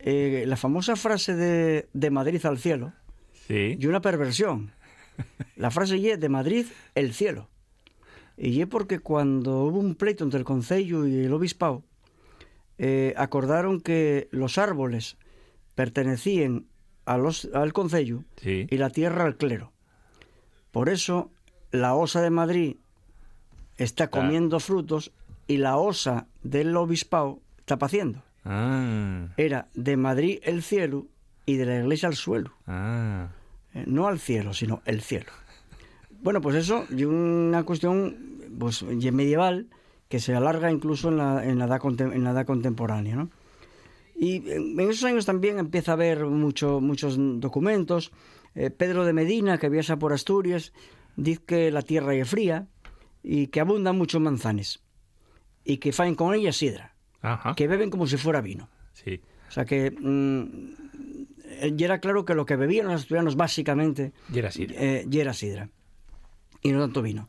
Eh, 0.00 0.44
la 0.46 0.56
famosa 0.56 0.96
frase 0.96 1.34
de, 1.34 1.88
de 1.92 2.10
Madrid 2.10 2.44
al 2.46 2.58
cielo 2.58 2.92
Sí. 3.46 3.76
y 3.78 3.86
una 3.86 4.00
perversión. 4.00 4.72
La 5.56 5.70
frase 5.70 5.96
es 6.12 6.20
de 6.20 6.28
Madrid 6.28 6.66
el 6.94 7.12
cielo. 7.14 7.48
Y 8.36 8.60
es 8.60 8.66
porque 8.68 9.00
cuando 9.00 9.64
hubo 9.64 9.78
un 9.80 9.94
pleito 9.96 10.22
entre 10.24 10.38
el 10.38 10.44
concello 10.44 11.06
y 11.06 11.24
el 11.24 11.32
obispado, 11.32 11.82
eh, 12.78 13.12
acordaron 13.16 13.80
que 13.80 14.28
los 14.30 14.58
árboles 14.58 15.16
pertenecían 15.74 16.66
a 17.04 17.18
los, 17.18 17.48
al 17.54 17.72
concello 17.72 18.24
Sí. 18.36 18.66
y 18.70 18.76
la 18.76 18.90
tierra 18.90 19.24
al 19.24 19.36
clero. 19.36 19.72
Por 20.70 20.88
eso 20.88 21.32
la 21.72 21.94
osa 21.94 22.20
de 22.22 22.30
Madrid 22.30 22.76
está 23.76 24.10
comiendo 24.10 24.60
frutos 24.60 25.12
y 25.46 25.56
la 25.56 25.76
osa 25.76 26.26
del 26.42 26.76
obispado 26.76 27.40
está 27.58 27.78
paciendo. 27.78 28.22
Ah. 28.44 29.28
Era 29.36 29.68
de 29.74 29.96
Madrid 29.96 30.38
el 30.42 30.62
cielo 30.62 31.06
y 31.46 31.56
de 31.56 31.66
la 31.66 31.78
iglesia 31.80 32.08
al 32.08 32.14
suelo. 32.16 32.52
Ah. 32.66 33.30
Eh, 33.78 33.84
No 33.86 34.06
al 34.08 34.18
cielo, 34.18 34.52
sino 34.54 34.82
el 34.84 35.00
cielo. 35.02 35.30
Bueno, 36.20 36.40
pues 36.40 36.56
eso 36.56 36.84
y 36.90 37.04
una 37.04 37.62
cuestión 37.62 38.16
pues, 38.58 38.82
medieval 38.82 39.68
que 40.08 40.20
se 40.20 40.34
alarga 40.34 40.70
incluso 40.70 41.08
en 41.10 41.18
la, 41.18 41.44
en 41.44 41.58
la, 41.58 41.66
edad, 41.66 41.80
en 42.00 42.24
la 42.24 42.30
edad 42.30 42.46
contemporánea. 42.46 43.16
¿no? 43.16 43.30
Y 44.16 44.50
en 44.50 44.78
en 44.80 44.90
esos 44.90 45.04
años 45.04 45.26
también 45.26 45.58
empieza 45.58 45.92
a 45.92 45.94
haber 45.94 46.24
mucho, 46.26 46.80
muchos 46.80 47.16
documentos. 47.18 48.10
Eh, 48.54 48.70
Pedro 48.70 49.04
de 49.04 49.12
Medina, 49.12 49.58
que 49.58 49.68
viaja 49.68 49.96
por 49.98 50.12
Asturias, 50.12 50.72
dice 51.16 51.42
que 51.46 51.70
la 51.70 51.82
tierra 51.82 52.14
es 52.14 52.28
fría 52.28 52.66
y 53.22 53.48
que 53.48 53.60
abundan 53.60 53.96
muchos 53.96 54.20
manzanes 54.20 54.82
y 55.64 55.76
que 55.76 55.92
faen 55.92 56.14
con 56.14 56.34
ella 56.34 56.52
sidra, 56.52 56.94
Ajá. 57.20 57.54
que 57.54 57.68
beben 57.68 57.90
como 57.90 58.06
si 58.06 58.16
fuera 58.16 58.40
vino. 58.40 58.68
Sí. 58.92 59.20
O 59.48 59.50
sea 59.50 59.64
que 59.64 59.90
mm, 59.90 60.87
ya 61.74 61.86
era 61.86 62.00
claro 62.00 62.24
que 62.24 62.34
lo 62.34 62.46
que 62.46 62.56
bebían 62.56 62.86
los 62.86 63.02
asturianos 63.02 63.36
básicamente 63.36 64.12
Y 64.32 64.38
era 64.38 64.50
sidra. 64.50 64.76
eh, 64.78 65.04
ya 65.08 65.20
era 65.22 65.32
sidra 65.34 65.68
y 66.62 66.72
no 66.72 66.80
tanto 66.80 67.02
vino. 67.02 67.28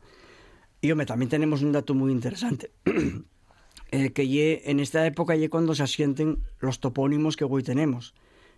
Y 0.80 0.90
hombre, 0.90 1.06
también 1.06 1.28
tenemos 1.28 1.62
un 1.62 1.72
dato 1.72 1.94
muy 1.94 2.10
interesante. 2.10 2.70
eh, 3.92 4.12
que 4.12 4.26
lle, 4.26 4.62
en 4.70 4.80
esta 4.80 5.06
época 5.06 5.36
lle 5.36 5.50
cuando 5.50 5.74
se 5.74 5.82
asienten 5.82 6.38
los 6.58 6.80
topónimos 6.80 7.36
que 7.36 7.44
hoy 7.44 7.62
tenemos. 7.62 8.14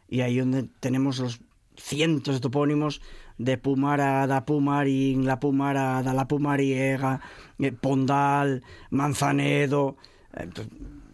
Y 0.08 0.20
ahí 0.20 0.38
donde 0.38 0.68
tenemos 0.80 1.18
los 1.18 1.40
cientos 1.76 2.34
de 2.34 2.40
topónimos 2.40 3.00
de 3.38 3.56
Pumara 3.58 4.26
da 4.26 4.44
Pumarín, 4.44 5.26
la 5.26 5.40
Pumara 5.40 6.02
da 6.02 6.12
la 6.12 6.28
Pumariega, 6.28 7.20
eh, 7.58 7.72
Pondal, 7.72 8.62
Manzanedo, 8.90 9.96
eh, 10.36 10.48
pues, 10.54 10.68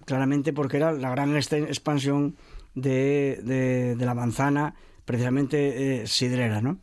claramente 0.05 0.53
porque 0.53 0.77
era 0.79 0.93
la 0.93 1.11
gran 1.11 1.37
expansión 1.37 2.37
de, 2.81 3.41
de- 3.43 3.95
de 3.97 4.07
la 4.07 4.15
manzana, 4.15 4.75
precisamente 5.05 6.03
eh, 6.03 6.07
sidrera, 6.07 6.61
¿no? 6.61 6.79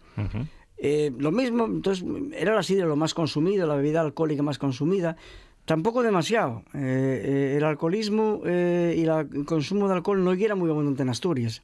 Eh, 0.77 1.11
lo 1.17 1.31
mismo, 1.31 1.65
entonces, 1.65 2.05
era 2.33 2.53
la 2.53 2.63
sidra 2.63 2.85
lo 2.85 2.95
más 2.95 3.13
consumido, 3.13 3.65
la 3.67 3.75
bebida 3.75 4.01
alcohólica 4.01 4.43
más 4.43 4.57
consumida. 4.57 5.15
Tampoco 5.65 6.03
demasiado. 6.03 6.63
Eh, 6.73 7.21
eh, 7.25 7.53
el 7.57 7.63
alcoholismo 7.63 8.41
y 8.45 9.03
la- 9.05 9.21
el 9.21 9.45
consumo 9.45 9.87
de 9.87 9.95
alcohol 9.95 10.23
no 10.23 10.31
era 10.33 10.55
muy 10.55 10.69
abundante 10.69 11.01
en 11.03 11.09
Asturias. 11.09 11.63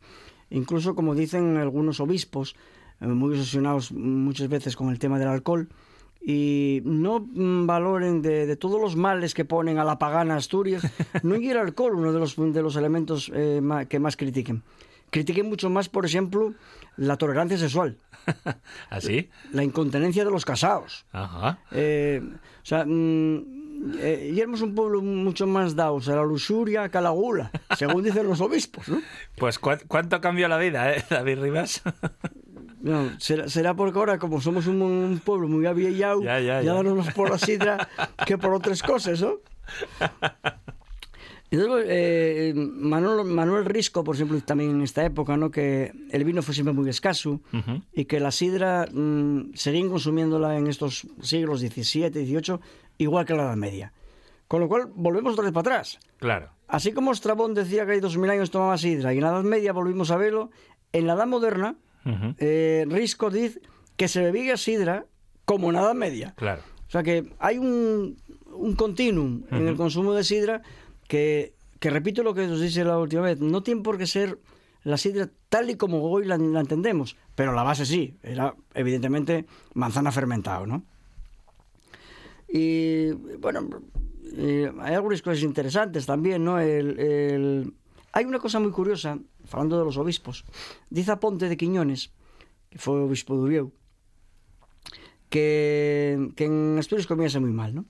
Incluso, 0.50 0.96
como 0.96 1.14
dicen 1.16 1.58
algunos 1.58 2.00
obispos, 2.00 2.56
muy 3.00 3.32
obsesionados 3.36 3.92
muchas 3.92 4.48
veces 4.50 4.76
con 4.76 4.90
el 4.90 5.00
tema 5.00 5.18
del 5.20 5.28
alcohol, 5.28 5.70
y 6.24 6.82
no 6.86 7.20
mm, 7.20 7.66
valoren 7.66 8.22
de, 8.22 8.46
de 8.46 8.56
todos 8.56 8.80
los 8.80 8.96
males 8.96 9.34
que 9.34 9.46
ponen 9.46 9.80
a 9.80 9.84
la 9.84 9.98
pagana 10.00 10.36
Asturias, 10.36 10.84
no 11.24 11.36
era 11.36 11.62
el 11.62 11.68
alcohol 11.68 11.96
uno 11.96 12.14
de 12.14 12.20
los, 12.20 12.36
de 12.38 12.62
los 12.62 12.76
elementos 12.76 13.32
eh, 13.34 13.60
ma- 13.62 13.86
que 13.86 14.00
más 14.00 14.16
critiquen. 14.18 14.64
Critiquen 15.10 15.50
mucho 15.50 15.70
más, 15.70 15.90
por 15.90 16.06
ejemplo, 16.06 16.54
la 16.96 17.18
tolerancia 17.18 17.58
sexual, 17.58 17.98
¿Así? 18.90 19.30
la 19.52 19.64
incontinencia 19.64 20.24
de 20.24 20.32
los 20.32 20.46
casados. 20.46 21.06
Ajá. 21.12 21.60
Eh, 21.72 22.22
o 22.24 22.66
sea, 22.66 22.86
mm, 22.86 23.96
eh, 23.98 24.32
y 24.34 24.40
éramos 24.40 24.62
un 24.62 24.74
pueblo 24.76 25.02
mucho 25.02 25.48
más 25.48 25.76
dados 25.76 26.08
a 26.08 26.16
la 26.16 26.24
luxuria 26.24 26.88
que 26.90 26.98
a 27.00 27.02
la 27.02 27.10
gula, 27.10 27.52
según 27.78 28.04
dicen 28.04 28.28
los 28.28 28.40
obispos, 28.40 28.88
¿no? 28.90 29.02
Pues 29.38 29.60
¿cuán- 29.60 29.82
¿cuánto 29.88 30.22
cambió 30.22 30.48
la 30.48 30.58
vida, 30.60 30.96
eh, 30.96 31.04
David 31.10 31.40
Rivas? 31.40 31.82
No, 32.82 33.20
será, 33.20 33.48
será 33.48 33.76
porque 33.76 33.98
ahora, 34.00 34.18
como 34.18 34.42
somos 34.42 34.68
un, 34.68 34.82
un 34.82 35.20
pueblo 35.24 35.48
muy 35.48 35.66
aviellado, 35.66 36.22
Ya, 36.24 36.40
ya, 36.40 36.62
ya, 36.62 36.82
ya. 36.82 37.14
por 37.14 37.30
la 37.30 37.38
sidra 37.38 37.88
que 38.26 38.38
por 38.38 38.54
otras 38.54 38.82
cosas, 38.82 39.22
¿no? 39.22 39.36
Entonces, 41.52 41.86
eh, 41.90 42.54
Manuel, 42.56 43.26
Manuel 43.26 43.66
Risco, 43.66 44.06
por 44.06 44.16
ejemplo, 44.16 44.40
también 44.40 44.72
en 44.72 44.82
esta 44.82 45.04
época, 45.04 45.36
¿no? 45.36 45.52
que 45.52 45.92
el 46.10 46.24
vino 46.24 46.42
fue 46.42 46.54
siempre 46.54 46.74
muy 46.74 46.90
escaso 46.90 47.42
y 47.92 48.06
que 48.06 48.22
la 48.22 48.32
sidra 48.32 48.88
mm, 48.92 49.54
seguían 49.54 49.90
consumiéndola 49.90 50.58
en 50.58 50.68
estos 50.68 51.06
siglos 51.22 51.60
XVII, 51.60 52.10
XVIII, 52.10 52.60
igual 53.00 53.26
que 53.26 53.34
la 53.36 53.44
Edad 53.44 53.58
Media. 53.58 53.92
Con 54.48 54.62
lo 54.62 54.70
cual, 54.70 54.90
volvemos 54.96 55.34
otra 55.34 55.44
vez 55.44 55.54
para 55.54 55.76
atrás. 55.76 56.00
Claro. 56.20 56.52
Así 56.70 56.94
como 56.94 57.12
Estrabón 57.12 57.54
decía 57.54 57.86
que 57.86 57.94
hay 57.94 58.00
dos 58.00 58.18
mil 58.18 58.30
años 58.30 58.50
tomaba 58.50 58.78
sidra 58.78 59.14
y 59.14 59.18
en 59.18 59.24
la 59.24 59.30
Edad 59.32 59.44
Media 59.44 59.74
volvimos 59.74 60.10
a 60.12 60.16
verlo, 60.16 60.52
en 60.94 61.06
la 61.06 61.14
Edad 61.14 61.28
Moderna, 61.28 61.76
Eh, 62.38 62.86
Risco 62.90 63.30
dice 63.30 63.62
que 63.96 64.08
se 64.08 64.22
bebía 64.22 64.58
sidra 64.58 65.06
como 65.46 65.72
Edad 65.72 65.94
Media. 65.94 66.34
Claro. 66.36 66.62
O 66.88 66.92
sea 66.92 67.04
que 67.04 67.32
hay 67.40 67.58
un, 67.58 68.18
un 68.54 68.76
continuum 68.76 69.44
en 69.52 69.68
el 69.68 69.76
consumo 69.78 70.14
de 70.14 70.24
sidra 70.24 70.62
que, 71.08 71.54
que, 71.80 71.90
repito 71.90 72.22
lo 72.24 72.34
que 72.34 72.42
os 72.42 72.60
dije 72.60 72.84
la 72.84 72.98
última 72.98 73.22
vez, 73.22 73.40
no 73.40 73.64
tiene 73.64 73.82
por 73.82 73.98
qué 73.98 74.08
ser 74.08 74.40
la 74.84 74.98
sidra 74.98 75.30
tal 75.50 75.70
y 75.70 75.76
como 75.76 76.02
hoy 76.10 76.26
la, 76.26 76.38
la 76.38 76.60
entendemos, 76.60 77.16
pero 77.36 77.54
la 77.54 77.64
base 77.64 77.86
sí, 77.86 78.16
era 78.24 78.56
evidentemente 78.74 79.46
manzana 79.74 80.12
fermentado, 80.12 80.66
¿no? 80.66 80.84
Y 82.50 83.12
bueno, 83.40 83.70
eh, 84.38 84.72
hay 84.80 84.94
algunas 84.96 85.22
cosas 85.22 85.44
interesantes 85.44 86.06
también, 86.06 86.44
¿no? 86.44 86.60
El, 86.60 87.00
el- 87.00 87.74
Hay 88.14 88.26
una 88.26 88.40
cosa 88.40 88.60
muy 88.60 88.72
curiosa, 88.72 89.20
hablando 89.52 89.80
de 89.80 89.86
los 89.86 89.98
obispos. 89.98 90.44
Dice 90.90 91.12
Aponte 91.12 91.48
de 91.48 91.58
Quiñones, 91.58 92.12
que 92.70 92.78
fue 92.78 93.00
obispo 93.00 93.36
de 93.36 93.42
Ubieu, 93.42 93.72
que, 95.30 96.32
que 96.36 96.46
en 96.46 96.78
Asturias 96.78 97.08
comíase 97.08 97.40
muy 97.40 97.52
mal, 97.52 97.74
¿no? 97.74 97.86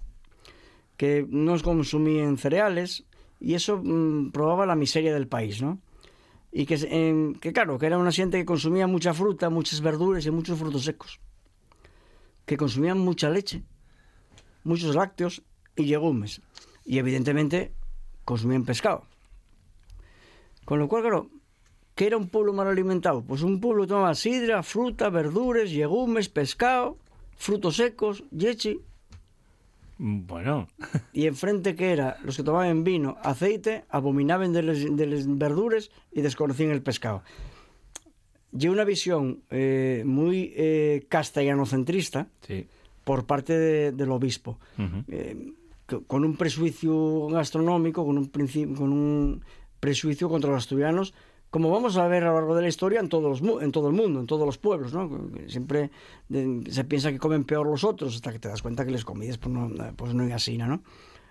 Que 0.95 1.25
no 1.27 1.59
consumían 1.61 2.37
cereales 2.37 3.05
y 3.39 3.55
eso 3.55 3.81
mm, 3.83 4.31
probaba 4.31 4.67
la 4.67 4.75
miseria 4.75 5.13
del 5.13 5.27
país, 5.27 5.61
¿no? 5.61 5.79
Y 6.51 6.65
que, 6.65 6.75
em, 6.75 7.33
que 7.35 7.51
claro, 7.51 7.79
que 7.79 7.87
era 7.87 7.97
una 7.97 8.11
gente 8.11 8.37
que 8.37 8.45
consumía 8.45 8.85
mucha 8.85 9.13
fruta, 9.13 9.49
muchas 9.49 9.81
verduras 9.81 10.25
y 10.25 10.31
muchos 10.31 10.59
frutos 10.59 10.83
secos. 10.83 11.19
Que 12.45 12.57
consumían 12.57 12.99
mucha 12.99 13.29
leche, 13.29 13.63
muchos 14.63 14.93
lácteos 14.93 15.41
y 15.75 15.85
legumes. 15.85 16.41
Y 16.85 16.99
evidentemente 16.99 17.73
consumían 18.25 18.65
pescado. 18.65 19.07
Con 20.65 20.79
lo 20.79 20.87
cual, 20.87 21.01
claro, 21.03 21.29
¿qué 21.95 22.07
era 22.07 22.17
un 22.17 22.29
pueblo 22.29 22.53
mal 22.53 22.67
alimentado? 22.67 23.23
Pues 23.23 23.41
un 23.41 23.59
pueblo 23.59 23.83
que 23.83 23.89
tomaba 23.89 24.15
sidra, 24.15 24.63
fruta, 24.63 25.09
verduras, 25.09 25.71
legumes, 25.71 26.29
pescado, 26.29 26.97
frutos 27.35 27.75
secos, 27.77 28.23
leche. 28.31 28.79
Bueno, 29.97 30.67
Y 31.13 31.27
enfrente 31.27 31.75
que 31.75 31.91
era 31.91 32.17
los 32.23 32.35
que 32.37 32.43
tomaban 32.43 32.83
vino, 32.83 33.17
aceite, 33.23 33.85
abominaban 33.89 34.51
de 34.53 34.63
las 35.07 35.37
verduras 35.37 35.91
y 36.11 36.21
desconocían 36.21 36.71
el 36.71 36.81
pescado. 36.81 37.23
Y 38.57 38.67
una 38.67 38.83
visión 38.83 39.43
eh, 39.49 40.03
muy 40.05 40.53
eh, 40.57 41.05
castellanocentrista 41.07 42.27
sí. 42.45 42.67
por 43.03 43.25
parte 43.25 43.57
de- 43.57 43.91
del 43.91 44.11
obispo. 44.11 44.59
Eh, 45.07 45.53
con 46.07 46.25
un 46.25 46.35
prejuicio 46.35 47.27
gastronómico, 47.27 48.05
con 48.05 48.17
un, 48.17 48.27
principio, 48.29 48.75
con 48.77 48.91
un 48.93 49.43
prejuicio 49.81 50.29
contra 50.29 50.51
los 50.51 50.59
asturianos, 50.59 51.13
como 51.49 51.69
vamos 51.69 51.97
a 51.97 52.07
ver 52.07 52.23
a 52.23 52.27
lo 52.27 52.35
largo 52.35 52.55
de 52.55 52.61
la 52.61 52.69
historia 52.69 53.01
en, 53.01 53.09
todos 53.09 53.41
los, 53.41 53.61
en 53.61 53.73
todo 53.73 53.89
el 53.89 53.93
mundo, 53.93 54.21
en 54.21 54.27
todos 54.27 54.45
los 54.45 54.57
pueblos. 54.57 54.93
¿no? 54.93 55.29
Siempre 55.47 55.91
se 56.69 56.85
piensa 56.85 57.11
que 57.11 57.19
comen 57.19 57.43
peor 57.43 57.67
los 57.67 57.83
otros 57.83 58.15
hasta 58.15 58.31
que 58.31 58.39
te 58.39 58.47
das 58.47 58.61
cuenta 58.61 58.85
que 58.85 58.91
les 58.91 59.03
comidas 59.03 59.37
pues 59.37 59.53
no, 59.53 59.69
pues 59.97 60.13
no 60.13 60.23
es 60.23 60.31
así. 60.31 60.57
¿no? 60.57 60.81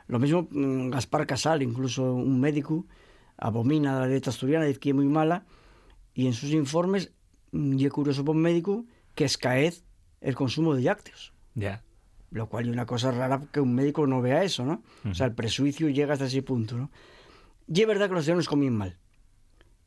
Lo 0.09 0.18
mismo 0.18 0.46
mm, 0.51 0.90
Gaspar 0.90 1.26
Casal, 1.26 1.62
incluso 1.62 2.12
un 2.12 2.38
médico, 2.38 2.84
abomina 3.38 3.98
la 3.98 4.07
dieta 4.07 4.28
asturiana, 4.28 4.66
dice 4.66 4.78
que 4.78 4.90
es 4.90 4.94
muy 4.94 5.07
mala, 5.07 5.46
y 6.12 6.26
en 6.26 6.34
sus 6.34 6.51
informes, 6.51 7.12
mm, 7.53 7.78
y 7.78 7.86
es 7.86 7.92
curioso 7.92 8.22
por 8.22 8.36
un 8.36 8.42
médico, 8.42 8.84
que 9.14 9.24
escaez 9.24 9.84
el 10.20 10.34
consumo 10.34 10.74
de 10.74 10.82
lácteos. 10.82 11.32
Ya. 11.55 11.82
Lo 12.30 12.48
cual 12.48 12.66
es 12.66 12.72
una 12.72 12.86
cosa 12.86 13.11
rara 13.11 13.40
que 13.53 13.61
un 13.61 13.74
médico 13.74 14.07
no 14.07 14.20
vea 14.20 14.44
eso, 14.44 14.64
¿no? 14.64 14.82
O 15.09 15.14
sea, 15.14 15.26
el 15.26 15.34
prejuicio 15.34 15.88
llega 15.88 16.12
hasta 16.12 16.26
ese 16.26 16.42
punto, 16.42 16.76
¿no? 16.76 16.90
Y 17.73 17.81
es 17.83 17.87
verdad 17.87 18.07
que 18.09 18.12
los 18.14 18.21
asturianos 18.21 18.49
comían 18.49 18.77
mal. 18.77 18.99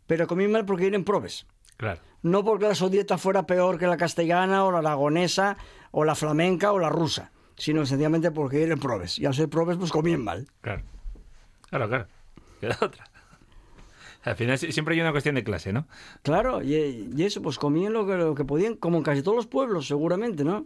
Pero 0.08 0.28
comían 0.28 0.52
mal 0.52 0.66
porque 0.66 0.84
vienen 0.84 1.04
probes. 1.04 1.46
Claro. 1.78 2.00
No 2.22 2.44
porque 2.46 2.68
la 2.68 2.76
su 2.76 2.90
dieta 2.90 3.18
fuera 3.18 3.46
peor 3.46 3.78
que 3.78 3.88
la 3.88 3.98
castellana 3.98 4.64
o 4.64 4.72
la 4.72 4.80
aragonesa 4.80 5.58
o 5.92 6.06
la 6.06 6.16
flamenca 6.16 6.72
o 6.72 6.80
la 6.80 6.90
rusa, 6.90 7.32
sino 7.58 7.86
sencillamente 7.86 8.32
porque 8.32 8.58
vienen 8.58 8.80
probes. 8.80 9.20
Y 9.20 9.26
al 9.26 9.34
ser 9.34 9.50
probes, 9.50 9.78
pues 9.78 9.92
comían 9.92 10.24
mal. 10.24 10.48
Claro. 10.62 10.84
Claro, 11.70 11.90
claro. 11.90 12.08
Queda 12.62 12.78
otra. 12.82 13.06
Al 14.24 14.36
final 14.38 14.58
si- 14.58 14.72
siempre 14.72 14.96
hay 14.96 15.02
una 15.02 15.12
cuestión 15.12 15.36
de 15.36 15.44
clase, 15.44 15.74
¿no? 15.74 15.86
Claro, 16.22 16.62
y, 16.62 17.12
y 17.14 17.24
eso, 17.24 17.42
pues 17.42 17.58
comían 17.60 17.92
lo 17.92 18.06
que, 18.08 18.16
lo 18.16 18.36
que 18.36 18.46
podían, 18.46 18.76
como 18.76 18.98
en 18.98 19.04
casi 19.04 19.22
todos 19.22 19.36
los 19.36 19.48
pueblos, 19.48 19.88
seguramente, 19.88 20.46
¿no? 20.46 20.66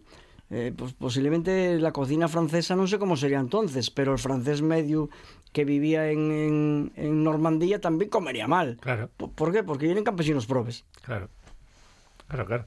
Eh, 0.52 0.72
pues 0.78 0.94
posiblemente 0.94 1.78
la 1.80 1.92
cocina 1.92 2.28
francesa 2.28 2.76
no 2.76 2.86
sé 2.88 3.00
cómo 3.00 3.18
sería 3.18 3.40
entonces, 3.40 3.90
pero 3.90 4.14
el 4.14 4.20
francés 4.20 4.62
medio 4.62 5.10
que 5.58 5.66
vivía 5.66 6.12
en, 6.12 6.32
en, 6.32 6.92
en 6.96 7.24
Normandía 7.24 7.82
también 7.82 8.12
comería 8.12 8.48
mal. 8.48 8.78
Claro, 8.80 9.10
¿Por, 9.18 9.32
por 9.32 9.52
qué? 9.52 9.64
Porque 9.64 9.88
vienen 9.88 10.04
campesinos 10.04 10.46
probes. 10.46 10.86
claro. 11.02 11.32
Claro, 12.28 12.46
claro. 12.46 12.66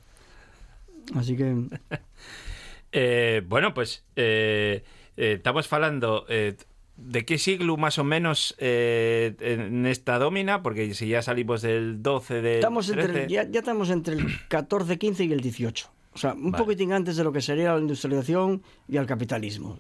Así 1.15 1.37
que, 1.37 1.55
Eh, 2.93 3.43
bueno, 3.47 3.73
pues 3.75 4.03
eh, 4.17 4.83
eh, 5.17 5.35
estamos 5.37 5.69
falando 5.69 6.27
eh, 6.29 6.57
de 6.97 7.25
qué 7.25 7.39
siglo 7.39 7.77
más 7.77 8.01
o 8.01 8.03
menos 8.03 8.57
eh, 8.59 9.37
en 9.39 9.87
esta 9.87 10.19
domina, 10.19 10.61
porque 10.65 10.93
si 10.95 11.07
ya 11.07 11.23
salimos 11.23 11.63
del 11.63 12.03
12 12.03 12.43
del 12.43 12.55
estamos 12.55 12.89
entre, 12.89 13.07
13, 13.07 13.29
ya, 13.29 13.45
ya 13.49 13.61
estamos 13.61 13.89
entre 13.91 14.15
el 14.15 14.27
14, 14.49 14.99
15 14.99 15.25
y 15.27 15.33
el 15.33 15.41
18. 15.43 15.89
O 16.21 16.23
sea, 16.29 16.35
un 16.35 16.51
Vale. 16.51 16.63
poquitín 16.65 16.93
antes 16.93 17.17
de 17.17 17.25
lo 17.25 17.33
que 17.33 17.41
sería 17.41 17.73
la 17.73 17.79
industrialización 17.81 18.63
y 18.87 18.99
el 18.99 19.07
capitalismo. 19.07 19.79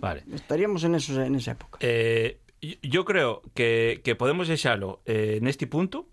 Vale. 0.00 0.22
Estaríamos 0.32 0.84
en, 0.84 0.94
eso, 0.94 1.20
en 1.20 1.34
esa 1.34 1.50
época. 1.52 1.78
Eh, 1.82 2.38
yo 2.80 3.04
creo 3.04 3.42
que, 3.52 4.00
que 4.02 4.14
podemos 4.14 4.48
echarlo 4.48 5.02
eh, 5.04 5.36
en 5.38 5.46
este 5.46 5.66
punto, 5.66 6.06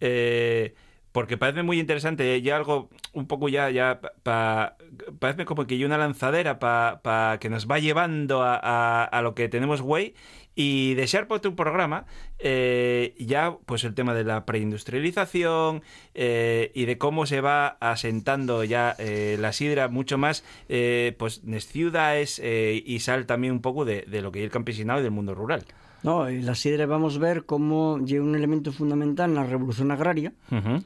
eh, 0.00 0.74
porque 1.12 1.36
parece 1.36 1.62
muy 1.62 1.78
interesante, 1.78 2.42
ya 2.42 2.56
algo 2.56 2.90
un 3.12 3.28
poco 3.28 3.48
ya, 3.48 3.70
ya 3.70 4.00
pa, 4.00 4.12
pa- 4.24 4.76
parece 5.20 5.44
como 5.44 5.64
que 5.68 5.76
hay 5.76 5.84
una 5.84 5.96
lanzadera 5.96 6.58
para 6.58 7.38
que 7.38 7.48
nos 7.48 7.68
va 7.68 7.78
llevando 7.78 8.42
a, 8.42 8.56
a- 8.60 9.04
a 9.04 9.22
lo 9.22 9.36
que 9.36 9.48
tenemos 9.48 9.80
güey 9.80 10.14
y 10.60 10.94
desear 10.94 11.28
por 11.28 11.38
tu 11.38 11.54
programa 11.54 12.04
eh, 12.40 13.14
ya 13.20 13.56
pues 13.64 13.84
el 13.84 13.94
tema 13.94 14.12
de 14.12 14.24
la 14.24 14.44
preindustrialización 14.44 15.82
eh, 16.14 16.72
y 16.74 16.84
de 16.84 16.98
cómo 16.98 17.26
se 17.26 17.40
va 17.40 17.76
asentando 17.80 18.64
ya 18.64 18.96
eh, 18.98 19.36
la 19.38 19.52
sidra 19.52 19.86
mucho 19.86 20.18
más 20.18 20.42
eh, 20.68 21.14
pues 21.16 21.42
en 21.46 21.52
las 21.54 21.66
ciudades 21.66 22.40
y 22.42 22.98
sal 22.98 23.26
también 23.26 23.52
un 23.52 23.60
poco 23.62 23.84
de, 23.84 24.02
de 24.02 24.20
lo 24.20 24.32
que 24.32 24.40
es 24.40 24.44
el 24.46 24.50
campesinado 24.50 24.98
y 24.98 25.02
del 25.04 25.12
mundo 25.12 25.32
rural. 25.34 25.64
No, 26.02 26.28
y 26.28 26.42
la 26.42 26.56
sidra 26.56 26.86
vamos 26.86 27.16
a 27.16 27.20
ver 27.20 27.44
como 27.44 27.98
lleva 28.04 28.24
un 28.24 28.34
elemento 28.34 28.72
fundamental 28.72 29.30
en 29.30 29.36
la 29.36 29.44
revolución 29.44 29.92
agraria, 29.92 30.32
Ujú. 30.50 30.82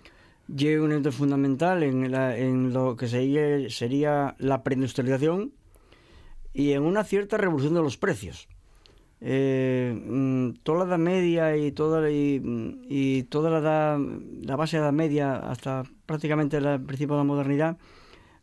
lleva 0.54 0.84
un 0.84 0.90
elemento 0.90 1.12
fundamental 1.12 1.82
en, 1.82 2.10
la- 2.12 2.36
en 2.36 2.74
lo 2.74 2.94
que 2.96 3.08
sería, 3.08 3.70
sería 3.70 4.34
la 4.38 4.62
preindustrialización 4.62 5.52
y 6.52 6.72
en 6.72 6.82
una 6.82 7.04
cierta 7.04 7.38
revolución 7.38 7.72
de 7.72 7.80
los 7.80 7.96
precios. 7.96 8.48
Eh, 9.24 9.94
mm, 10.04 10.62
toda 10.64 10.80
la 10.80 10.84
Edad 10.86 10.98
Media 10.98 11.56
y 11.56 11.70
toda, 11.70 12.10
y, 12.10 12.40
mm, 12.40 12.86
y 12.88 13.22
toda 13.24 13.50
la, 13.50 13.58
edad- 13.60 14.00
la 14.42 14.56
base 14.56 14.76
de 14.76 14.80
la 14.80 14.86
Edad 14.88 14.92
Media 14.94 15.36
hasta 15.36 15.84
prácticamente 16.06 16.56
el 16.56 16.82
principio 16.82 17.14
de 17.14 17.20
la 17.20 17.24
modernidad, 17.24 17.78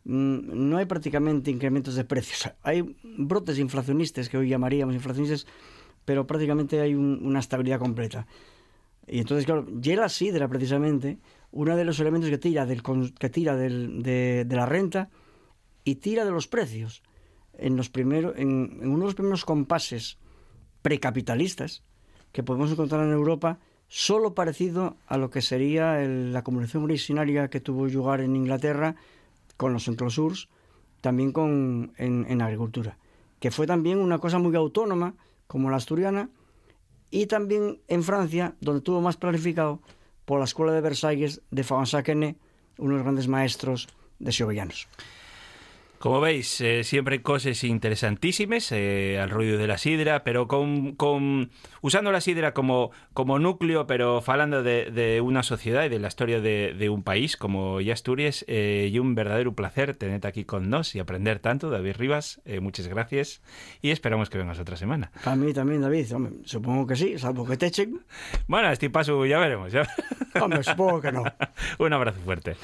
mm, 0.04 0.38
no 0.70 0.78
hay 0.78 0.86
prácticamente 0.86 1.50
incrementos 1.50 1.96
de 1.96 2.04
precios. 2.04 2.50
Hay 2.62 2.96
brotes 3.18 3.58
inflacionistas 3.58 4.30
que 4.30 4.38
hoy 4.38 4.48
llamaríamos 4.48 4.94
inflacionistas, 4.94 5.46
pero 6.06 6.26
prácticamente 6.26 6.80
hay 6.80 6.94
un- 6.94 7.20
una 7.22 7.40
estabilidad 7.40 7.78
completa. 7.78 8.26
Y 9.06 9.18
entonces, 9.18 9.44
claro, 9.44 9.66
y 9.82 9.96
la 9.96 10.08
sidra 10.08 10.48
precisamente, 10.48 11.18
uno 11.50 11.76
de 11.76 11.84
los 11.84 12.00
elementos 12.00 12.30
que 12.30 12.38
tira, 12.38 12.64
del, 12.64 12.82
que 13.18 13.28
tira 13.28 13.54
del- 13.54 14.02
de, 14.02 14.46
de 14.46 14.56
la 14.56 14.64
renta 14.64 15.10
y 15.84 15.96
tira 15.96 16.24
de 16.24 16.30
los 16.30 16.48
precios. 16.48 17.02
En, 17.58 17.76
los 17.76 17.90
primeros, 17.90 18.34
en, 18.38 18.78
en 18.80 18.88
uno 18.88 19.00
de 19.00 19.04
los 19.06 19.14
primeros 19.14 19.44
compases 19.44 20.16
precapitalistas 20.82 21.82
que 22.32 22.42
podemos 22.42 22.70
encontrar 22.70 23.04
en 23.04 23.12
Europa, 23.12 23.58
solo 23.88 24.34
parecido 24.34 24.96
a 25.06 25.16
lo 25.16 25.30
que 25.30 25.42
sería 25.42 25.98
la 25.98 26.38
acumulación 26.38 26.84
originaria 26.84 27.48
que 27.48 27.60
tuvo 27.60 27.86
lugar 27.86 28.20
en 28.20 28.36
Inglaterra 28.36 28.94
con 29.56 29.72
los 29.72 29.88
enclosures, 29.88 30.48
también 31.00 31.32
con, 31.32 31.92
en, 31.96 32.42
agricultura, 32.42 32.98
que 33.40 33.50
fue 33.50 33.66
también 33.66 33.98
una 33.98 34.18
cosa 34.18 34.38
muy 34.38 34.54
autónoma, 34.54 35.14
como 35.46 35.70
la 35.70 35.76
asturiana, 35.76 36.30
y 37.10 37.26
también 37.26 37.80
en 37.88 38.04
Francia, 38.04 38.54
donde 38.60 38.82
tuvo 38.82 39.00
más 39.00 39.16
planificado 39.16 39.80
por 40.24 40.38
la 40.38 40.44
escuela 40.44 40.72
de 40.72 40.80
Versalles 40.80 41.42
de 41.50 41.64
Fabansaquene, 41.64 42.36
uno 42.78 42.90
de 42.90 42.96
los 42.98 43.02
grandes 43.02 43.26
maestros 43.26 43.88
de 44.20 44.30
segovianos. 44.30 44.86
Como 46.00 46.18
veis, 46.22 46.62
eh, 46.62 46.82
siempre 46.82 47.20
cosas 47.20 47.62
interesantísimas 47.62 48.72
eh, 48.72 49.18
al 49.20 49.28
ruido 49.28 49.58
de 49.58 49.66
la 49.66 49.76
sidra, 49.76 50.24
pero 50.24 50.48
con, 50.48 50.94
con- 50.96 51.50
usando 51.82 52.10
la 52.10 52.22
sidra 52.22 52.54
como, 52.54 52.90
como 53.12 53.38
núcleo, 53.38 53.86
pero 53.86 54.22
falando 54.22 54.62
de, 54.62 54.90
de 54.90 55.20
una 55.20 55.42
sociedad 55.42 55.84
y 55.84 55.90
de 55.90 55.98
la 55.98 56.08
historia 56.08 56.40
de, 56.40 56.72
de 56.72 56.88
un 56.88 57.02
país 57.02 57.36
como 57.36 57.82
ya 57.82 57.92
Asturias, 57.92 58.46
eh, 58.48 58.88
y 58.90 58.98
un 58.98 59.14
verdadero 59.14 59.52
placer 59.54 59.94
tenerte 59.94 60.26
aquí 60.26 60.44
con 60.46 60.70
nos 60.70 60.94
y 60.94 61.00
aprender 61.00 61.38
tanto, 61.38 61.68
David 61.68 61.96
Rivas, 61.98 62.40
eh, 62.46 62.60
muchas 62.60 62.88
gracias 62.88 63.42
y 63.82 63.90
esperamos 63.90 64.30
que 64.30 64.38
vengas 64.38 64.58
otra 64.58 64.76
semana. 64.76 65.12
Para 65.22 65.36
mí 65.36 65.52
también, 65.52 65.82
David, 65.82 66.14
hombre, 66.16 66.32
supongo 66.46 66.86
que 66.86 66.96
sí, 66.96 67.18
salvo 67.18 67.46
que 67.46 67.58
te 67.58 67.66
echen. 67.66 68.00
Bueno, 68.48 68.70
este 68.72 68.88
paso 68.88 69.26
ya 69.26 69.38
veremos. 69.38 69.70
ya. 69.70 69.86
Hombre, 70.40 70.62
supongo 70.62 71.02
que 71.02 71.12
no. 71.12 71.24
un 71.78 71.92
abrazo 71.92 72.20
fuerte. 72.24 72.56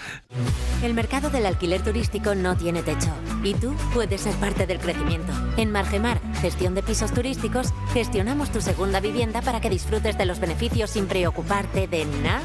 El 0.83 0.95
mercado 0.95 1.29
del 1.29 1.45
alquiler 1.45 1.83
turístico 1.83 2.35
no 2.35 2.57
tiene 2.57 2.83
techo 2.83 3.13
y 3.47 3.55
tú 3.55 3.75
puedes 3.95 4.21
ser 4.21 4.35
parte 4.37 4.67
del 4.67 4.81
crecimiento. 4.81 5.33
En 5.57 5.71
Margemar, 5.71 6.21
gestión 6.41 6.75
de 6.75 6.83
pisos 6.83 7.13
turísticos, 7.13 7.73
gestionamos 7.93 8.51
tu 8.51 8.61
segunda 8.61 8.99
vivienda 9.01 9.41
para 9.41 9.61
que 9.61 9.71
disfrutes 9.71 10.19
de 10.19 10.27
los 10.27 10.41
beneficios 10.41 10.91
sin 10.91 11.07
preocuparte 11.07 11.87
de 11.87 12.05
nada. 12.23 12.43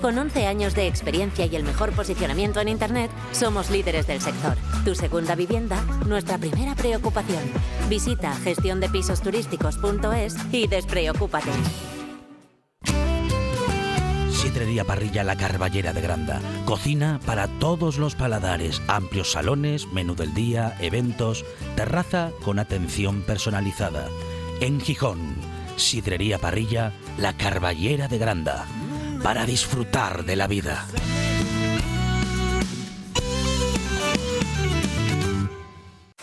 Con 0.00 0.16
11 0.18 0.46
años 0.46 0.74
de 0.74 0.86
experiencia 0.86 1.46
y 1.46 1.56
el 1.56 1.64
mejor 1.64 1.92
posicionamiento 1.92 2.60
en 2.60 2.68
Internet, 2.68 3.10
somos 3.32 3.70
líderes 3.70 4.06
del 4.06 4.20
sector. 4.20 4.56
Tu 4.84 4.94
segunda 4.94 5.34
vivienda, 5.34 5.82
nuestra 6.06 6.38
primera 6.38 6.74
preocupación. 6.74 7.42
Visita 7.88 8.32
gestiondepisosturísticos.es 8.44 10.36
y 10.52 10.66
despreocúpate. 10.66 11.50
Sidrería 14.54 14.84
Parrilla 14.84 15.24
La 15.24 15.34
Carballera 15.34 15.92
de 15.92 16.00
Granda. 16.00 16.40
Cocina 16.64 17.18
para 17.26 17.48
todos 17.58 17.98
los 17.98 18.14
paladares. 18.14 18.80
Amplios 18.86 19.32
salones, 19.32 19.88
menú 19.92 20.14
del 20.14 20.32
día, 20.32 20.76
eventos, 20.78 21.44
terraza 21.74 22.30
con 22.44 22.60
atención 22.60 23.22
personalizada. 23.22 24.06
En 24.60 24.80
Gijón, 24.80 25.34
Sidrería 25.74 26.38
Parrilla 26.38 26.92
La 27.18 27.36
Carballera 27.36 28.06
de 28.06 28.16
Granda. 28.18 28.64
Para 29.24 29.44
disfrutar 29.44 30.24
de 30.24 30.36
la 30.36 30.46
vida. 30.46 30.86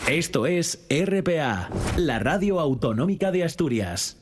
Esto 0.07 0.45
es 0.45 0.87
RPA, 0.89 1.69
la 1.97 2.19
radio 2.19 2.61
autonómica 2.61 3.29
de 3.31 3.43
Asturias. 3.43 4.20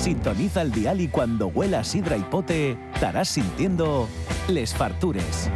Sintoniza 0.00 0.62
el 0.62 0.72
dial 0.72 0.98
y 1.02 1.08
cuando 1.08 1.48
huela 1.48 1.84
sidra 1.84 2.16
y 2.16 2.22
pote, 2.22 2.78
estarás 2.94 3.28
sintiendo 3.28 4.08
Les 4.48 4.72
Fartures. 4.74 5.50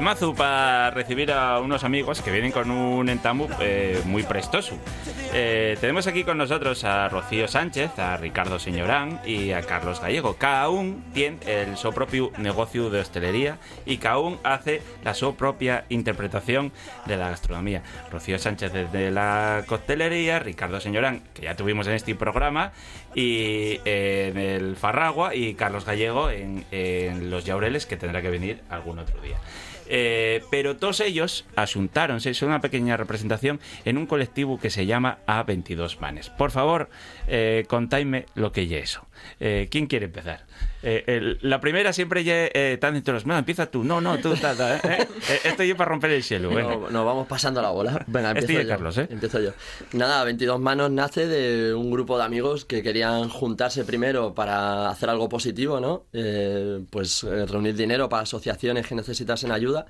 Temazo 0.00 0.34
para 0.34 0.90
recibir 0.92 1.30
a 1.30 1.60
unos 1.60 1.84
amigos 1.84 2.22
que 2.22 2.30
vienen 2.30 2.52
con 2.52 2.70
un 2.70 3.10
entamu 3.10 3.48
eh, 3.60 4.00
muy 4.06 4.22
prestoso. 4.22 4.78
Eh, 5.34 5.76
tenemos 5.78 6.06
aquí 6.06 6.24
con 6.24 6.38
nosotros 6.38 6.84
a 6.84 7.10
Rocío 7.10 7.46
Sánchez, 7.46 7.98
a 7.98 8.16
Ricardo 8.16 8.58
Señorán 8.58 9.20
y 9.26 9.52
a 9.52 9.60
Carlos 9.60 10.00
Gallego. 10.00 10.36
Cada 10.36 10.70
un 10.70 11.04
tiene 11.12 11.36
el 11.46 11.76
su 11.76 11.92
propio 11.92 12.32
negocio 12.38 12.88
de 12.88 13.00
hostelería 13.00 13.58
y 13.84 13.98
cada 13.98 14.20
un 14.20 14.38
hace 14.42 14.80
la 15.04 15.12
su 15.12 15.34
propia 15.34 15.84
interpretación 15.90 16.72
de 17.04 17.18
la 17.18 17.28
gastronomía. 17.28 17.82
Rocío 18.10 18.38
Sánchez 18.38 18.72
desde 18.72 19.10
la 19.10 19.64
coctelería, 19.66 20.38
Ricardo 20.38 20.80
Señorán, 20.80 21.20
que 21.34 21.42
ya 21.42 21.56
tuvimos 21.56 21.86
en 21.88 21.92
este 21.92 22.14
programa, 22.14 22.72
y 23.14 23.80
eh, 23.84 24.28
en 24.30 24.38
el 24.38 24.76
Farragua, 24.76 25.34
y 25.34 25.52
Carlos 25.52 25.84
Gallego 25.84 26.30
en, 26.30 26.64
en 26.70 27.28
Los 27.28 27.44
Llaureles, 27.44 27.84
que 27.84 27.98
tendrá 27.98 28.22
que 28.22 28.30
venir 28.30 28.62
algún 28.70 28.98
otro 28.98 29.20
día. 29.20 29.36
Eh, 29.92 30.42
pero 30.52 30.76
todos 30.76 31.00
ellos 31.00 31.44
asuntáronse, 31.56 32.30
es 32.30 32.42
una 32.42 32.60
pequeña 32.60 32.96
representación 32.96 33.58
en 33.84 33.98
un 33.98 34.06
colectivo 34.06 34.60
que 34.60 34.70
se 34.70 34.86
llama 34.86 35.18
A22 35.26 35.98
Manes. 35.98 36.30
Por 36.30 36.52
favor, 36.52 36.90
eh, 37.26 37.64
lo 38.36 38.52
que 38.52 38.66
es 38.66 38.78
eso. 38.78 39.06
Eh, 39.40 39.66
¿Quién 39.68 39.86
quiere 39.86 40.06
empezar? 40.06 40.46
Eh, 40.82 41.04
el- 41.06 41.38
la 41.42 41.60
primera 41.60 41.92
siempre 41.92 42.24
ya 42.24 42.46
eh, 42.46 42.78
tan 42.80 42.94
manos. 43.24 43.38
Empieza 43.40 43.66
tú. 43.70 43.84
No, 43.84 44.00
no, 44.00 44.18
tú. 44.18 44.34
ta, 44.34 44.54
ta, 44.54 44.76
eh, 44.76 44.80
eh. 45.28 45.40
Esto 45.44 45.62
yo 45.62 45.76
para 45.76 45.90
romper 45.90 46.10
el 46.12 46.22
cielo. 46.22 46.48
venga. 46.50 46.74
No, 46.74 46.90
nos 46.90 47.04
vamos 47.04 47.26
pasando 47.26 47.60
la 47.60 47.70
bola. 47.70 48.04
Venga, 48.06 48.30
empiezo 48.30 48.62
yo. 48.62 48.68
Carlos, 48.68 48.98
¿eh? 48.98 49.06
Empiezo 49.10 49.40
yo. 49.40 49.50
Nada, 49.92 50.24
22 50.24 50.58
Manos 50.60 50.90
nace 50.90 51.26
de 51.26 51.74
un 51.74 51.90
grupo 51.90 52.16
de 52.18 52.24
amigos 52.24 52.64
que 52.64 52.82
querían 52.82 53.28
juntarse 53.28 53.84
primero 53.84 54.34
para 54.34 54.88
hacer 54.88 55.10
algo 55.10 55.28
positivo, 55.28 55.80
¿no? 55.80 56.04
Eh, 56.12 56.80
pues 56.90 57.22
reunir 57.22 57.74
dinero 57.74 58.08
para 58.08 58.22
asociaciones 58.22 58.86
que 58.86 58.94
necesitasen 58.94 59.52
ayuda. 59.52 59.86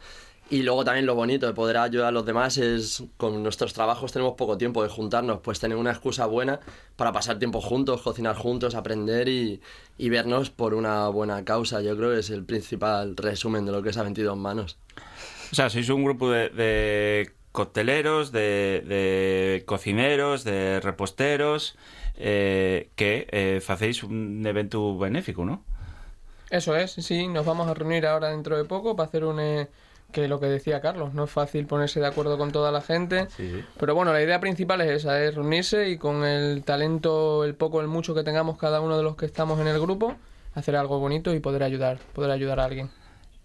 Y 0.51 0.63
luego 0.65 0.85
también 0.85 1.07
lo 1.07 1.15
bonito 1.15 1.47
de 1.47 1.55
poder 1.55 1.77
ayudar 1.79 2.09
a 2.09 2.11
los 2.11 2.27
demás 2.27 2.59
es, 2.59 3.05
con 3.17 3.41
nuestros 3.43 3.73
trabajos 3.73 4.13
tenemos 4.13 4.35
poco 4.35 4.59
tiempo 4.59 4.83
de 4.83 4.89
juntarnos, 4.89 5.41
pues 5.43 5.61
tener 5.61 5.77
una 5.79 5.93
excusa 5.93 6.27
buena 6.27 6.59
para 6.97 7.13
pasar 7.13 7.39
tiempo 7.39 7.61
juntos, 7.61 8.03
cocinar 8.03 8.35
juntos, 8.37 8.75
aprender 8.75 9.29
y, 9.29 9.63
y 9.97 10.09
vernos 10.11 10.51
por 10.51 10.75
una 10.75 11.09
buena 11.09 11.45
causa. 11.45 11.81
Yo 11.83 11.97
creo 11.97 12.11
que 12.13 12.19
es 12.19 12.31
el 12.31 12.45
principal 12.45 13.17
resumen 13.17 13.65
de 13.65 13.73
lo 13.73 13.83
que 13.83 13.91
es 13.91 13.97
a 13.99 14.03
22 14.03 14.37
manos. 14.37 14.79
O 15.53 15.55
sea, 15.57 15.69
sois 15.71 15.89
un 15.91 16.05
grupo 16.05 16.31
de, 16.31 16.49
de 16.51 17.33
cocteleros, 17.53 18.31
de, 18.33 18.83
de 18.87 19.65
cocineros, 19.67 20.45
de 20.45 20.81
reposteros, 20.81 21.77
eh, 22.17 22.91
que 22.97 23.27
eh, 23.33 23.61
hacéis 23.67 24.03
un 24.05 24.45
evento 24.47 24.97
benéfico, 24.99 25.45
¿no? 25.45 25.65
Eso 26.51 26.75
es, 26.77 26.93
sí, 26.93 27.29
nos 27.29 27.47
vamos 27.47 27.69
a 27.69 27.75
reunir 27.75 28.07
ahora 28.07 28.29
dentro 28.31 28.57
de 28.57 28.65
poco 28.65 28.97
para 28.97 29.07
hacer 29.09 29.25
un... 29.25 29.39
eh, 29.41 29.69
que 30.11 30.29
lo 30.29 30.41
que 30.41 30.47
decía 30.47 30.81
Carlos, 30.81 31.15
no 31.15 31.25
es 31.25 31.31
fácil 31.31 31.67
ponerse 31.67 32.01
de 32.01 32.07
acuerdo 32.07 32.39
con 32.39 32.53
toda 32.53 32.71
la 32.73 32.81
gente, 32.81 33.29
pero 33.79 33.95
bueno, 33.95 34.13
la 34.13 34.23
idea 34.23 34.41
principal 34.41 34.81
es 34.83 34.91
esa, 34.91 35.23
es 35.23 35.35
reunirse 35.35 35.89
y 35.89 35.97
con 35.97 36.25
el 36.25 36.63
talento, 36.65 37.45
el 37.45 37.55
poco, 37.55 37.81
el 37.81 37.89
mucho 37.89 38.15
que 38.15 38.23
tengamos 38.23 38.59
cada 38.59 38.81
uno 38.81 38.97
de 38.97 39.03
los 39.03 39.17
que 39.17 39.27
estamos 39.27 39.61
en 39.61 39.67
el 39.67 39.81
grupo, 39.81 40.17
hacer 40.55 40.77
algo 40.77 40.99
bonito 40.99 41.35
y 41.35 41.41
poder 41.41 41.63
ayudar, 41.63 41.99
poder 42.13 42.31
ayudar 42.31 42.61
a 42.61 42.65
alguien. 42.65 42.91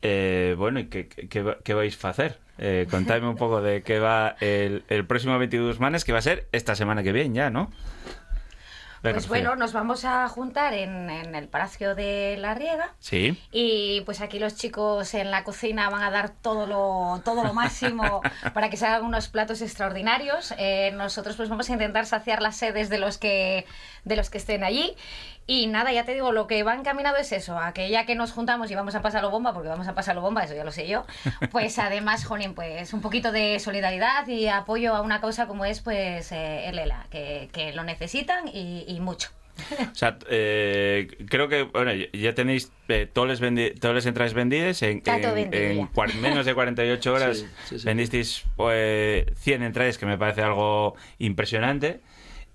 Eh, 0.01 0.55
bueno, 0.57 0.79
¿y 0.79 0.85
qué, 0.85 1.07
qué, 1.07 1.57
qué 1.63 1.73
vais 1.73 2.03
a 2.05 2.09
hacer? 2.09 2.39
Eh, 2.57 2.87
contadme 2.89 3.27
un 3.27 3.35
poco 3.35 3.61
de 3.61 3.81
qué 3.81 3.99
va 3.99 4.35
el, 4.39 4.83
el 4.87 5.05
próximo 5.05 5.37
22 5.37 5.79
manes, 5.79 6.05
que 6.05 6.13
va 6.13 6.19
a 6.19 6.21
ser 6.21 6.47
esta 6.51 6.75
semana 6.75 7.03
que 7.03 7.11
viene 7.11 7.35
ya, 7.35 7.49
¿no? 7.49 7.71
Venga, 9.05 9.15
Pues 9.15 9.25
Sofía. 9.25 9.41
bueno, 9.43 9.55
nos 9.55 9.71
vamos 9.73 10.03
a 10.05 10.27
juntar 10.27 10.73
en, 10.73 11.09
en 11.09 11.35
el 11.35 11.47
Palacio 11.47 11.95
de 11.95 12.37
la 12.39 12.53
Riega 12.55 12.93
Sí. 12.99 13.39
y 13.51 14.01
pues 14.01 14.19
aquí 14.21 14.39
los 14.39 14.55
chicos 14.55 15.13
en 15.13 15.31
la 15.31 15.43
cocina 15.43 15.89
van 15.89 16.01
a 16.03 16.11
dar 16.11 16.29
todo 16.29 16.65
lo, 16.65 17.21
todo 17.23 17.43
lo 17.43 17.53
máximo 17.53 18.21
para 18.53 18.69
que 18.69 18.77
se 18.77 18.85
hagan 18.87 19.05
unos 19.05 19.27
platos 19.27 19.61
extraordinarios. 19.61 20.53
Eh, 20.57 20.91
nosotros 20.95 21.35
pues 21.35 21.49
vamos 21.49 21.69
a 21.69 21.73
intentar 21.73 22.05
saciar 22.05 22.41
las 22.41 22.57
sedes 22.57 22.89
de 22.89 22.97
los 22.97 23.17
que, 23.17 23.65
de 24.03 24.15
los 24.15 24.29
que 24.29 24.37
estén 24.39 24.63
allí. 24.63 24.95
Y 25.47 25.67
nada, 25.67 25.91
ya 25.91 26.05
te 26.05 26.13
digo, 26.13 26.31
lo 26.31 26.47
que 26.47 26.63
va 26.63 26.73
encaminado 26.73 27.17
es 27.17 27.31
eso, 27.31 27.59
a 27.59 27.73
que 27.73 27.89
ya 27.89 28.05
que 28.05 28.15
nos 28.15 28.31
juntamos 28.31 28.71
y 28.71 28.75
vamos 28.75 28.95
a 28.95 29.01
pasarlo 29.01 29.29
bomba, 29.29 29.53
porque 29.53 29.69
vamos 29.69 29.87
a 29.87 29.93
pasarlo 29.93 30.21
bomba, 30.21 30.43
eso 30.43 30.55
ya 30.55 30.63
lo 30.63 30.71
sé 30.71 30.87
yo, 30.87 31.05
pues 31.51 31.77
además, 31.77 32.25
Jolín, 32.25 32.55
pues 32.55 32.93
un 32.93 33.01
poquito 33.01 33.31
de 33.31 33.59
solidaridad 33.59 34.27
y 34.27 34.47
apoyo 34.47 34.95
a 34.95 35.01
una 35.01 35.21
causa 35.21 35.45
como 35.45 35.65
es 35.65 35.81
pues 35.81 36.31
eh, 36.31 36.67
el 36.67 36.79
ELA, 36.79 37.05
que, 37.11 37.49
que 37.53 37.73
lo 37.73 37.83
necesitan 37.83 38.47
y, 38.47 38.85
y 38.87 38.99
mucho. 38.99 39.29
O 39.91 39.95
sea, 39.95 40.17
eh, 40.29 41.07
creo 41.29 41.47
que 41.47 41.63
bueno, 41.63 41.91
ya 42.13 42.33
tenéis 42.33 42.71
eh, 42.87 43.07
todas 43.11 43.29
las 43.29 43.39
vendi 43.39 43.71
todas 43.71 43.95
las 43.95 44.05
entradas 44.05 44.33
vendidas 44.33 44.81
en, 44.81 45.01
menos 46.21 46.45
de 46.45 46.53
48 46.53 47.13
horas. 47.13 47.37
Sí, 47.45 47.47
sí, 47.69 47.79
sí. 47.79 47.85
Vendisteis 47.85 48.43
pues, 48.55 49.25
100 49.37 49.63
entradas, 49.63 49.97
que 49.97 50.05
me 50.05 50.17
parece 50.17 50.41
algo 50.41 50.95
impresionante. 51.19 52.01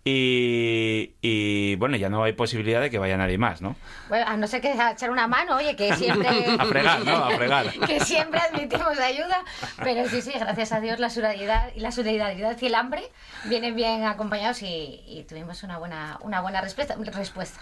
Y, 0.02 1.14
y, 1.20 1.76
bueno, 1.76 1.96
ya 1.96 2.08
no 2.08 2.22
hay 2.24 2.32
posibilidad 2.32 2.80
de 2.80 2.88
que 2.88 2.98
vaya 2.98 3.18
nadie 3.18 3.36
más, 3.36 3.60
¿no? 3.60 3.76
Bueno, 4.08 4.24
a 4.26 4.36
no 4.36 4.46
ser 4.46 4.62
que 4.62 4.68
a 4.68 4.92
echar 4.92 5.10
una 5.10 5.26
mano, 5.26 5.56
oye, 5.56 5.76
que 5.76 5.94
siempre... 5.94 6.28
A 6.58 6.64
fregar, 6.64 7.04
¿no? 7.04 7.16
A 7.16 7.30
fregar. 7.32 7.70
que 7.86 8.00
siempre 8.00 8.40
admitimos 8.40 8.98
ayuda, 8.98 9.44
pero 9.82 10.08
sí, 10.08 10.22
sí, 10.22 10.32
gracias 10.38 10.72
a 10.72 10.80
Dios 10.80 10.98
la 11.00 11.10
solidaridad 11.10 11.70
y 11.74 11.80
la 11.80 11.92
solidaridad 11.92 12.56
y 12.58 12.66
el 12.66 12.74
hambre 12.74 13.02
vienen 13.44 13.76
bien 13.76 14.04
acompañados 14.04 14.62
y, 14.62 15.02
y 15.06 15.24
tuvimos 15.28 15.62
una 15.62 15.78
buena, 15.78 16.18
una 16.22 16.40
buena 16.40 16.62
respuesta. 16.62 16.96
respuesta. 16.96 17.60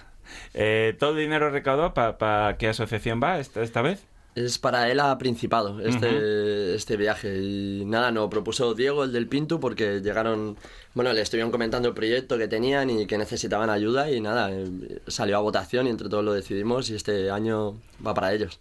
Eh, 0.54 0.96
¿Todo 0.98 1.10
el 1.10 1.18
dinero 1.18 1.50
recaudado 1.50 1.94
para 1.94 2.56
qué 2.56 2.68
asociación 2.68 3.20
va 3.22 3.38
esta, 3.38 3.62
esta 3.62 3.82
vez? 3.82 4.06
Es 4.44 4.58
para 4.58 4.90
él 4.90 5.00
a 5.00 5.16
Principado 5.18 5.80
este, 5.80 6.74
este 6.74 6.96
viaje. 6.96 7.36
Y 7.42 7.84
nada, 7.86 8.10
nos 8.12 8.28
propuso 8.28 8.74
Diego, 8.74 9.04
el 9.04 9.12
del 9.12 9.26
Pintu, 9.26 9.58
porque 9.58 10.00
llegaron. 10.00 10.56
Bueno, 10.94 11.12
le 11.12 11.20
estuvieron 11.22 11.50
comentando 11.50 11.88
el 11.88 11.94
proyecto 11.94 12.38
que 12.38 12.48
tenían 12.48 12.90
y 12.90 13.06
que 13.06 13.18
necesitaban 13.18 13.70
ayuda. 13.70 14.10
Y 14.10 14.20
nada, 14.20 14.50
eh, 14.52 15.00
salió 15.06 15.36
a 15.36 15.40
votación 15.40 15.86
y 15.86 15.90
entre 15.90 16.08
todos 16.08 16.24
lo 16.24 16.32
decidimos. 16.32 16.88
Y 16.90 16.94
este 16.94 17.30
año 17.30 17.74
va 18.06 18.14
para 18.14 18.32
ellos. 18.32 18.60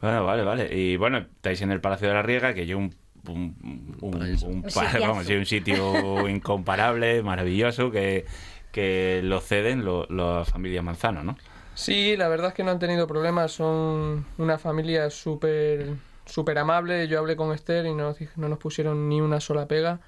Bueno, 0.00 0.24
vale, 0.24 0.44
vale. 0.44 0.76
Y 0.76 0.96
bueno, 0.96 1.18
estáis 1.18 1.60
en 1.62 1.72
el 1.72 1.80
Palacio 1.80 2.08
de 2.08 2.14
la 2.14 2.22
Riega, 2.22 2.54
que 2.54 2.66
yo 2.66 2.78
un, 2.78 2.94
un, 3.28 3.56
un- 4.00 4.22
un 4.22 4.42
Un 4.44 4.62
pa- 4.62 4.70
sitiazo. 4.70 5.00
vamos, 5.00 5.26
sí, 5.26 5.34
un 5.34 5.46
sitio 5.46 6.28
incomparable, 6.28 7.22
maravilloso, 7.24 7.90
que, 7.90 8.24
que 8.70 9.20
lo 9.24 9.40
ceden 9.40 9.84
lo- 9.84 10.06
la 10.08 10.44
familia 10.44 10.82
Manzano, 10.82 11.24
¿no? 11.24 11.36
Sí, 11.78 12.16
la 12.16 12.26
verdad 12.26 12.48
es 12.48 12.54
que 12.54 12.64
no 12.64 12.72
han 12.72 12.80
tenido 12.80 13.06
problemas, 13.06 13.52
son 13.52 14.26
una 14.36 14.58
familia 14.58 15.10
súper 15.10 15.94
súper 16.26 16.58
amable. 16.58 17.06
Yo 17.06 17.20
hablé 17.20 17.36
con 17.36 17.54
Esther 17.54 17.86
y 17.86 17.94
no 17.94 18.16
no 18.34 18.48
nos 18.48 18.58
pusieron 18.58 19.08
ni 19.08 19.20
una 19.20 19.38
sola 19.38 19.68
pega. 19.68 20.00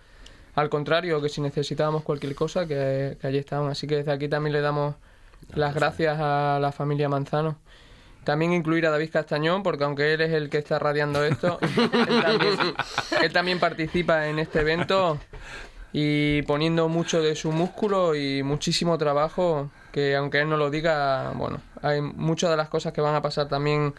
Al 0.57 0.69
contrario, 0.69 1.23
que 1.23 1.29
si 1.29 1.41
necesitábamos 1.41 2.03
cualquier 2.03 2.35
cosa, 2.35 2.67
que, 2.67 3.17
que 3.21 3.27
allí 3.27 3.39
estaban. 3.39 3.71
Así 3.71 3.87
que 3.87 3.97
desde 3.99 4.11
aquí 4.11 4.29
también 4.29 4.53
le 4.53 4.63
damos 4.63 4.97
las 5.55 5.73
gracias 5.73 6.19
a 6.21 6.59
la 6.61 6.73
familia 6.73 7.09
Manzano. 7.09 7.57
También 8.25 8.53
incluir 8.53 8.85
a 8.87 8.91
David 8.91 9.11
Castañón, 9.13 9.63
porque 9.63 9.85
aunque 9.85 10.15
él 10.15 10.23
es 10.23 10.33
el 10.33 10.51
que 10.51 10.59
está 10.59 10.81
radiando 10.81 11.25
esto, 11.25 11.61
él 12.09 12.21
también, 12.21 12.75
él 13.23 13.33
también 13.33 13.61
participa 13.61 14.27
en 14.27 14.41
este 14.41 14.61
evento 14.61 15.21
y 15.93 16.43
poniendo 16.43 16.89
mucho 16.89 17.23
de 17.23 17.37
su 17.37 17.53
músculo 17.53 18.17
y 18.17 18.43
muchísimo 18.43 18.99
trabajo, 18.99 19.71
que 19.93 20.17
aunque 20.17 20.41
él 20.41 20.49
no 20.49 20.57
lo 20.57 20.71
diga, 20.71 21.33
bueno, 21.35 21.61
hay 21.83 22.01
muchas 22.01 22.51
de 22.51 22.57
las 22.57 22.69
cosas 22.69 22.93
que 22.93 23.01
van 23.01 23.15
a 23.15 23.23
pasar 23.23 23.49
también 23.49 23.95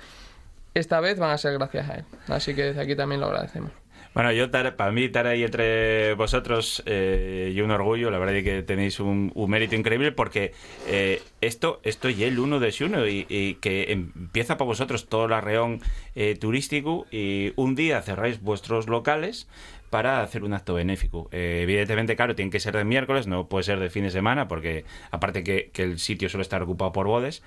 esta 0.74 1.00
vez 1.00 1.20
van 1.20 1.32
a 1.32 1.38
ser 1.38 1.54
gracias 1.54 1.90
a 1.90 1.96
él. 1.96 2.06
Así 2.28 2.54
que 2.56 2.64
desde 2.64 2.82
aquí 2.82 2.96
también 2.96 3.22
lo 3.22 3.28
agradecemos. 3.28 3.72
Bueno, 4.14 4.34
yo 4.34 4.52
para 4.52 4.92
mí 4.92 5.06
estar 5.06 5.26
ahí 5.26 5.44
entre 5.44 6.16
vosotros 6.16 6.84
eh, 6.86 7.54
y 7.56 7.62
un 7.62 7.72
orgullo, 7.72 8.12
la 8.12 8.20
verdad 8.20 8.36
es 8.36 8.44
que 8.44 8.62
tenéis 8.62 9.00
un, 9.00 9.32
un 9.36 9.50
mérito 9.50 9.76
increíble 9.76 10.12
porque 10.12 10.52
eh, 10.88 11.22
esto 11.40 11.80
esto 11.84 12.10
y 12.10 12.26
el 12.26 12.38
uno 12.38 12.60
de 12.60 12.74
uno 12.82 13.08
y, 13.08 13.26
y 13.30 13.56
que 13.56 13.94
empieza 13.94 14.58
para 14.58 14.66
vosotros 14.66 15.08
todo 15.08 15.28
el 15.28 15.34
arreón 15.34 15.80
eh, 16.16 16.36
turístico 16.36 17.08
y 17.10 17.54
un 17.56 17.74
día 17.76 18.02
cerráis 18.02 18.42
vuestros 18.42 18.90
locales 18.90 19.48
para 19.92 20.24
hacer 20.24 20.44
un 20.44 20.54
acto 20.54 20.74
benéfico. 20.74 21.30
Eh, 21.32 21.60
evidentemente, 21.64 22.16
claro, 22.16 22.34
tiene 22.36 22.50
que 22.50 22.60
ser 22.60 22.76
de 22.76 22.84
miércoles, 22.86 23.28
no 23.28 23.48
puede 23.48 23.64
ser 23.66 23.80
de 23.80 23.92
fin 23.92 24.04
de 24.06 24.10
semana 24.10 24.48
porque 24.48 24.86
aparte 25.12 25.44
que, 25.44 25.72
el 25.76 26.00
sitio 26.00 26.30
suele 26.30 26.42
estar 26.44 26.64
ocupado 26.64 26.92
por 26.94 27.06
bodes, 27.08 27.44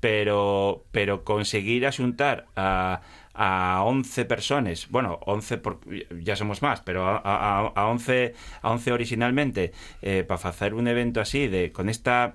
pero, 0.00 0.84
pero 0.90 1.22
conseguir 1.24 1.86
asuntar 1.86 2.46
a, 2.56 3.02
a 3.34 3.82
11 3.84 4.24
personas, 4.24 4.88
bueno, 4.90 5.20
11 5.26 5.58
por- 5.58 5.80
ya 6.22 6.34
somos 6.36 6.62
más, 6.62 6.80
pero 6.80 7.06
a, 7.06 7.18
a, 7.18 7.72
a 7.74 7.86
11, 7.86 8.34
a 8.62 8.70
11 8.72 8.92
originalmente, 8.92 9.72
eh, 10.02 10.24
para 10.26 10.48
hacer 10.48 10.74
un 10.74 10.88
evento 10.88 11.20
así, 11.20 11.46
de 11.48 11.70
con 11.72 11.88
esta 11.88 12.34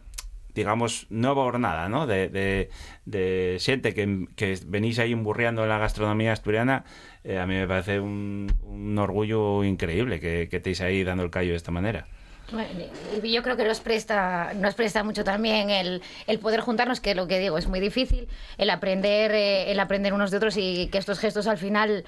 digamos, 0.58 1.08
nueva 1.10 1.44
jornada, 1.44 1.88
¿no? 1.88 2.06
De, 2.08 2.28
de, 2.28 2.70
de 3.06 3.58
xente 3.60 3.94
que, 3.94 4.28
que 4.36 4.60
venís 4.66 5.00
ahí 5.00 5.14
emburreando 5.14 5.64
en 5.64 5.70
la 5.70 5.78
gastronomía 5.78 6.34
asturiana, 6.34 6.84
eh, 7.24 7.40
a 7.40 7.46
mí 7.46 7.56
me 7.56 7.68
parece 7.68 8.02
un, 8.02 8.52
un 8.64 8.98
orgullo 8.98 9.64
increíble 9.64 10.20
que, 10.20 10.50
que 10.50 10.58
estéis 10.58 10.82
ahí 10.82 11.04
dando 11.04 11.24
el 11.24 11.30
callo 11.30 11.52
de 11.52 11.58
esta 11.58 11.72
manera. 11.72 12.08
Bueno, 12.50 12.70
yo 13.24 13.44
creo 13.44 13.58
que 13.58 13.66
nos 13.66 13.82
presta, 13.82 14.54
nos 14.56 14.74
presta 14.74 15.04
mucho 15.04 15.26
también 15.26 15.70
el, 15.70 16.02
el 16.28 16.40
poder 16.40 16.62
juntarnos, 16.62 17.02
que 17.02 17.14
lo 17.14 17.28
que 17.28 17.40
digo 17.40 17.58
es 17.58 17.68
muy 17.68 17.82
difícil, 17.82 18.30
el 18.58 18.70
aprender, 18.70 19.34
eh, 19.34 19.70
el 19.70 19.78
aprender 19.82 20.14
unos 20.14 20.32
de 20.32 20.38
otros 20.38 20.56
y 20.56 20.88
que 20.88 20.98
estos 20.98 21.20
gestos 21.20 21.48
al 21.48 21.58
final 21.58 22.06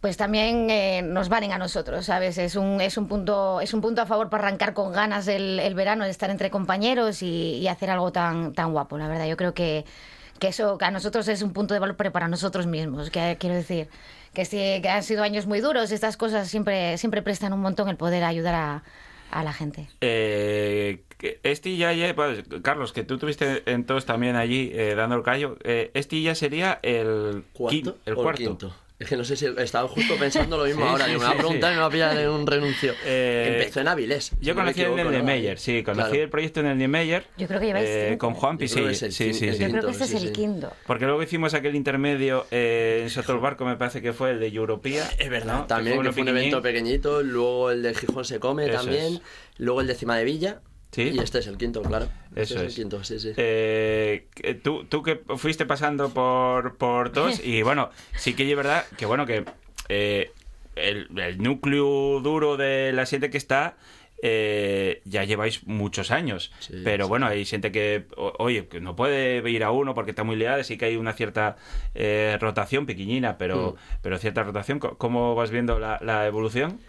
pues 0.00 0.16
también 0.16 0.70
eh, 0.70 1.02
nos 1.02 1.28
valen 1.28 1.52
a 1.52 1.58
nosotros, 1.58 2.06
¿sabes? 2.06 2.38
Es 2.38 2.54
un, 2.56 2.80
es 2.80 2.96
un 2.96 3.08
punto, 3.08 3.60
es 3.60 3.74
un 3.74 3.80
punto 3.80 4.00
a 4.02 4.06
favor 4.06 4.30
para 4.30 4.46
arrancar 4.46 4.72
con 4.74 4.92
ganas 4.92 5.26
el, 5.28 5.58
el 5.58 5.74
verano, 5.74 6.04
de 6.04 6.10
estar 6.10 6.30
entre 6.30 6.50
compañeros 6.50 7.22
y, 7.22 7.54
y 7.56 7.68
hacer 7.68 7.90
algo 7.90 8.12
tan, 8.12 8.52
tan 8.52 8.72
guapo, 8.72 8.96
la 8.98 9.08
verdad. 9.08 9.26
Yo 9.26 9.36
creo 9.36 9.54
que, 9.54 9.84
que 10.38 10.48
eso 10.48 10.78
que 10.78 10.84
a 10.84 10.90
nosotros 10.90 11.26
es 11.28 11.42
un 11.42 11.52
punto 11.52 11.74
de 11.74 11.80
valor, 11.80 11.96
pero 11.96 12.12
para 12.12 12.28
nosotros 12.28 12.66
mismos, 12.66 13.10
que 13.10 13.36
quiero 13.40 13.56
decir, 13.56 13.88
que 14.34 14.44
sí, 14.44 14.56
que 14.82 14.88
han 14.88 15.02
sido 15.02 15.22
años 15.24 15.46
muy 15.46 15.60
duros, 15.60 15.90
estas 15.90 16.16
cosas 16.16 16.48
siempre, 16.48 16.96
siempre 16.98 17.22
prestan 17.22 17.52
un 17.52 17.60
montón 17.60 17.88
el 17.88 17.96
poder 17.96 18.22
ayudar 18.22 18.54
a, 18.54 18.82
a 19.32 19.42
la 19.42 19.52
gente. 19.52 19.88
Eh, 20.00 21.02
este 21.42 21.76
ya, 21.76 21.92
ya- 21.92 22.14
pues, 22.14 22.44
Carlos, 22.62 22.92
que 22.92 23.02
tú 23.02 23.18
tuviste 23.18 23.64
entonces 23.66 24.06
también 24.06 24.36
allí 24.36 24.70
eh, 24.72 24.94
dando 24.94 25.16
el 25.16 25.22
callo, 25.24 25.56
eh, 25.64 25.90
este 25.94 26.22
ya 26.22 26.36
sería 26.36 26.78
el, 26.82 27.42
¿Cuarto? 27.52 27.96
el 28.06 28.14
cuarto. 28.14 28.36
quinto? 28.38 28.72
Es 28.98 29.08
que 29.08 29.16
no 29.16 29.22
sé 29.22 29.36
si 29.36 29.46
estaba 29.58 29.86
justo 29.86 30.16
pensando 30.16 30.56
lo 30.56 30.64
mismo 30.64 30.80
Sí, 30.84 30.88
ahora. 30.90 31.04
sí, 31.06 31.12
me 31.12 31.18
va 31.18 31.28
a 31.28 31.32
sí, 31.32 31.38
preguntar 31.38 31.70
sí. 31.70 31.72
y 31.72 31.76
me 31.76 31.80
va 31.80 31.86
a 31.86 31.90
pillar 31.90 32.18
en 32.18 32.28
un 32.30 32.46
renuncio. 32.46 32.94
Eh, 33.04 33.58
Empezó 33.60 33.80
en 33.80 33.88
Avilés. 33.88 34.30
Yo 34.32 34.36
si 34.40 34.48
no 34.48 34.54
me 34.56 34.60
conocí 34.62 34.80
el 34.80 34.86
de. 35.18 35.22
Meyer, 35.22 35.58
sí, 35.58 35.82
conocí 35.84 36.08
Claro. 36.10 36.22
el 36.24 36.30
proyecto 36.30 36.60
en 36.60 36.66
el 36.66 36.78
Niemeyer. 36.78 37.26
Yo 37.36 37.46
creo 37.46 37.60
que 37.60 37.66
lleváis 37.66 37.88
eh, 37.88 38.16
con 38.18 38.34
creo 38.34 38.68
sí, 38.68 38.80
que 38.82 38.90
es 38.90 39.02
el 39.02 39.12
sí, 39.12 39.32
sí. 39.34 39.46
Yo 39.46 39.70
creo 39.70 39.86
que 39.86 39.94
sí, 40.06 40.16
es 40.16 40.22
el 40.22 40.28
sí. 40.28 40.32
quinto. 40.32 40.72
Porque 40.86 41.04
luego 41.06 41.22
hicimos 41.22 41.54
aquel 41.54 41.76
intermedio 41.76 42.46
eh, 42.50 43.00
en 43.04 43.10
Soto 43.10 43.32
el 43.34 43.38
Barco, 43.38 43.64
me 43.64 43.76
parece 43.76 44.02
que 44.02 44.12
fue 44.12 44.32
el 44.32 44.40
de 44.40 44.48
Europea. 44.48 45.08
Es 45.18 45.30
verdad, 45.30 45.58
¿no? 45.58 45.66
también 45.66 46.02
que 46.02 46.12
fue 46.12 46.22
un 46.22 46.28
evento 46.28 46.60
pequeñito, 46.60 47.22
luego 47.22 47.70
el 47.70 47.82
de 47.82 47.94
Gijón 47.94 48.24
se 48.24 48.40
come 48.40 48.66
Eso 48.66 48.82
también, 48.82 49.14
es. 49.14 49.20
luego 49.58 49.80
el 49.80 49.86
de 49.86 49.94
Cima 49.94 50.16
de 50.16 50.24
Villa 50.24 50.60
Sí. 50.90 51.10
y 51.14 51.18
este 51.18 51.38
es 51.40 51.46
el 51.46 51.58
quinto, 51.58 51.82
claro. 51.82 52.06
Este 52.30 52.42
Eso 52.42 52.54
es, 52.56 52.60
es. 52.62 52.68
el 52.68 52.74
quinto, 52.82 53.04
sí, 53.04 53.20
sí. 53.20 53.32
Eh, 53.36 54.26
tú, 54.62 54.84
tú 54.84 55.02
que 55.02 55.16
fuiste 55.36 55.66
pasando 55.66 56.08
por, 56.10 56.76
por 56.76 57.10
todos 57.12 57.40
y 57.44 57.62
bueno, 57.62 57.90
sí 58.16 58.34
que 58.34 58.48
es 58.50 58.56
verdad 58.56 58.84
que 58.96 59.04
bueno 59.06 59.26
que 59.26 59.44
eh, 59.90 60.32
el, 60.76 61.08
el 61.18 61.38
núcleo 61.42 62.20
duro 62.20 62.56
de 62.56 62.92
la 62.92 63.04
gente 63.06 63.28
que 63.30 63.36
está 63.38 63.76
eh, 64.22 65.00
ya 65.04 65.22
lleváis 65.24 65.64
muchos 65.66 66.10
años, 66.10 66.50
Sí, 66.58 66.74
pero 66.82 67.04
sí. 67.04 67.08
bueno, 67.08 67.26
hay 67.26 67.44
gente 67.44 67.70
que, 67.70 68.06
o- 68.16 68.32
oye, 68.40 68.66
que 68.66 68.80
no 68.80 68.96
puede 68.96 69.48
ir 69.48 69.62
a 69.62 69.70
uno 69.70 69.94
porque 69.94 70.10
está 70.10 70.24
muy 70.24 70.34
liada, 70.34 70.64
sí 70.64 70.76
que 70.76 70.86
hay 70.86 70.96
una 70.96 71.12
cierta 71.12 71.56
eh, 71.94 72.36
rotación 72.40 72.84
pequeñina, 72.86 73.38
pero, 73.38 73.72
Mm. 73.76 73.98
pero 74.02 74.18
cierta 74.18 74.42
rotación. 74.42 74.80
¿Cómo 74.80 75.34
vas 75.36 75.50
viendo 75.52 75.78
la, 75.78 76.00
la 76.02 76.26
evolución? 76.26 76.80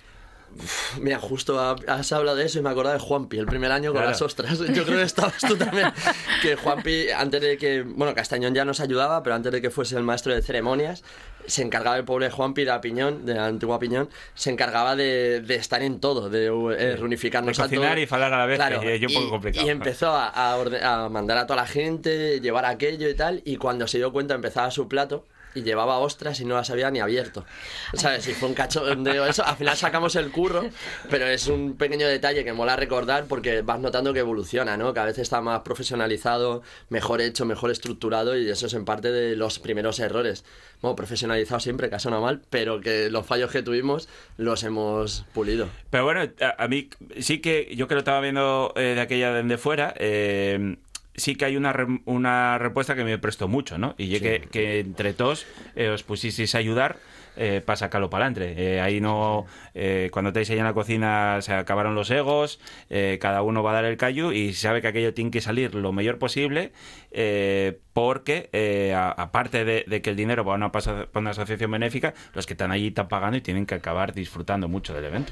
Mira, 1.00 1.20
justo 1.20 1.60
ha- 1.60 1.76
has 1.88 2.12
hablado 2.12 2.38
de 2.38 2.46
eso 2.46 2.60
y 2.60 2.62
me 2.62 2.70
acordaba 2.70 2.94
de 2.94 3.00
Juanpi, 3.00 3.38
el 3.38 3.46
primer 3.46 3.72
año 3.72 3.92
con 3.92 3.98
Claro. 4.02 4.10
las 4.10 4.22
ostras. 4.22 4.58
Yo 4.74 4.84
creo 4.86 4.98
que 4.98 5.04
estabas 5.04 5.38
tú 5.48 5.56
también. 5.56 5.92
Que 6.42 6.56
Juanpi, 6.56 7.10
antes 7.12 7.42
de 7.42 7.58
que. 7.58 7.84
Bueno, 7.84 8.14
Castañón 8.16 8.54
ya 8.56 8.66
nos 8.66 8.80
ayudaba, 8.80 9.22
pero 9.24 9.36
antes 9.36 9.52
de 9.52 9.62
que 9.62 9.70
fuese 9.70 9.98
el 9.98 10.04
maestro 10.04 10.34
de 10.34 10.42
ceremonias, 10.42 11.04
se 11.48 11.62
encargaba 11.64 11.98
el 11.98 12.06
pobre 12.06 12.30
Juanpi 12.30 12.64
de 12.64 12.80
Piñón, 12.80 13.26
de 13.26 13.34
la 13.36 13.48
antigua 13.48 13.80
Piñón, 13.80 14.10
se 14.36 14.50
encargaba 14.52 14.96
de, 14.96 15.42
de 15.42 15.56
estar 15.56 15.82
en 15.82 16.00
todo, 16.00 16.30
de 16.30 16.46
eh, 16.78 16.96
reunificarnos 16.98 17.58
De 17.58 17.64
a 17.64 17.66
cocinar 17.66 17.90
todos. 17.92 18.04
y 18.04 18.06
falar 18.08 18.34
a 18.34 18.38
la 18.38 18.46
vez, 18.46 18.58
Claro, 18.58 18.80
que 18.82 18.96
es 18.96 19.02
un 19.02 19.14
poco 19.14 19.26
y- 19.26 19.30
complicado. 19.30 19.66
Y 19.66 19.70
empezó 19.70 20.10
a, 20.12 20.28
a 20.28 20.58
orde- 20.58 20.82
a 20.84 21.10
mandar 21.10 21.38
a 21.40 21.48
toda 21.48 21.62
la 21.62 21.68
gente, 21.68 22.40
llevar 22.40 22.66
aquello 22.66 23.10
y 23.10 23.16
tal, 23.16 23.42
y 23.46 23.58
cuando 23.58 23.88
se 23.88 23.98
dio 23.98 24.12
cuenta 24.12 24.34
empezaba 24.36 24.70
su 24.72 24.88
plato. 24.88 25.26
Y 25.56 25.64
llevaba 25.64 25.98
ostras 26.00 26.40
y 26.40 26.46
no 26.46 26.56
las 26.56 26.70
había 26.70 26.92
ni 26.92 27.00
abierto. 27.00 27.46
¿Sabes? 27.94 28.24
Si 28.24 28.34
fue 28.34 28.50
un 28.50 28.56
cachondeo 28.56 29.26
eso, 29.26 29.46
al 29.46 29.56
final 29.56 29.76
sacamos 29.78 30.16
el 30.16 30.32
curro, 30.32 30.66
pero 31.10 31.28
es 31.28 31.48
un 31.48 31.76
pequeño 31.76 32.08
detalle 32.08 32.44
que 32.44 32.54
mola 32.54 32.76
recordar 32.76 33.26
porque 33.26 33.62
vas 33.62 33.80
notando 33.80 34.14
que 34.14 34.20
evoluciona, 34.20 34.78
¿no? 34.78 34.94
Que 34.94 35.00
a 35.00 35.06
veces 35.06 35.24
está 35.24 35.42
más 35.42 35.62
profesionalizado, 35.62 36.62
mejor 36.90 37.22
hecho, 37.22 37.46
mejor 37.46 37.72
estructurado 37.72 38.38
y 38.38 38.50
eso 38.50 38.68
es 38.68 38.74
en 38.74 38.86
parte 38.86 39.12
de 39.12 39.36
los 39.36 39.60
primeros 39.60 40.00
errores. 40.00 40.44
Bueno, 40.82 40.96
profesionalizado 40.96 41.60
siempre, 41.60 41.90
que 41.90 41.96
ha 41.96 42.00
mal, 42.20 42.42
pero 42.50 42.82
que 42.82 43.10
los 43.10 43.26
fallos 43.26 43.52
que 43.52 43.62
tuvimos 43.62 44.08
los 44.38 44.64
hemos 44.64 45.26
pulido. 45.34 45.70
Pero 45.90 46.06
bueno, 46.06 46.22
a, 46.42 46.64
a 46.64 46.68
mí 46.68 46.90
sí 47.20 47.40
que 47.40 47.74
yo 47.76 47.88
que 47.88 47.96
lo 47.96 48.00
estaba 48.00 48.22
viendo 48.22 48.74
eh, 48.76 48.94
de 48.96 49.02
aquella 49.02 49.34
de 49.34 49.58
fuera, 49.58 49.94
eh, 49.98 50.78
sí 51.20 51.36
que 51.36 51.46
hay 51.46 51.58
una, 51.58 51.74
re- 51.74 52.02
una 52.06 52.58
respuesta 52.58 52.96
que 52.96 53.04
me 53.04 53.18
prestó 53.18 53.48
mucho, 53.48 53.78
¿no? 53.78 53.96
Y 53.98 54.08
yo 54.10 54.20
que, 54.20 54.48
que 54.52 54.80
entre 54.80 55.14
todos 55.14 55.46
eh, 55.76 55.90
os 55.90 56.04
pusisteis 56.04 56.56
a 56.56 56.58
ayudar 56.58 56.98
eh, 57.38 57.62
para 57.66 57.78
sacarlo 57.78 58.10
para 58.10 58.26
adelante. 58.26 58.82
ahí 58.82 59.00
no, 59.00 59.46
eh, 59.74 60.10
cuando 60.12 60.30
estáis 60.30 60.50
ahí 60.50 60.58
en 60.58 60.66
la 60.66 60.74
cocina 60.74 61.38
se 61.42 61.54
acabaron 61.54 61.96
los 61.96 62.10
egos, 62.12 62.60
eh, 62.90 63.18
cada 63.22 63.44
uno 63.44 63.64
va 63.64 63.72
a 63.72 63.76
dar 63.76 63.86
el 63.86 63.96
callo 63.98 64.34
y 64.34 64.54
sabe 64.54 64.82
que 64.82 64.88
aquello 64.88 65.14
tiene 65.14 65.32
que 65.32 65.40
salir 65.40 65.74
lo 65.76 65.94
mejor 65.94 66.18
posible 66.18 66.74
eh, 67.12 67.80
porque 67.94 68.50
eh, 68.52 68.94
aparte 68.96 69.64
de, 69.64 69.86
de 69.88 70.02
que 70.02 70.10
el 70.10 70.16
dinero 70.16 70.44
va 70.44 70.54
a 70.54 70.56
una, 70.58 70.72
para 70.72 71.08
una 71.16 71.30
asociación 71.30 71.72
benéfica, 71.72 72.14
los 72.34 72.46
que 72.46 72.54
están 72.54 72.72
allí 72.72 72.88
están 72.88 73.08
pagando 73.08 73.38
y 73.38 73.42
tienen 73.42 73.66
que 73.66 73.76
acabar 73.76 74.14
disfrutando 74.14 74.68
mucho 74.68 74.94
del 74.94 75.06
evento. 75.06 75.32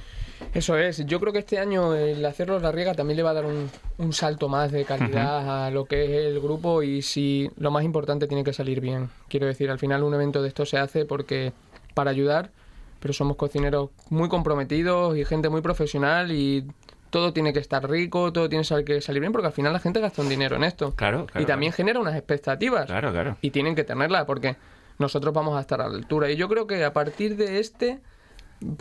Eso 0.53 0.77
es, 0.77 1.05
yo 1.05 1.19
creo 1.19 1.33
que 1.33 1.39
este 1.39 1.59
año 1.59 1.93
el 1.93 2.25
hacerlo 2.25 2.59
la 2.59 2.71
riega 2.71 2.93
también 2.93 3.17
le 3.17 3.23
va 3.23 3.31
a 3.31 3.33
dar 3.33 3.45
un, 3.45 3.69
un 3.97 4.13
salto 4.13 4.49
más 4.49 4.71
de 4.71 4.85
calidad 4.85 5.65
a 5.65 5.71
lo 5.71 5.85
que 5.85 6.03
es 6.05 6.25
el 6.27 6.39
grupo 6.39 6.83
y 6.83 7.01
si 7.01 7.49
lo 7.57 7.71
más 7.71 7.83
importante 7.83 8.27
tiene 8.27 8.43
que 8.43 8.53
salir 8.53 8.81
bien. 8.81 9.09
Quiero 9.29 9.47
decir, 9.47 9.69
al 9.69 9.79
final 9.79 10.03
un 10.03 10.13
evento 10.13 10.41
de 10.41 10.47
esto 10.47 10.65
se 10.65 10.77
hace 10.77 11.05
porque 11.05 11.53
para 11.93 12.11
ayudar, 12.11 12.51
pero 12.99 13.13
somos 13.13 13.37
cocineros 13.37 13.89
muy 14.09 14.29
comprometidos 14.29 15.17
y 15.17 15.25
gente 15.25 15.49
muy 15.49 15.61
profesional 15.61 16.31
y 16.31 16.65
todo 17.09 17.33
tiene 17.33 17.53
que 17.53 17.59
estar 17.59 17.89
rico, 17.89 18.31
todo 18.33 18.49
tiene 18.49 18.63
que 18.85 19.01
salir 19.01 19.21
bien 19.21 19.31
porque 19.31 19.47
al 19.47 19.53
final 19.53 19.73
la 19.73 19.79
gente 19.79 19.99
gasta 19.99 20.21
un 20.21 20.29
dinero 20.29 20.55
en 20.55 20.63
esto. 20.63 20.93
Claro, 20.95 21.25
claro. 21.25 21.41
y 21.41 21.45
también 21.45 21.71
genera 21.71 21.99
unas 21.99 22.15
expectativas. 22.15 22.85
Claro, 22.85 23.11
claro. 23.11 23.37
Y 23.41 23.51
tienen 23.51 23.75
que 23.75 23.83
tenerlas 23.83 24.25
porque 24.25 24.55
nosotros 24.99 25.33
vamos 25.33 25.57
a 25.57 25.61
estar 25.61 25.81
a 25.81 25.87
la 25.87 25.95
altura. 25.95 26.29
Y 26.29 26.35
yo 26.35 26.47
creo 26.47 26.67
que 26.67 26.83
a 26.83 26.93
partir 26.93 27.35
de 27.35 27.59
este 27.59 27.99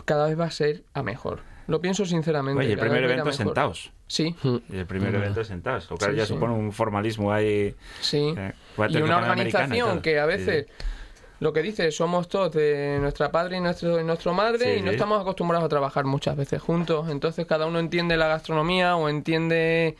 cada 0.05 0.27
vez 0.27 0.39
va 0.39 0.45
a 0.45 0.51
ser 0.51 0.83
a 0.93 1.03
mejor. 1.03 1.41
Lo 1.67 1.81
pienso 1.81 2.05
sinceramente. 2.05 2.61
Oye, 2.63 2.73
el 2.73 2.79
primer 2.79 3.03
evento 3.03 3.31
sentados. 3.33 3.91
Sí. 4.07 4.33
Y 4.69 4.77
el 4.77 4.85
primer 4.85 5.13
evento 5.13 5.43
sentados. 5.43 5.89
Lo 5.91 5.97
cual 5.97 6.11
Sí, 6.11 6.17
ya 6.17 6.25
sí. 6.25 6.33
supone 6.33 6.53
un 6.53 6.71
formalismo 6.71 7.33
ahí. 7.33 7.75
Sí. 7.99 8.33
eh, 8.37 8.53
Y 8.89 8.97
una 9.01 9.19
y 9.19 9.23
organización 9.23 10.01
que 10.01 10.17
a 10.17 10.23
Sí, 10.23 10.29
veces, 10.29 10.65
sí. 10.67 10.73
lo 11.41 11.51
que 11.51 11.61
dice, 11.61 11.91
somos 11.91 12.29
todos 12.29 12.53
de 12.53 12.99
nuestra 13.01 13.31
padre 13.31 13.57
y 13.57 13.59
nuestro, 13.59 13.99
y 13.99 14.03
nuestro 14.05 14.33
madre 14.33 14.75
Sí, 14.75 14.79
y 14.79 14.81
no 14.81 14.91
sí. 14.91 14.95
estamos 14.95 15.19
acostumbrados 15.19 15.65
a 15.65 15.69
trabajar 15.69 16.05
muchas 16.05 16.37
veces 16.37 16.61
juntos. 16.61 17.09
Entonces 17.09 17.45
cada 17.45 17.65
uno 17.65 17.79
entiende 17.79 18.15
la 18.15 18.27
gastronomía 18.29 18.95
o 18.95 19.09
entiende 19.09 19.97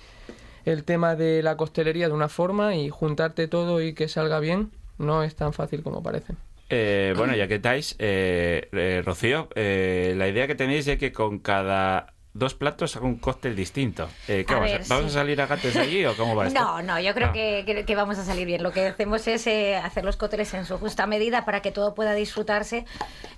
el 0.63 0.86
tema 0.86 1.15
de 1.17 1.43
la 1.43 1.57
costelería 1.57 2.07
de 2.07 2.13
una 2.13 2.30
forma 2.30 2.75
y 2.75 2.89
juntarte 2.89 3.49
todo 3.49 3.82
y 3.82 3.93
que 3.93 4.07
salga 4.07 4.39
bien 4.39 4.71
no 4.97 5.21
es 5.23 5.36
tan 5.36 5.51
fácil 5.51 5.84
como 5.84 6.01
parece. 6.01 6.34
Eh, 6.70 7.13
bueno, 7.15 7.36
ya 7.36 7.47
que 7.47 7.55
estáis, 7.55 7.95
eh, 7.99 8.68
eh, 8.74 9.01
Rocío, 9.05 9.49
eh, 9.55 10.13
la 10.18 10.28
idea 10.28 10.47
que 10.47 10.55
tenéis 10.55 10.88
es 10.88 10.97
que 10.97 11.13
con 11.13 11.39
cada 11.39 12.16
dos 12.38 12.53
platos 12.53 12.95
haga 12.95 13.05
un 13.05 13.17
cóctel 13.17 13.55
distinto. 13.55 14.07
Eh, 14.27 14.45
¿qué 14.47 14.53
A 14.53 14.57
vamos, 14.57 14.71
a- 14.71 14.77
ver, 14.77 14.88
¿Vamos 14.88 15.11
sí. 15.11 15.17
a 15.17 15.21
salir 15.21 15.41
a 15.41 15.47
gatos 15.47 15.73
de 15.73 15.79
allí 15.79 16.05
o 16.05 16.15
cómo 16.15 16.35
va 16.35 16.47
esto? 16.47 16.59
No, 16.59 16.81
no, 16.81 16.99
yo 16.99 17.13
creo 17.13 17.29
Ah. 17.29 17.33
que, 17.33 17.63
que- 17.65 17.85
que 17.85 17.95
vamos 17.95 18.17
a 18.19 18.23
salir 18.25 18.45
bien. 18.45 18.61
Lo 18.63 18.71
que 18.71 18.88
hacemos 18.88 19.27
es 19.27 19.47
eh, 19.47 19.75
hacer 19.75 20.05
los 20.05 20.17
cócteles 20.17 20.53
en 20.53 20.65
su 20.65 20.77
justa 20.77 21.07
medida 21.07 21.45
para 21.45 21.61
que 21.61 21.71
todo 21.71 21.93
pueda 21.95 22.13
disfrutarse, 22.13 22.85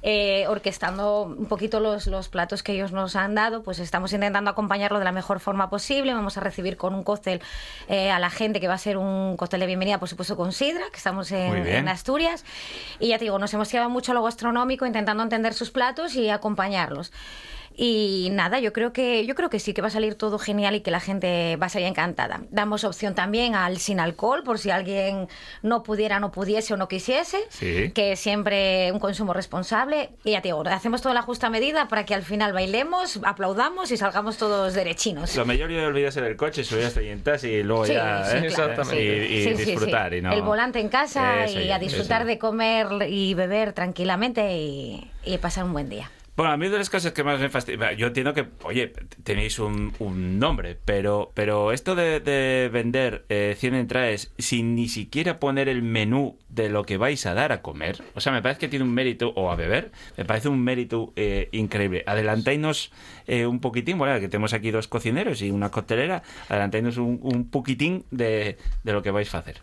eh, 0.02 0.46
orquestando 0.48 1.24
un 1.24 1.46
poquito 1.48 1.80
los, 1.80 2.08
los 2.08 2.30
platos 2.30 2.64
que 2.64 2.74
ellos 2.74 2.92
nos 2.92 3.16
han 3.16 3.36
dado. 3.36 3.64
Pues 3.64 3.80
estamos 3.80 4.12
intentando 4.14 4.50
acompañarlo 4.52 5.00
de 5.00 5.06
la 5.06 5.12
mejor 5.12 5.40
forma 5.40 5.70
posible. 5.70 6.14
Vamos 6.14 6.38
a 6.38 6.42
recibir 6.42 6.78
con 6.78 6.94
un 6.94 7.04
cóctel 7.04 7.42
eh, 7.88 8.12
a 8.12 8.20
la 8.20 8.30
gente 8.30 8.60
que 8.60 8.68
va 8.68 8.74
a 8.76 8.78
ser 8.78 8.98
un 8.98 9.38
cóctel 9.38 9.60
de 9.62 9.66
bienvenida, 9.68 9.98
por 10.00 10.10
supuesto, 10.10 10.36
con 10.36 10.52
Sidra, 10.52 10.84
que 10.92 10.98
estamos 10.98 11.32
en, 11.32 11.66
en 11.68 11.88
Asturias. 11.88 12.44
Y 13.00 13.10
ya 13.10 13.18
te 13.18 13.24
digo, 13.26 13.40
nos 13.40 13.54
hemos 13.54 13.72
llevado 13.72 13.90
mucho 13.90 14.12
a 14.12 14.16
lo 14.16 14.24
gastronómico, 14.24 14.86
intentando 14.86 15.24
entender 15.24 15.54
sus 15.54 15.72
platos 15.72 16.16
y 16.16 16.30
acompañarlos. 16.30 17.12
Y 17.82 18.28
nada, 18.34 18.60
yo 18.60 18.74
creo 18.74 18.92
que 18.92 19.26
yo 19.26 19.36
creo 19.36 19.50
que 19.50 19.58
sí 19.58 19.74
que 19.74 19.82
va 19.82 19.88
a 19.88 19.92
salir 19.92 20.16
todo 20.16 20.38
genial 20.38 20.76
y 20.76 20.82
que 20.82 20.92
la 20.92 21.00
gente 21.00 21.56
va 21.56 21.68
a 21.68 21.70
salir 21.70 21.88
encantada. 21.88 22.42
Damos 22.52 22.84
opción 22.84 23.16
también 23.16 23.56
al 23.56 23.78
sin 23.78 24.02
alcohol 24.02 24.44
por 24.44 24.60
si 24.60 24.70
alguien 24.70 25.30
no 25.62 25.82
pudiera, 25.82 26.20
no 26.20 26.30
pudiese 26.30 26.74
o 26.74 26.78
no 26.78 26.90
quisiese, 26.90 27.38
Sí. 27.48 27.92
que 27.96 28.18
siempre 28.18 28.92
un 28.92 29.00
consumo 29.00 29.32
responsable. 29.32 30.10
Y 30.26 30.32
ya 30.32 30.42
te 30.42 30.50
digo, 30.50 30.62
hacemos 30.68 31.02
toda 31.02 31.14
la 31.16 31.22
justa 31.22 31.50
medida 31.50 31.88
para 31.88 32.04
que 32.06 32.14
al 32.14 32.24
final 32.24 32.52
bailemos, 32.52 33.18
aplaudamos 33.24 33.92
y 33.92 33.96
salgamos 33.98 34.36
todos 34.36 34.74
derechinos. 34.74 35.34
Lo 35.38 35.46
mejor 35.46 35.70
yo 35.70 35.86
olvidarse 35.88 36.20
del 36.20 36.36
coche, 36.36 36.66
subir 36.66 36.84
hasta 36.84 37.00
allí 37.00 37.10
en 37.10 37.24
taxi 37.24 37.48
y 37.48 37.64
luego 37.64 37.86
Sí, 37.86 37.94
ya 37.94 38.26
sí, 38.26 38.38
¿eh? 38.46 38.48
claro. 38.54 38.84
y, 38.94 38.98
y 38.98 39.54
disfrutar. 39.54 40.14
Y 40.16 40.22
no... 40.22 40.34
El 40.34 40.42
volante 40.42 40.82
en 40.82 40.90
casa 40.90 41.46
Eso 41.46 41.62
y 41.62 41.72
a 41.72 41.80
disfrutar 41.80 42.24
eso. 42.24 42.28
de 42.28 42.38
comer 42.40 42.88
y 43.10 43.36
beber 43.36 43.72
tranquilamente 43.72 44.54
y, 44.54 45.10
y 45.24 45.38
pasar 45.38 45.64
un 45.64 45.72
buen 45.72 45.88
día. 45.88 46.12
Bueno, 46.40 46.54
a 46.54 46.56
mí 46.56 46.70
de 46.70 46.78
las 46.78 46.90
cosas 46.90 47.12
que 47.12 47.22
más 47.22 47.38
me 47.42 47.50
fastidia, 47.50 47.92
yo 47.92 48.08
entiendo 48.08 48.34
que, 48.34 48.48
oye, 48.64 48.94
tenéis 49.26 49.60
un, 49.60 49.94
un 50.00 50.40
nombre, 50.40 50.78
pero, 50.86 51.34
pero 51.34 51.74
esto 51.74 51.96
de, 51.96 52.22
de 52.22 52.70
vender 52.72 53.26
eh, 53.28 53.58
100 53.60 53.76
entradas 53.76 54.32
sin 54.38 54.74
ni 54.74 54.88
siquiera 54.88 55.38
poner 55.38 55.68
el 55.68 55.82
menú 55.82 56.38
de 56.48 56.70
lo 56.70 56.86
que 56.86 56.96
vais 56.96 57.26
a 57.26 57.34
dar 57.34 57.52
a 57.52 57.62
comer, 57.62 58.02
o 58.16 58.22
sea, 58.22 58.32
me 58.32 58.42
parece 58.42 58.62
que 58.62 58.68
tiene 58.70 58.86
un 58.86 58.94
mérito, 58.94 59.34
o 59.36 59.52
a 59.52 59.58
beber, 59.58 59.92
me 60.16 60.24
parece 60.24 60.48
un 60.48 60.64
mérito 60.64 61.12
eh, 61.18 61.50
increíble. 61.52 62.06
Adelantáis 62.08 62.90
eh, 63.28 63.46
un 63.46 63.60
poquitín, 63.60 63.98
bueno, 63.98 64.18
que 64.22 64.30
tenemos 64.30 64.54
aquí 64.54 64.72
dos 64.72 64.88
cocineros 64.88 65.42
y 65.42 65.52
una 65.52 65.72
costelera, 65.72 66.24
adelantáis 66.48 66.96
un, 66.96 67.20
un 67.22 67.50
poquitín 67.50 68.06
de 68.12 68.56
lo 68.86 69.02
que 69.02 69.12
vais 69.12 69.36
a 69.36 69.40
hacer. 69.40 69.58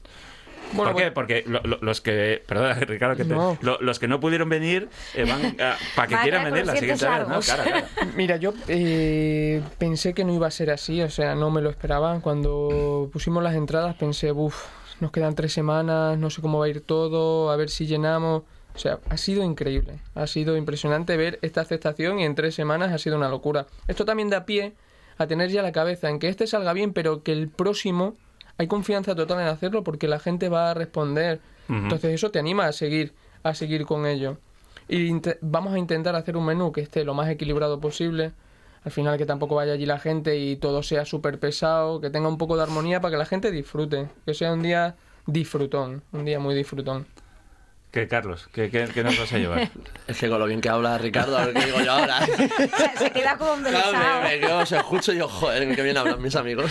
Bueno, 0.73 0.93
¿Por 0.93 1.03
qué? 1.03 1.11
Porque 1.13 1.45
lo- 1.47 1.61
lo- 1.63 1.79
los 1.81 2.01
que, 2.01 2.43
perdona 2.47 2.75
Ricardo, 2.81 3.17
que 3.17 3.25
te- 3.25 3.35
No. 3.35 3.57
lo- 3.61 3.79
los 3.81 3.99
que 3.99 4.09
no 4.09 4.21
pudieron 4.21 4.49
venir 4.49 4.89
eh, 5.15 5.25
van 5.25 5.57
para 5.95 6.09
que 6.09 6.17
quieran 6.23 6.45
venir 6.45 6.67
la 6.67 6.77
siguiente 6.77 7.09
vez, 7.09 7.29
¿no? 7.29 7.41
Claro, 7.41 7.63
claro. 7.63 7.87
Mira, 8.17 8.37
yo 8.37 8.53
eh, 8.69 9.63
pensé 9.79 10.15
que 10.15 10.25
no 10.25 10.35
iba 10.35 10.47
a 10.47 10.51
ser 10.51 10.71
así, 10.71 11.01
o 11.03 11.11
sea, 11.11 11.35
no 11.35 11.51
me 11.51 11.61
lo 11.63 11.71
esperaba. 11.71 12.19
Cuando 12.21 13.09
pusimos 13.13 13.43
las 13.43 13.55
entradas 13.55 13.95
pensé, 13.97 14.33
uff, 14.33 14.65
nos 15.01 15.11
quedan 15.13 15.35
tres 15.35 15.53
semanas, 15.53 16.19
no 16.19 16.31
sé 16.31 16.41
cómo 16.43 16.59
va 16.59 16.67
a 16.67 16.69
ir 16.69 16.81
todo, 16.81 17.51
a 17.51 17.57
ver 17.57 17.71
si 17.71 17.87
llenamos. 17.87 18.43
O 18.75 18.79
sea, 18.79 18.99
ha 19.09 19.17
sido 19.17 19.43
increíble, 19.43 20.01
ha 20.15 20.27
sido 20.27 20.57
impresionante 20.57 21.17
ver 21.17 21.39
esta 21.41 21.63
aceptación 21.63 22.19
y 22.21 22.25
en 22.25 22.35
tres 22.35 22.55
semanas 22.55 22.93
ha 22.93 22.99
sido 22.99 23.17
una 23.17 23.29
locura. 23.31 23.67
Esto 23.89 24.05
también 24.05 24.29
da 24.29 24.45
pie 24.45 24.75
a 25.17 25.27
tener 25.27 25.49
ya 25.51 25.63
la 25.63 25.73
cabeza 25.73 26.11
en 26.11 26.19
que 26.19 26.29
este 26.29 26.47
salga 26.47 26.75
bien, 26.75 26.93
pero 26.93 27.23
que 27.23 27.33
el 27.33 27.49
próximo 27.49 28.17
hay 28.59 28.67
confianza 28.67 29.15
total 29.15 29.41
en 29.41 29.49
hacerlo 29.49 29.85
porque 29.85 30.09
la 30.09 30.19
gente 30.19 30.49
va 30.49 30.71
a 30.71 30.75
responder. 30.75 31.41
Entonces 31.69 32.15
eso 32.15 32.31
te 32.31 32.39
anima 32.39 32.67
a 32.67 32.73
seguir, 32.73 33.13
a 33.43 33.55
seguir 33.55 33.87
con 33.87 34.07
ello. 34.07 34.39
Y 34.89 35.13
vamos 35.41 35.75
a 35.75 35.79
intentar 35.79 36.15
hacer 36.15 36.37
un 36.37 36.47
menú 36.47 36.71
que 36.71 36.81
esté 36.81 37.05
lo 37.05 37.13
más 37.15 37.29
equilibrado 37.29 37.81
posible. 37.81 38.33
Al 38.85 38.93
final 38.93 39.19
que 39.19 39.27
tampoco 39.27 39.57
vaya 39.57 39.73
allí 39.73 39.85
la 39.85 39.99
gente 39.99 40.39
y 40.39 40.57
todo 40.57 40.83
sea 40.85 41.05
súper 41.05 41.41
pesado, 41.41 42.01
que 42.01 42.09
tenga 42.09 42.29
un 42.29 42.39
poco 42.39 42.57
de 42.57 42.63
armonía 42.63 43.01
para 43.01 43.13
que 43.13 43.19
la 43.19 43.27
gente 43.27 43.51
disfrute. 43.51 44.09
Que 44.25 44.33
sea 44.33 44.53
un 44.53 44.63
día 44.63 44.95
disfrutón, 45.27 46.03
un 46.13 46.25
día 46.25 46.39
muy 46.39 46.55
disfrutón. 46.55 47.07
¿Qué, 47.97 48.09
Carlos? 48.09 48.47
¿Qué, 48.53 48.69
qué, 48.71 48.87
qué 48.93 49.03
nos 49.03 49.19
vas 49.19 49.33
a 49.33 49.39
llevar? 49.39 49.71
Es 50.07 50.19
que 50.19 50.29
con 50.29 50.39
lo 50.39 50.45
bien 50.45 50.61
que 50.61 50.69
habla 50.69 50.99
Ricardo, 50.99 51.39
a 51.39 51.47
ver 51.47 51.55
qué 51.55 51.65
digo 51.65 51.81
yo 51.81 51.93
ahora. 51.93 52.27
Se, 52.27 52.99
se 52.99 53.11
queda 53.11 53.39
como 53.39 53.55
Claro, 53.55 53.69
embelesado. 53.69 54.23
me, 54.23 54.29
me 54.29 54.41
quedo, 54.41 54.59
os 54.59 54.71
escucho 54.71 55.15
y 55.15 55.17
yo, 55.17 55.29
joder, 55.29 55.75
qué 55.75 55.81
bien 55.83 55.97
hablan 55.97 56.21
mis 56.21 56.37
amigos. 56.37 56.71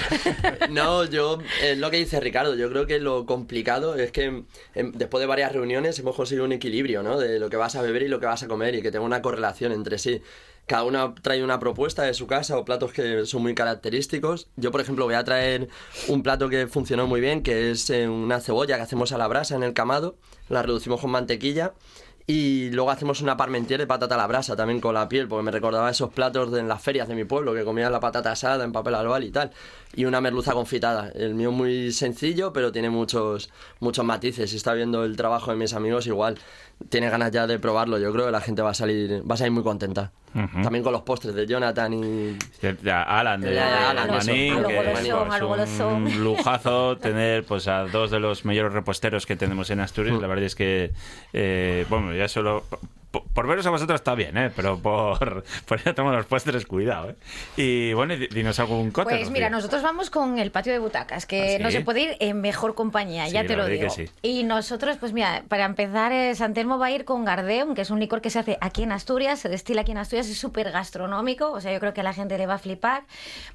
No, 0.69 1.03
yo, 1.05 1.39
es 1.63 1.79
lo 1.79 1.89
que 1.89 1.97
dice 1.97 2.19
Ricardo, 2.19 2.53
yo 2.55 2.69
creo 2.69 2.85
que 2.85 2.99
lo 2.99 3.25
complicado 3.25 3.95
es 3.95 4.11
que 4.11 4.25
em, 4.75 4.91
después 4.93 5.19
de 5.19 5.25
varias 5.25 5.51
reuniones 5.51 5.97
hemos 5.97 6.15
conseguido 6.15 6.45
un 6.45 6.51
equilibrio, 6.51 7.01
¿no? 7.01 7.17
De 7.19 7.39
lo 7.39 7.49
que 7.49 7.57
vas 7.57 7.75
a 7.75 7.81
beber 7.81 8.03
y 8.03 8.07
lo 8.07 8.19
que 8.19 8.27
vas 8.27 8.43
a 8.43 8.47
comer 8.47 8.75
y 8.75 8.83
que 8.83 8.91
tenga 8.91 9.03
una 9.05 9.23
correlación 9.23 9.71
entre 9.71 9.97
sí. 9.97 10.21
Cada 10.67 10.83
uno 10.83 11.13
trae 11.21 11.43
una 11.43 11.59
propuesta 11.59 12.01
de 12.03 12.15
su 12.15 12.25
casa 12.25 12.57
o 12.57 12.65
platos 12.65 12.91
que 12.91 13.25
son 13.27 13.43
muy 13.43 13.53
característicos. 13.53 14.47
Yo, 14.55 14.71
por 14.71 14.81
ejemplo, 14.81 15.05
voy 15.05 15.13
a 15.13 15.23
traer 15.23 15.69
un 16.07 16.23
plato 16.23 16.49
que 16.49 16.65
funcionó 16.67 17.05
muy 17.05 17.21
bien, 17.21 17.43
que 17.43 17.69
es 17.69 17.89
eh, 17.91 18.07
una 18.07 18.39
cebolla 18.39 18.75
que 18.77 18.81
hacemos 18.81 19.11
a 19.11 19.19
la 19.19 19.27
brasa 19.27 19.55
en 19.55 19.61
el 19.61 19.73
camado. 19.73 20.17
La 20.49 20.63
reducimos 20.63 21.01
con 21.01 21.11
mantequilla 21.11 21.73
y 22.27 22.71
luego 22.71 22.89
hacemos 22.89 23.21
una 23.21 23.37
parmentier 23.37 23.79
de 23.79 23.85
patata 23.85 24.15
a 24.15 24.17
la 24.17 24.25
brasa 24.25 24.55
también 24.55 24.81
con 24.81 24.95
la 24.95 25.07
piel, 25.07 25.27
porque 25.27 25.43
me 25.43 25.51
recordaba 25.51 25.91
esos 25.91 26.11
platos 26.11 26.51
de, 26.51 26.61
en 26.61 26.67
las 26.67 26.81
ferias 26.81 27.07
de 27.07 27.13
mi 27.13 27.25
pueblo, 27.25 27.53
que 27.53 27.63
comían 27.63 27.91
la 27.91 27.99
patata 27.99 28.31
asada 28.31 28.63
en 28.63 28.71
papel 28.71 28.95
albal 28.95 29.23
y 29.23 29.29
tal. 29.29 29.51
Y 29.95 30.05
una 30.05 30.19
merluza 30.19 30.53
confitada. 30.53 31.11
El 31.13 31.35
mío 31.35 31.51
muy 31.51 31.91
sencillo, 31.91 32.51
pero 32.51 32.71
tiene 32.71 32.89
muchos, 32.89 33.51
muchos 33.79 34.03
matices. 34.03 34.49
Si 34.49 34.55
está 34.55 34.73
viendo 34.73 35.03
el 35.05 35.15
trabajo 35.15 35.51
de 35.51 35.57
mis 35.57 35.73
amigos, 35.73 36.07
igual 36.07 36.39
tiene 36.89 37.11
ganas 37.11 37.29
ya 37.31 37.45
de 37.45 37.59
probarlo. 37.59 37.99
Yo 37.99 38.11
creo 38.11 38.25
que 38.25 38.31
la 38.31 38.41
gente 38.41 38.63
va 38.63 38.71
a 38.71 38.73
salir, 38.73 39.21
va 39.29 39.35
a 39.35 39.37
salir 39.37 39.51
muy 39.51 39.63
contenta. 39.63 40.11
También 40.63 40.83
con 40.83 40.91
los 40.91 41.03
postres 41.03 41.33
de 41.33 41.47
Jonathan 41.47 41.93
y... 41.93 42.37
De- 42.61 42.91
a 42.91 43.19
Alan 43.19 43.39
de, 43.39 43.51
de 43.51 43.59
Alan, 43.59 44.07
Manín, 44.09 44.53
eso. 44.57 44.67
que 44.67 44.77
Algo 44.79 44.93
pues, 44.93 45.41
golosón. 45.41 45.93
un 46.03 46.23
lujazo 46.23 46.97
tener 47.01 47.45
pues 47.45 47.69
a 47.69 47.85
dos 47.85 48.11
de 48.11 48.19
los 48.19 48.43
mayores 48.43 48.73
reposteros 48.73 49.25
que 49.25 49.37
tenemos 49.37 49.69
en 49.69 49.79
Asturias. 49.79 50.19
La 50.19 50.27
verdad 50.27 50.43
es 50.43 50.55
que, 50.55 50.91
eh, 51.31 51.85
bueno, 51.89 52.13
ya 52.13 52.27
solo... 52.27 52.65
Por, 53.15 53.23
por 53.33 53.47
veros 53.47 53.65
a 53.65 53.69
vosotros 53.69 53.99
está 54.01 54.13
bien, 54.15 54.37
¿eh? 54.37 54.51
Pero 54.55 54.77
por, 54.79 55.43
por 55.65 55.79
ir 55.79 55.89
a 55.89 55.95
tomar 55.95 56.15
los 56.15 56.25
postres, 56.25 56.65
cuidado, 56.65 57.11
¿eh? 57.11 57.15
Y 57.55 57.93
bueno, 57.93 58.15
dinos 58.15 58.59
algún 58.59 58.91
cote. 58.91 59.15
Pues 59.15 59.29
mira, 59.29 59.49
nosotros 59.49 59.81
vamos 59.81 60.09
con 60.09 60.37
el 60.39 60.51
patio 60.51 60.73
de 60.73 60.79
butacas, 60.79 61.25
que 61.25 61.55
¿Ah, 61.55 61.57
sí? 61.57 61.63
no 61.63 61.71
se 61.71 61.81
puede 61.81 62.01
ir 62.01 62.17
en 62.19 62.41
mejor 62.41 62.75
compañía, 62.75 63.27
Sí, 63.27 63.33
ya 63.33 63.45
te 63.45 63.55
lo 63.55 63.65
digo. 63.67 63.89
sí. 63.89 64.09
Y 64.21 64.43
nosotros, 64.43 64.97
pues 64.97 65.13
mira, 65.13 65.43
para 65.47 65.65
empezar, 65.65 66.11
eh, 66.11 66.35
San 66.35 66.53
Telmo 66.53 66.77
va 66.77 66.87
a 66.87 66.91
ir 66.91 67.05
con 67.05 67.23
Gardeum, 67.25 67.75
que 67.75 67.81
es 67.81 67.89
un 67.89 67.99
licor 67.99 68.21
que 68.21 68.29
se 68.29 68.39
hace 68.39 68.57
aquí 68.61 68.83
en 68.83 68.91
Asturias, 68.91 69.39
se 69.39 69.49
destila 69.49 69.81
aquí 69.81 69.91
en 69.91 69.97
Asturias, 69.99 70.27
es 70.27 70.37
súper 70.37 70.71
gastronómico, 70.71 71.51
o 71.51 71.61
sea, 71.61 71.71
yo 71.71 71.79
creo 71.79 71.93
que 71.93 72.01
a 72.01 72.03
la 72.03 72.13
gente 72.13 72.37
le 72.37 72.47
va 72.47 72.55
a 72.55 72.59
flipar. 72.59 73.03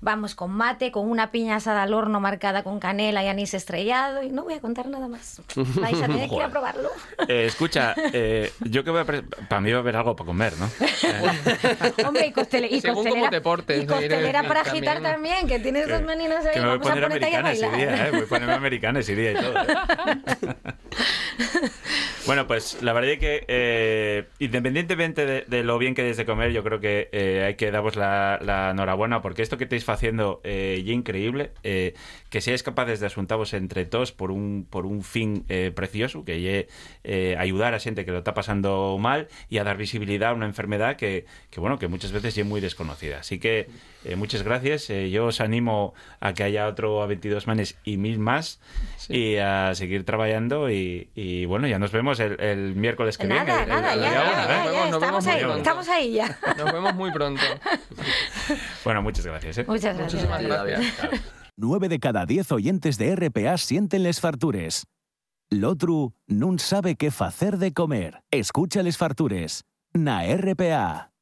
Vamos 0.00 0.34
con 0.34 0.50
mate, 0.52 0.90
con 0.90 1.08
una 1.10 1.30
piña 1.30 1.56
asada 1.56 1.82
al 1.82 1.92
horno 1.94 2.20
marcada 2.20 2.62
con 2.62 2.80
canela 2.80 3.22
y 3.24 3.28
anís 3.28 3.54
estrellado, 3.54 4.22
y 4.22 4.30
no 4.30 4.44
voy 4.44 4.54
a 4.54 4.60
contar 4.60 4.88
nada 4.88 5.08
más. 5.08 5.42
Vais 5.56 6.00
a 6.02 6.06
tener 6.06 6.28
que 6.28 6.36
ir 6.36 6.42
a 6.42 6.48
probarlo. 6.48 6.88
Eh, 7.28 7.44
escucha, 7.46 7.94
eh, 8.12 8.52
yo 8.60 8.84
que 8.84 8.90
voy 8.90 9.00
a... 9.00 9.04
Para 9.50 9.62
mí 9.62 9.72
va 9.72 9.78
a 9.78 9.80
haber 9.80 9.96
algo 9.96 10.14
para 10.14 10.26
comer, 10.28 10.52
¿no? 10.60 10.70
Hombre, 12.06 12.26
y, 12.28 12.32
costele- 12.32 12.68
y 12.70 12.80
Según 12.80 12.98
costelera, 12.98 13.20
cómo 13.20 13.30
te 13.30 13.40
portes, 13.40 13.82
y 13.82 13.86
costelera 13.86 14.44
para 14.44 14.62
también. 14.62 14.84
agitar 14.88 15.02
también, 15.02 15.48
que 15.48 15.58
tienes 15.58 15.88
dos 15.88 16.02
meninas 16.02 16.46
ahí, 16.46 16.54
Que 16.54 16.60
me 16.60 16.66
voy 16.66 16.74
a 16.76 16.78
vamos 16.78 16.86
a 16.86 16.90
poner 16.90 17.04
americana 17.06 17.50
ese 17.50 17.68
día, 17.72 18.06
¿eh? 18.06 18.10
Voy 18.12 18.20
a 18.20 18.26
ponerme 18.26 18.54
americana 18.54 19.00
ese 19.00 19.16
día 19.16 19.32
y 19.32 19.34
todo. 19.34 19.54
¿eh? 19.58 20.54
bueno, 22.26 22.46
pues 22.46 22.80
la 22.82 22.92
verdad 22.92 23.10
es 23.10 23.18
que 23.18 23.44
eh, 23.48 24.24
independientemente 24.38 25.26
de, 25.26 25.44
de 25.48 25.64
lo 25.64 25.78
bien 25.78 25.94
que 25.94 26.02
des 26.04 26.16
de 26.16 26.24
comer, 26.24 26.52
yo 26.52 26.62
creo 26.62 26.78
que 26.80 27.08
eh, 27.10 27.42
hay 27.46 27.54
que 27.56 27.72
daros 27.72 27.96
la, 27.96 28.38
la 28.42 28.70
enhorabuena 28.70 29.20
porque 29.20 29.42
esto 29.42 29.58
que 29.58 29.64
estáis 29.64 29.88
haciendo 29.88 30.40
eh, 30.44 30.80
ya 30.86 30.92
increíble, 30.92 31.50
eh, 31.64 31.94
que 32.30 32.40
seáis 32.40 32.62
capaces 32.62 33.00
de 33.00 33.06
asuntaros 33.06 33.52
entre 33.54 33.84
todos 33.84 34.12
por 34.12 34.30
un, 34.30 34.66
por 34.70 34.86
un 34.86 35.02
fin 35.02 35.44
eh, 35.48 35.72
precioso, 35.74 36.24
que 36.24 36.40
lle, 36.40 36.68
eh, 37.04 37.36
ayudar 37.38 37.74
a 37.74 37.80
gente 37.80 38.04
que 38.04 38.12
lo 38.12 38.18
está 38.18 38.34
pasando 38.34 38.96
mal 38.98 39.28
y 39.48 39.58
a 39.58 39.64
dar 39.64 39.76
visibilidad 39.76 40.30
a 40.30 40.34
una 40.34 40.46
enfermedad 40.46 40.96
que, 40.96 41.26
que 41.50 41.60
bueno, 41.60 41.78
que 41.78 41.88
muchas 41.88 42.12
veces 42.12 42.38
es 42.38 42.46
muy 42.46 42.60
desconocida. 42.60 43.18
Así 43.18 43.38
que 43.40 43.68
eh, 44.04 44.16
muchas 44.16 44.42
gracias. 44.44 44.88
Eh, 44.90 45.10
yo 45.10 45.26
os 45.26 45.40
animo 45.40 45.92
a 46.20 46.32
que 46.32 46.44
haya 46.44 46.66
otro 46.68 47.02
a 47.02 47.06
22 47.06 47.46
manes 47.46 47.76
y 47.84 47.96
mil 47.96 48.18
más 48.20 48.60
y 49.08 49.36
a 49.36 49.74
seguir 49.74 50.04
trabajando 50.04 50.70
y, 50.70 51.10
y, 51.16 51.44
bueno, 51.46 51.66
ya 51.66 51.78
nos 51.80 51.90
vemos 51.90 52.20
el, 52.20 52.40
el 52.40 52.76
miércoles 52.76 53.18
que 53.18 53.26
Nada, 53.26 53.42
viene. 53.42 53.66
nada, 53.66 53.94
el 53.94 54.00
ya, 54.00 54.12
ya, 54.12 54.22
uno, 54.22 54.30
ya, 54.30 54.72
ya, 54.72 54.90
Nos 54.90 55.00
vemos 55.00 55.24
estamos 55.24 55.24
muy 55.24 55.32
ahí, 55.34 55.40
pronto. 55.40 55.58
estamos 55.58 55.88
ahí 55.88 56.12
ya. 56.12 56.38
Nos 56.56 56.72
vemos 56.72 56.94
muy 56.94 57.10
pronto. 57.12 57.42
Bueno, 58.84 59.02
muchas 59.02 59.26
gracias. 59.26 59.58
¿eh? 59.58 59.64
Muchas 59.66 59.96
gracias. 59.96 60.14
Muchísimas 60.14 60.42
gracias. 60.42 61.39
9 61.60 61.90
de 61.90 61.98
cada 61.98 62.24
10 62.24 62.52
oyentes 62.52 62.96
de 62.96 63.14
RPA 63.14 63.58
sienten 63.58 64.02
les 64.02 64.18
fartures. 64.18 64.86
L'otru 65.50 66.14
nun 66.26 66.58
sabe 66.58 66.96
qué 66.96 67.10
facer 67.10 67.58
de 67.58 67.72
comer. 67.72 68.22
Escucha 68.30 68.82
les 68.82 68.96
fartures. 68.96 69.64
Na 69.92 70.22
RPA. 70.24 71.12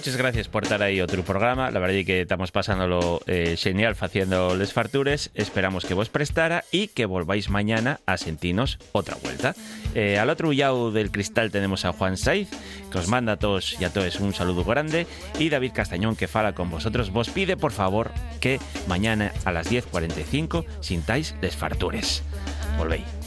Muchas 0.00 0.16
gracias 0.16 0.48
por 0.48 0.62
estar 0.62 0.82
ahí 0.82 1.02
otro 1.02 1.22
programa. 1.22 1.70
La 1.70 1.78
verdad 1.78 1.94
es 1.94 2.06
que 2.06 2.22
estamos 2.22 2.50
pasándolo 2.52 3.20
eh, 3.26 3.54
genial 3.58 3.94
haciendo 4.00 4.56
les 4.56 4.72
fartures. 4.72 5.30
Esperamos 5.34 5.84
que 5.84 5.92
vos 5.92 6.08
prestara 6.08 6.64
y 6.72 6.88
que 6.88 7.04
volváis 7.04 7.50
mañana 7.50 8.00
a 8.06 8.16
sentirnos 8.16 8.78
otra 8.92 9.16
vuelta. 9.22 9.54
Eh, 9.94 10.18
al 10.18 10.30
otro 10.30 10.54
lado 10.54 10.90
del 10.90 11.10
cristal 11.10 11.50
tenemos 11.50 11.84
a 11.84 11.92
Juan 11.92 12.16
Saiz, 12.16 12.48
que 12.90 12.96
os 12.96 13.08
manda 13.08 13.32
a 13.32 13.36
todos 13.36 13.78
y 13.78 13.84
a 13.84 13.92
todos 13.92 14.18
un 14.20 14.32
saludo 14.32 14.64
grande. 14.64 15.06
Y 15.38 15.50
David 15.50 15.72
Castañón, 15.74 16.16
que 16.16 16.28
fala 16.28 16.54
con 16.54 16.70
vosotros, 16.70 17.10
vos 17.10 17.28
pide 17.28 17.58
por 17.58 17.72
favor 17.72 18.10
que 18.40 18.58
mañana 18.88 19.34
a 19.44 19.52
las 19.52 19.70
10.45 19.70 20.64
sintáis 20.80 21.34
les 21.42 21.54
fartures. 21.54 22.22
Volvéis. 22.78 23.19